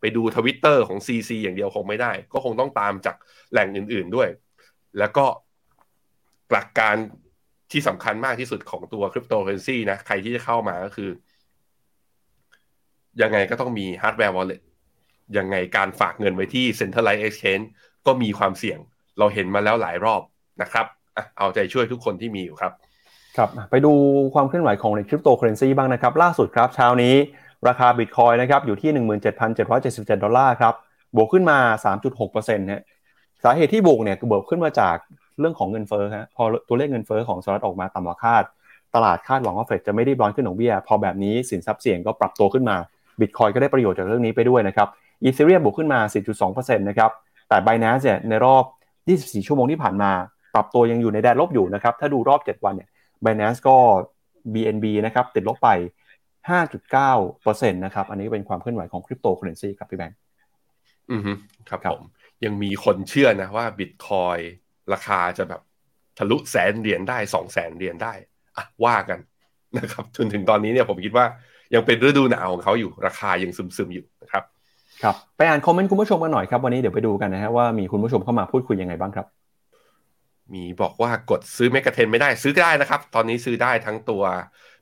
[0.00, 3.16] ไปดูทวิตเตอร์ของ CZ อย่างเดียวคงไม่ได้ ก็คงต้องตามจาก
[3.52, 4.28] แหล่งอื่น ๆด้วย
[4.98, 5.24] แล้วก็
[6.52, 6.94] หลักการ
[7.72, 11.10] ที่สำคัญมากที่สุดของตัวคริปโตเคอเรนซีนะ ใครที่จะเข้ามาก็คือ
[13.22, 14.60] ยังไงก็ต้องมี hardware wallet
[15.38, 17.66] ยังไงการฝากเงินไว้ที่ Centralized Exchange
[18.06, 18.78] ก็มีความเสี่ยง
[19.18, 20.22] เราเห็นมาแล้วหลายรอบ
[20.62, 20.86] นะครับ
[21.38, 22.72] เอาใจช่วยทุกคนที่มีอยู่ครับ
[23.36, 23.92] ครับไปดู
[24.34, 27.14] ความเคลื่อนไหวของในคริปโตเคอเรนซีบ้างนะครับ ล่าสุดครับเช้านี้
[27.68, 28.90] ราคาบิตคอยนะครับอยู่ที่
[29.56, 30.74] 17,777 ดอลลาร์ครับ
[31.16, 31.58] บวกขึ้นมา
[32.14, 32.82] 3.6%ฮะ
[33.44, 34.96] สาเหตุที่บวกเนี่ยบวกขึ้นมาจาก
[35.40, 38.44] เรื่องของเงินเฟ้อฮะพอตัวเลขเงินเฟ้อของสหรัฐออกมาต่ำกว่าคาด
[38.94, 42.76] ตลาดคาดหวังว่าเฟดจะไม่ได้ร้อนขึ้นดอกเบี้ย พอแบบนี้สินทรัพย์เสี่ยงก็ปรับตัวขึ้นมา
[43.20, 44.88] บิตคอยก็ได้ประโยชน์จากเรื่องนี้ไปด้วยนะครับ
[45.24, 46.00] อีเธเรียมบวกขึ้นมา
[46.38, 47.10] 4.2%นะครับ
[47.48, 48.64] แต่ b บ n a n c e เนี่ยในรอบ
[49.06, 50.12] 24 ชั่วโมงที่ผ่านมา
[50.54, 52.88] ปรับตัวยังอยู่ในแดนลบอยู่นะครับ ถ้าดูรอบ 7 วันเนี่ย
[53.24, 53.76] Binance ก็
[54.54, 55.68] BNB นะครับติดลบไป
[56.48, 60.18] 5.9%นะครับ อันนี้เป็นความเคลื่อนไหวของ crypto currency ครับพี่แบงค์
[61.10, 61.20] อือ
[61.68, 62.02] ครับผม
[62.44, 64.38] ยังมีคนเชื่อนะว่าบิตคอย
[64.92, 65.60] ราคาจะแบบ
[66.18, 68.12] ทะลุแสนเหรียญได้สองแสนเหรียญได้
[68.56, 69.18] อะว่ากัน
[69.78, 71.26] นะครับจนถึงตอนนี้เนี่ยผมคิดว่า
[71.74, 74.11] ยังเป็นฤดูหนาวของเขาอยู่ราคายังซึมๆอยู่นะ
[75.02, 79.26] ครับครับไปอ่านคอมเมนต์คุณผู้ชมกันหน่อยครับวันนี้เดี๋ยวไปดูกันนะฮะว่ามีคุณผู้ชมเข้ามาพูดคุยยังไงบ้างครับ
[80.52, 84.22] มีบอกว่ากดซื้อเมกะเทนไม่ได้ซื้อได้นะครับ ตอนนี้ซื้อได้ทั้งตัว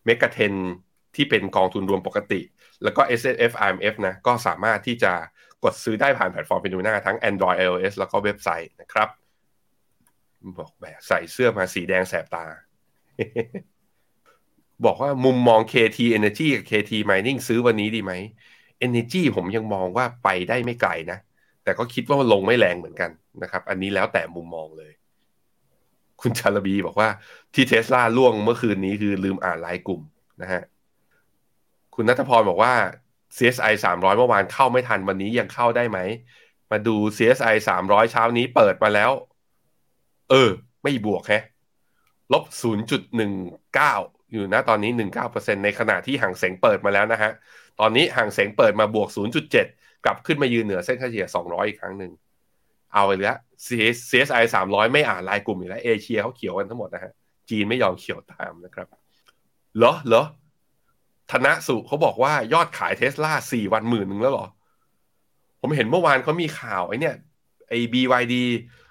[0.04, 0.52] เมกะเทน
[1.16, 2.40] ที่เป็นกองทุนรวมปกติ
[2.82, 5.12] แล้วก็ S F I M F นะก็สามารถที่จะ
[5.64, 9.08] กดซื้อได้ผ่านแพลตฟอร์มเป็นดูหน้าทั้ง Android iOS แล้วก็เว็บไซต์นะครับ
[10.58, 12.44] บอกแบบใส่เสื้อมาสีแดงแสบตา
[14.84, 18.12] บอกว่ามุมมอง KT Energy กับ KT Mining ซื้อวันนี้ดีไหม
[18.86, 21.18] Energy ผมยังมองว่าไปได้ไม่ไกลนะ
[21.64, 23.10] แต่ก็คิดว่ามันลงไม่แรงเหมือนกัน
[23.42, 24.92] นะครับ อันนี้แล้วแต่มุมมองเลย
[26.20, 27.08] คุณชาลบีบอกว่า
[27.54, 30.00] ที่เทสลาล่วงเมื่อคืนนี้คือลืมอ่านไลน์กลุ่ม
[30.42, 30.62] นะฮะ
[31.94, 32.74] คุณนัทพรบอกว่า
[33.36, 35.98] CSI 300 เมื่อวานเข้าไม่ทันวันนี้ยังเข้าได้ไหม
[36.70, 39.10] มาดู CSI 300 เช้านี้เปิดมาแล้ว
[40.30, 40.50] เออ
[40.82, 41.44] ไม่บวกแฮะ
[42.32, 42.44] ลบ
[43.20, 44.90] 0.19 อยู่นะตอนนี้
[45.26, 47.30] 19%ในขณะที่ห่างเสงเปิดมาแล้วนะฮะ
[47.80, 49.08] ตอนนี้ห่างเสงเปิดมาบวก
[49.56, 52.12] 0.7 กลับขึ้นมายืนเหนือเส้นค่าเฉลี่ย 200 อีกครั้งหนึ่ง
[52.92, 53.38] เอาไปแล้ว
[54.10, 57.12] CSI 300 ไม่อ่านลายกลุ่มอีกแล้ว เอเชียเขาเขียวกันทั้งหมดนะฮะ
[57.50, 58.86] จีนไม่ยอมเขียวตามนะครับ
[59.76, 60.24] เหรอ เหรอ
[61.30, 64.46] ธนสุเขาบอกว่ายอดขายเทสลาสี่วันหมื่นหนึ่งแล้วหรอ
[65.60, 67.12] ผมเห็นเมื่อวานเขามีข่าวไอ้นี่
[67.68, 68.34] ไอ้ BYD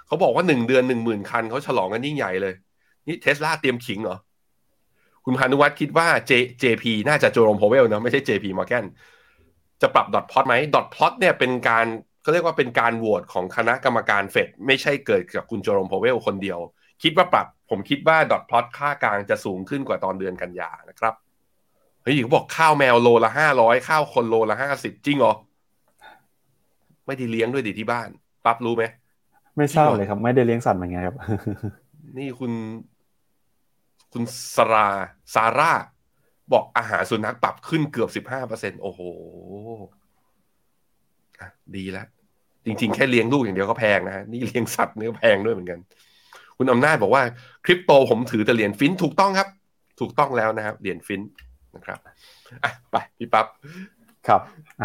[0.07, 2.53] เขาบอกว่าหนึ่งเดือนหนึ่งหมื่นคันเขาฉลองกันยิ่งใหญ่เลย
[3.07, 4.17] นี่เทสลาเตรียมขิงเหรอ
[5.29, 6.31] คุณพานุวัฒน์คิดว่า J
[6.63, 8.85] JP น่าจะโจโรมโพเวลนะไม่ใช่ JP Morgan
[9.81, 11.85] จะปรับดอทพลอตไหมดอทพลอตเนี่ยเป็นการ
[12.21, 16.59] เขาเรียกว่าเป็นการโหวตของคณะกรรมการเฟดไม่ใช่เกิดจากคุณโจโรมโพเวลคนเดียว
[17.03, 21.13] คิดว่าปรับ ผมคิดว่าดอทพลอตค่ากลางจะสูงขึ้นกว่าตอนเดือนกันยานะครับ
[22.03, 25.33] เฮ้ยเขาบอกข้าวแมวโลละห้าร้อยข้าวคนโลละห้าสิบจริงเหรอ
[27.05, 28.09] ไม่ได้เลี้ยงด้วยดิที่บ้าน
[28.45, 28.83] ปั๊บรู้ไหม
[29.57, 31.15] ไม่ทราบเลยครับ ไม่ได้เลี้ยงสัตว์เหมือนไงครับ
[32.17, 32.51] นี่คุณ
[34.13, 34.23] คุณ
[34.55, 34.87] สรา
[35.33, 35.73] ซาร่า
[36.51, 39.01] บอกอาหารสุนัขปรับขึ้นเกือบสิบห้าเปอร์เซ็นโอ้โห
[41.75, 42.07] ดีแล้ว
[42.65, 45.79] จริง ๆ แค่เลี้ยงลูกอย่างเดียวก็แพงนะนี่เลี้ยงสัตว์เนื้อแพงด้วยเหมือนกัน
[46.57, 47.23] คุณอำนาจบอกว่า
[47.65, 49.47] คริปโตผมถือแต่เหรียญฟินถูกต้องครับ
[49.99, 51.21] ถูกต้องแล้วนะครับเหรียญฟิน
[51.75, 51.99] นะครับ
[52.91, 53.45] ไปพี่ปับ๊บ
[54.27, 54.41] ครับ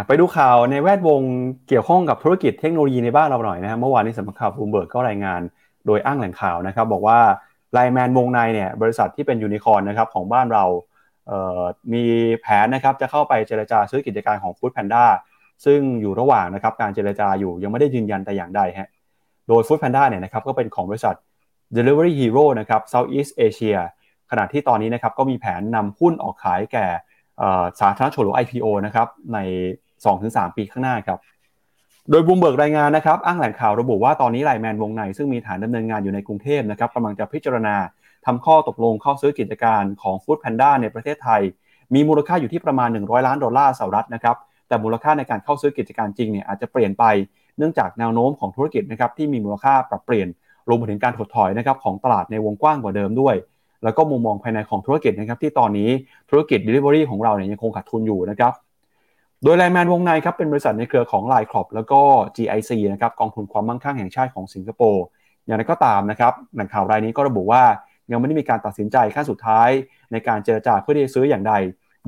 [0.06, 1.20] ไปดูข่าวในแวดวง
[1.68, 5.40] เกี่ยวข้องกับธุรกิจเทคโนโลยีในบ้านเราหน่อยนะครับเมื่อวานนี้สำนักข่าวบูมเบิร์กก็รายงาน
[5.86, 7.18] โดยอ้างแหล่งข่าวนะครับ บอกว่า
[7.74, 10.64] ไลแมนวงในเนี่ยบริษัทที่เป็นยูนิคอร์นนะครับของบ้านเรา
[11.92, 12.04] มี
[12.40, 15.06] แผนนะครับจะเข้าไปเจรจาซื้อกิจการของ Food Panda
[15.64, 18.88] ซึ่งอยู่ระหว่างนะครับการเจรจาอยู่ยังไม่ได้ยืนยันแต่อย่างใดฮะ
[19.48, 21.14] โดย Food Panda เนี่ยนะครับก็เป็นของบริษัท
[21.76, 23.78] Delivery Hero นะครับ Southeast Asia
[24.30, 26.86] ขณะที่ตอนนี้นะครับก็มีแผนนำหุ้นออกขายแก่
[27.80, 29.38] สาธารณชนหรือ IPO นะครับใน
[29.98, 31.18] 2-3 ปีข้างหน้าครับ
[32.10, 37.76] โดยบูมเบิร์กรายงานนะครับอ้างแหล่งข่าวระบุว่าตอนนี้ไลแมนวงในซึ่งมีฐานดำเนินงานอยู่ในกรุงเทพนะครับกำลังจะพิจารณา
[38.26, 41.42] ทำข้อตกลงเข้าซื้อกิจการของ Food Panda ในประเทศไทย
[41.94, 44.36] มีมูลค่าอยู่ที่ประมาณ 100 ล้านดอลลาร์สหรัฐนะครับ
[44.68, 47.04] แต่มูลค่าในการเข้าซื้อกิจการจริงเนี่ยอาจจะเปลี่ยนไป
[47.58, 50.28] เนื่องจากแนวโน้มของธุรกิจนะครับที่มีมูลค่าปรับเปลี่ยน
[50.68, 53.34] รวมถึงการถดถอยนะครับของตลาดในวงกว้างกว่าเดิมด้วย
[53.84, 55.90] แล้วก็มุมมองภายในของธุรกิจนะครับที่ตอนนี้
[56.30, 58.52] ธุรกิจ Delivery ของเราเนี่ยยังคงขาดทุนอยู่นะครับ
[59.46, 62.00] โดยไลแมนวงในครับเป็นบริษัทในเครือของ l ล n e c r o p แล้วก็
[62.36, 65.04] GIC นะครับกองทุนความมั่งคั่งแห่งชาติของสิงคโปร์
[65.46, 67.62] อย่างไรก็ตามนะครับหนังข่าวรายนี้ก็ระบุว่า
[68.10, 69.68] ยังไม่ได้มีการตัดสินใจขั้นสุดท้าย
[70.12, 71.54] ในการเจรจาเพื่อที่จะซื้ออย่างใด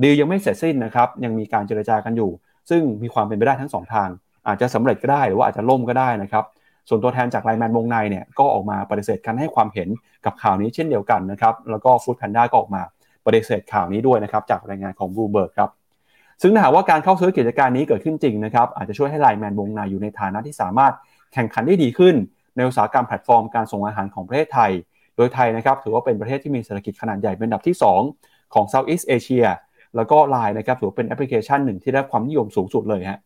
[0.03, 2.31] ดีลยังไม่เสร็จสิ้นนะครับยังมีการเจรจากันอยู่
[2.69, 4.09] ซึ่งมีความเป็นไปได้ทั้ง 2 ทาง
[4.47, 6.45] อาจจะสำเร็จก็ได้หรือว่าอาจจะล่มก็ได้นะครับ
[6.89, 9.89] ส่วนตัวแทนจากไลแมนวงในเนี่ยก็ออกมาปฏิเสธการให้ความเห็น
[10.25, 12.81] กับข่าวนี้เช่นเดียวกันนะครับแล้วก็ฟู้ดแพนด้าก็ออกมา
[13.25, 15.69] ปฏิเสธข่าวนี้ด้วยนะครับจากรายงานของบลูเบิร์กครับ
[16.41, 20.93] ซึ่งถ้าหากว่าการเข้าซื้อกิจการนี้เกิดขึ้นจริงนะครับอาจจะช่วยให้ LINE MAN Wongnai อยู่ในฐานะที่สามารถ
[21.33, 22.15] แข่งขันได้ดีขึ้น
[22.55, 24.71] ในอุตสาหกรรมแพลตฟอร์มการส่งอาหารของประเทศไทย
[25.15, 27.75] โดยไทยนะครับถือว่าเป็นประเทศที่มีเศรษฐกิจขนาดใหญ่เป็นอันดับที่
[28.13, 29.45] 2 ของ Southeast Asia
[29.95, 33.19] แล้วก็ไลน์นะครับถือว่าเป็นแอปพลิเคชันหนึ่งที่ได้ความนิยมสูงสุดเลยฮะ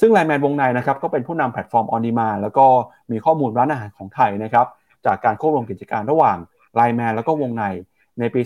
[0.00, 2.66] ซึ่ง LINE MAN Wongnai นะครับก็เป็นผู้นำแพลตฟอร์ม on-demand แล้วก็
[3.10, 4.66] มีข้อมูลร้านอาหารของไทยนะครับ
[5.06, 6.36] จากการควบรวมกิจการระหว่าง
[6.74, 7.64] LINE MAN แล้วก็วงใน
[8.18, 8.40] ในปี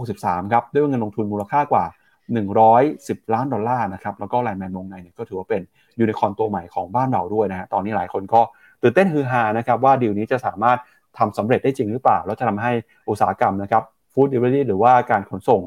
[0.00, 1.84] 2563 ครับด้วยเงินลงทุนมูลค่ากว่า
[2.28, 5.62] 110 ล้านดอลลาร์นะครับแล้วก็ LINE MAN Wongnai เนี่ยก็ถือว่าเป็น
[6.00, 8.40] ยูนิคอนตัวใหม่ของบ้านเราด้วยนะฮะตอนนี้หลายคนก็
[8.82, 10.78] ตื่นเต้นฮือฮานะครับว่าดีลนี้จะสามารถ
[11.18, 12.72] ทำสำเร็จได้จริงหรือเปล่า แล้วจะทำให้
[13.08, 15.60] อุตสาหกรรมนะครับ food delivery หรือว่าการขนส่ง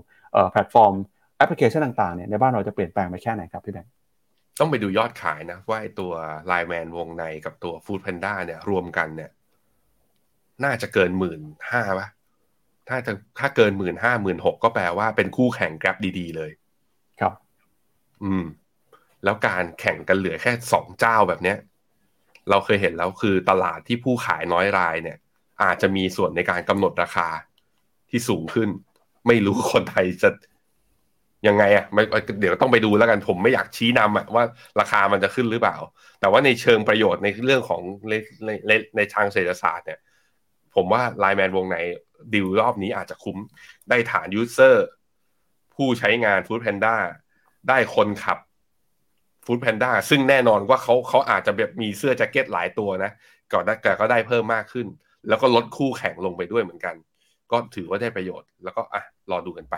[0.51, 0.93] แพลตฟอร์ม
[1.37, 3.91] แอปพลิเคชันต่างๆเนี่ยในบ้านเราจะเปลี่ยนแปลงไปแค่ไหนครับพี่แบงค์
[4.59, 6.11] ต้องไปดูยอดขายนะ ว่าไอตัว
[6.47, 9.31] ไลแมนวงในกับตัวฟู้ดแพนด้าเนี่ยรวมกันเนี่ย
[10.63, 11.41] น่าจะเกินหมื่น
[11.71, 12.07] ห้าปะ
[12.91, 16.51] ถ้าจะถ้าเกินหมื่นห้าหมื่นหกก็แปลว่าเป็นคู่แข่งแกร็บดีๆ เลย
[17.19, 17.33] ครับ
[18.23, 18.43] อืม
[19.23, 21.57] แล้วการแข่งกันเหลือแค่สองเจ้าแบบเนี้ย
[22.49, 25.17] เราเคยเห็นแล้วคือตลาดที่ผู้ขายน้อยรายเนี่ย
[25.63, 27.27] อาจจะมีส่วนในการกำหนดราคา
[28.09, 28.69] ที่สูงขึ้น
[29.27, 30.29] ไม่รู้คนไทยจะ
[31.47, 32.03] ยังไงอะไม่
[32.39, 34.43] เดี๋ยวต้องไปดูแล้วกันผมไม่อยากชี้นำอะว่า
[34.79, 35.77] ราคามันจะขึ้นหรือเปล่า
[36.19, 38.13] แต่ว่าในเชิงประโยชน์ในเรื่องของใน
[38.67, 39.99] ในในทางเศรษฐศาสตร์เนี่ย
[40.75, 41.77] ผมว่า LINE MAN Wongnai
[42.33, 43.37] deal รอบนี้อาจจะคุ้ม
[43.89, 44.85] ได้ฐาน user
[45.75, 46.95] ผู้ใช้งาน foodpanda
[47.69, 48.37] ได้คนขับ
[49.45, 53.11] foodpanda ซึ่งแน่นอนว่าเขาเขาอาจจะแบบมีเสื้อแจ็คเก็ตหลายตัวนะ
[53.53, 54.87] ก่อนแต่ก็ได้เพิ่มมากขึ้น
[55.27, 56.95] แล้วก็ลดคู่แข่งลงไปด้วยเหมือนกัน
[57.51, 59.01] ก็ถือว่าได้ประโยชน์ แล้วก็อะ
[59.31, 59.75] รอดูกันไป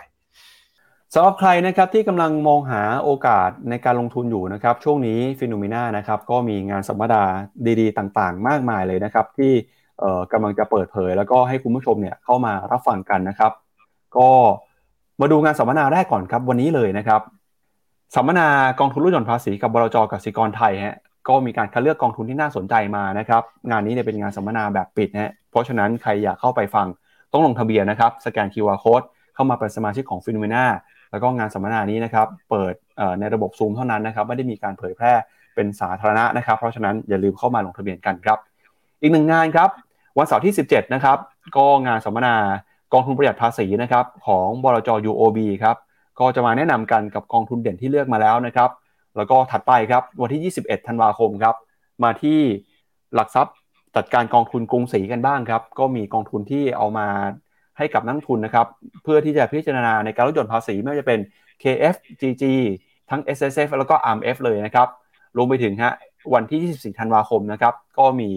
[1.13, 7.23] สำหรับใครนะครับที่กำลังมองหาโอกาสในการลงทุนอยู่นะครับ ช่วงนี้ฟิโนเมนานะครับก็มีงานสัมมนา
[7.79, 9.53] ดีๆ ต่างๆ มากมายเลยนะครับ ที่
[10.33, 13.51] กำลังจะเปิดเผย แล้วก็ให้คุณผู้ชมเนี่ยเข้ามารับฟังกันนะครับ
[14.17, 14.29] ก็
[15.21, 17.21] มาดูงานสัมมนาแรกก่อนครับวันนี้เลยนะครับ
[18.15, 18.47] สัมมนา
[18.79, 20.97] กองทุนรุ่นหย่อนภาษีกับบลจกสิกรไทยฮะ
[21.27, 26.87] ก็มีการคัดเลือกกองทุนที่น่าสนใจมานะครับ งานนี้เนี่ยเป็นงานสัมมนาแบบปิดนะเพราะฉะนั้นใครอยากเข้าไปฟัง
[27.31, 30.65] ต้องลงทะเบียนนะครับ สแกน QR Code เข้ามาเป็นสมาชิกของฟิโนเมนา
[31.11, 32.73] แล้วก็งานสัมมนานี้นะครับ เปิด
[33.19, 35.13] ในระบบซูมเท่านั้นนะครับ ไม่ได้มีการเผยแพร่
[35.55, 38.37] เป็นสาธารณะนะครับ เพราะฉะนั้นอย่าลืมเข้ามาลงทะเบียนกันครับ
[39.01, 39.69] อีกหนึ่งงานครับ
[40.17, 41.17] วันเสาร์ที่ 17 นะครับ
[41.57, 42.35] ก็งานสัมมนา
[42.93, 45.77] กองทุนประหยัดภาษีนะครับของบลจ UOB ครับ
[46.19, 48.69] ก็จะมาแนะนำกันกับกองทุนเด่นที่เลือกมาแล้วนะครับ
[49.17, 51.55] แล้วก็ถัดไปครับวันที่ 21 ธันวาคมครับ
[52.03, 52.39] มาที่
[53.15, 53.55] หลักทรัพย์
[53.95, 57.07] จัดการกองทุนกรุงศรีกันบ้างครับ ก็มีกองทุนที่เอามา
[57.77, 58.67] ให้กับนักทุนนะครับ
[59.03, 61.19] เพื่อที่จะพิจารณาในการลดหย่อนภาษีไม่ว่าจะเป็น
[61.63, 62.43] KF GG
[63.09, 64.87] ทั้ง SSF แล้วก็ ARMF เลยนะครับ
[65.37, 65.93] รวมไปถึงฮะ
[66.33, 68.29] วันที่ 24 ธันวาคมนะครับ ก็มี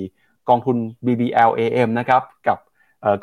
[0.51, 0.77] กองทุน
[1.07, 2.59] BBL AM นะครับกับ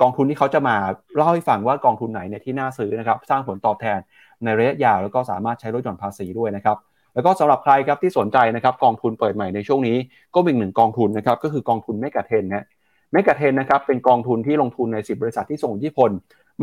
[0.01, 0.75] กองทุนที่เขาจะมา
[1.15, 3.99] เล่าให้ฟังว่ากองทุนไหนเนี่ยที่น่าซื้อนะครับสร้างผลตอบแทน
[4.43, 6.77] ในระยะยาวแล้วก็สามารถใช้ลดหย่อนภาษีด้วยนะครับ
[7.13, 9.97] แล้วก็สำหรับใครครับที่สนใจนะครับกองทุนเปิดใหม่ในช่วงนี้
[10.35, 12.65] ก็มีหนึ่งกองทุนนะครับก็คือกองทุนเมกะเทนนะ
[13.11, 16.09] เมกะเทนนะครับเป็นกองทุนที่ลงทุนใน 10 บริษัทที่ส่งอิทธิพล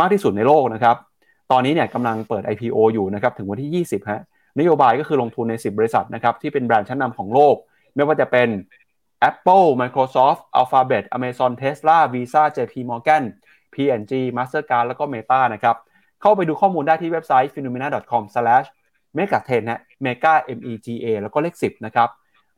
[0.00, 0.96] มากที่สุดในโลกนะครับ
[1.50, 4.20] ตอนนี้เนี่ยกำลังเปิด IPO อยู่นะครับถึงวันที่ 20ฮะ
[4.58, 7.54] นโยบายก็คือลงทุนใน 10 บริษัทนะครับที่เป็นแบรนด์ชั้นนำของโลก
[7.94, 8.48] ไม่ว่าจะเป็น
[9.28, 13.24] Apple Microsoft Alphabet Amazon Tesla Visa JP Morgan
[13.74, 15.76] P&G Mastercard แล้วก็ Meta นะครับ
[16.20, 22.08] เข้าไปดูข้อมูลได้ที่เว็บไซต์ phenomena.com/megaten นะ mega m e g a แล้วก็เลข 10 นะครับ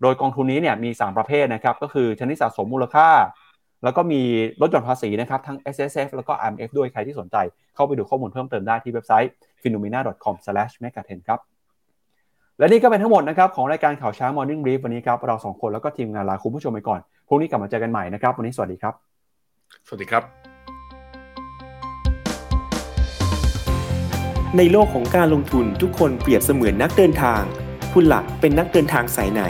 [0.02, 3.08] โดยกองทุนนี้เนี่ยมี 3 ประเภทนะครับ ก็คือชนิดสะสมมูลค่า
[3.84, 4.20] แล้วก็มี
[4.60, 7.36] ลดหย่อนภาษีนะครับ ทั้ง S S F แล้วก็ M F ด้วยใครที่สนใจ
[7.74, 9.30] เข้าไปดูข้อมูลเพิ่มเติมได้ที่เว็บไซต์
[9.62, 11.40] phenomena.com/megaten ครับ
[12.62, 18.94] และนี่ก็เป็นทั้งหมดนะครับของรายการข่าวเช้า Morning Brief วันนี้ครับเราสองคนแล้วก็ทีมงานลาคุณผู้ชมไปก่อนพรุ่งนี้กลับมาเจอกันใหม่นะครับวันนี้สวัสดีครับ
[19.86, 20.22] สวัสดีครับ
[24.56, 27.42] ในโลกของการลงทุนทุกคนเปรียบเสมือนนักเดินทาง
[27.92, 29.42] คุณหลักเป็นนักเดินทางสายไหน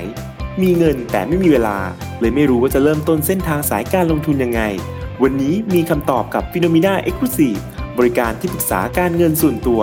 [0.62, 1.78] มีเงินแต่ไม่มีเวลา
[2.20, 4.62] เลยไม่รู้ว่าจะเริ่มต้นเส้นทางสายการลงทุนยังไง
[5.22, 7.60] วันนี้มีคำตอบกับ p h e n o m e n a Exclusive
[7.98, 9.82] บริการที่ปรึกษาการเงินส่วนตัว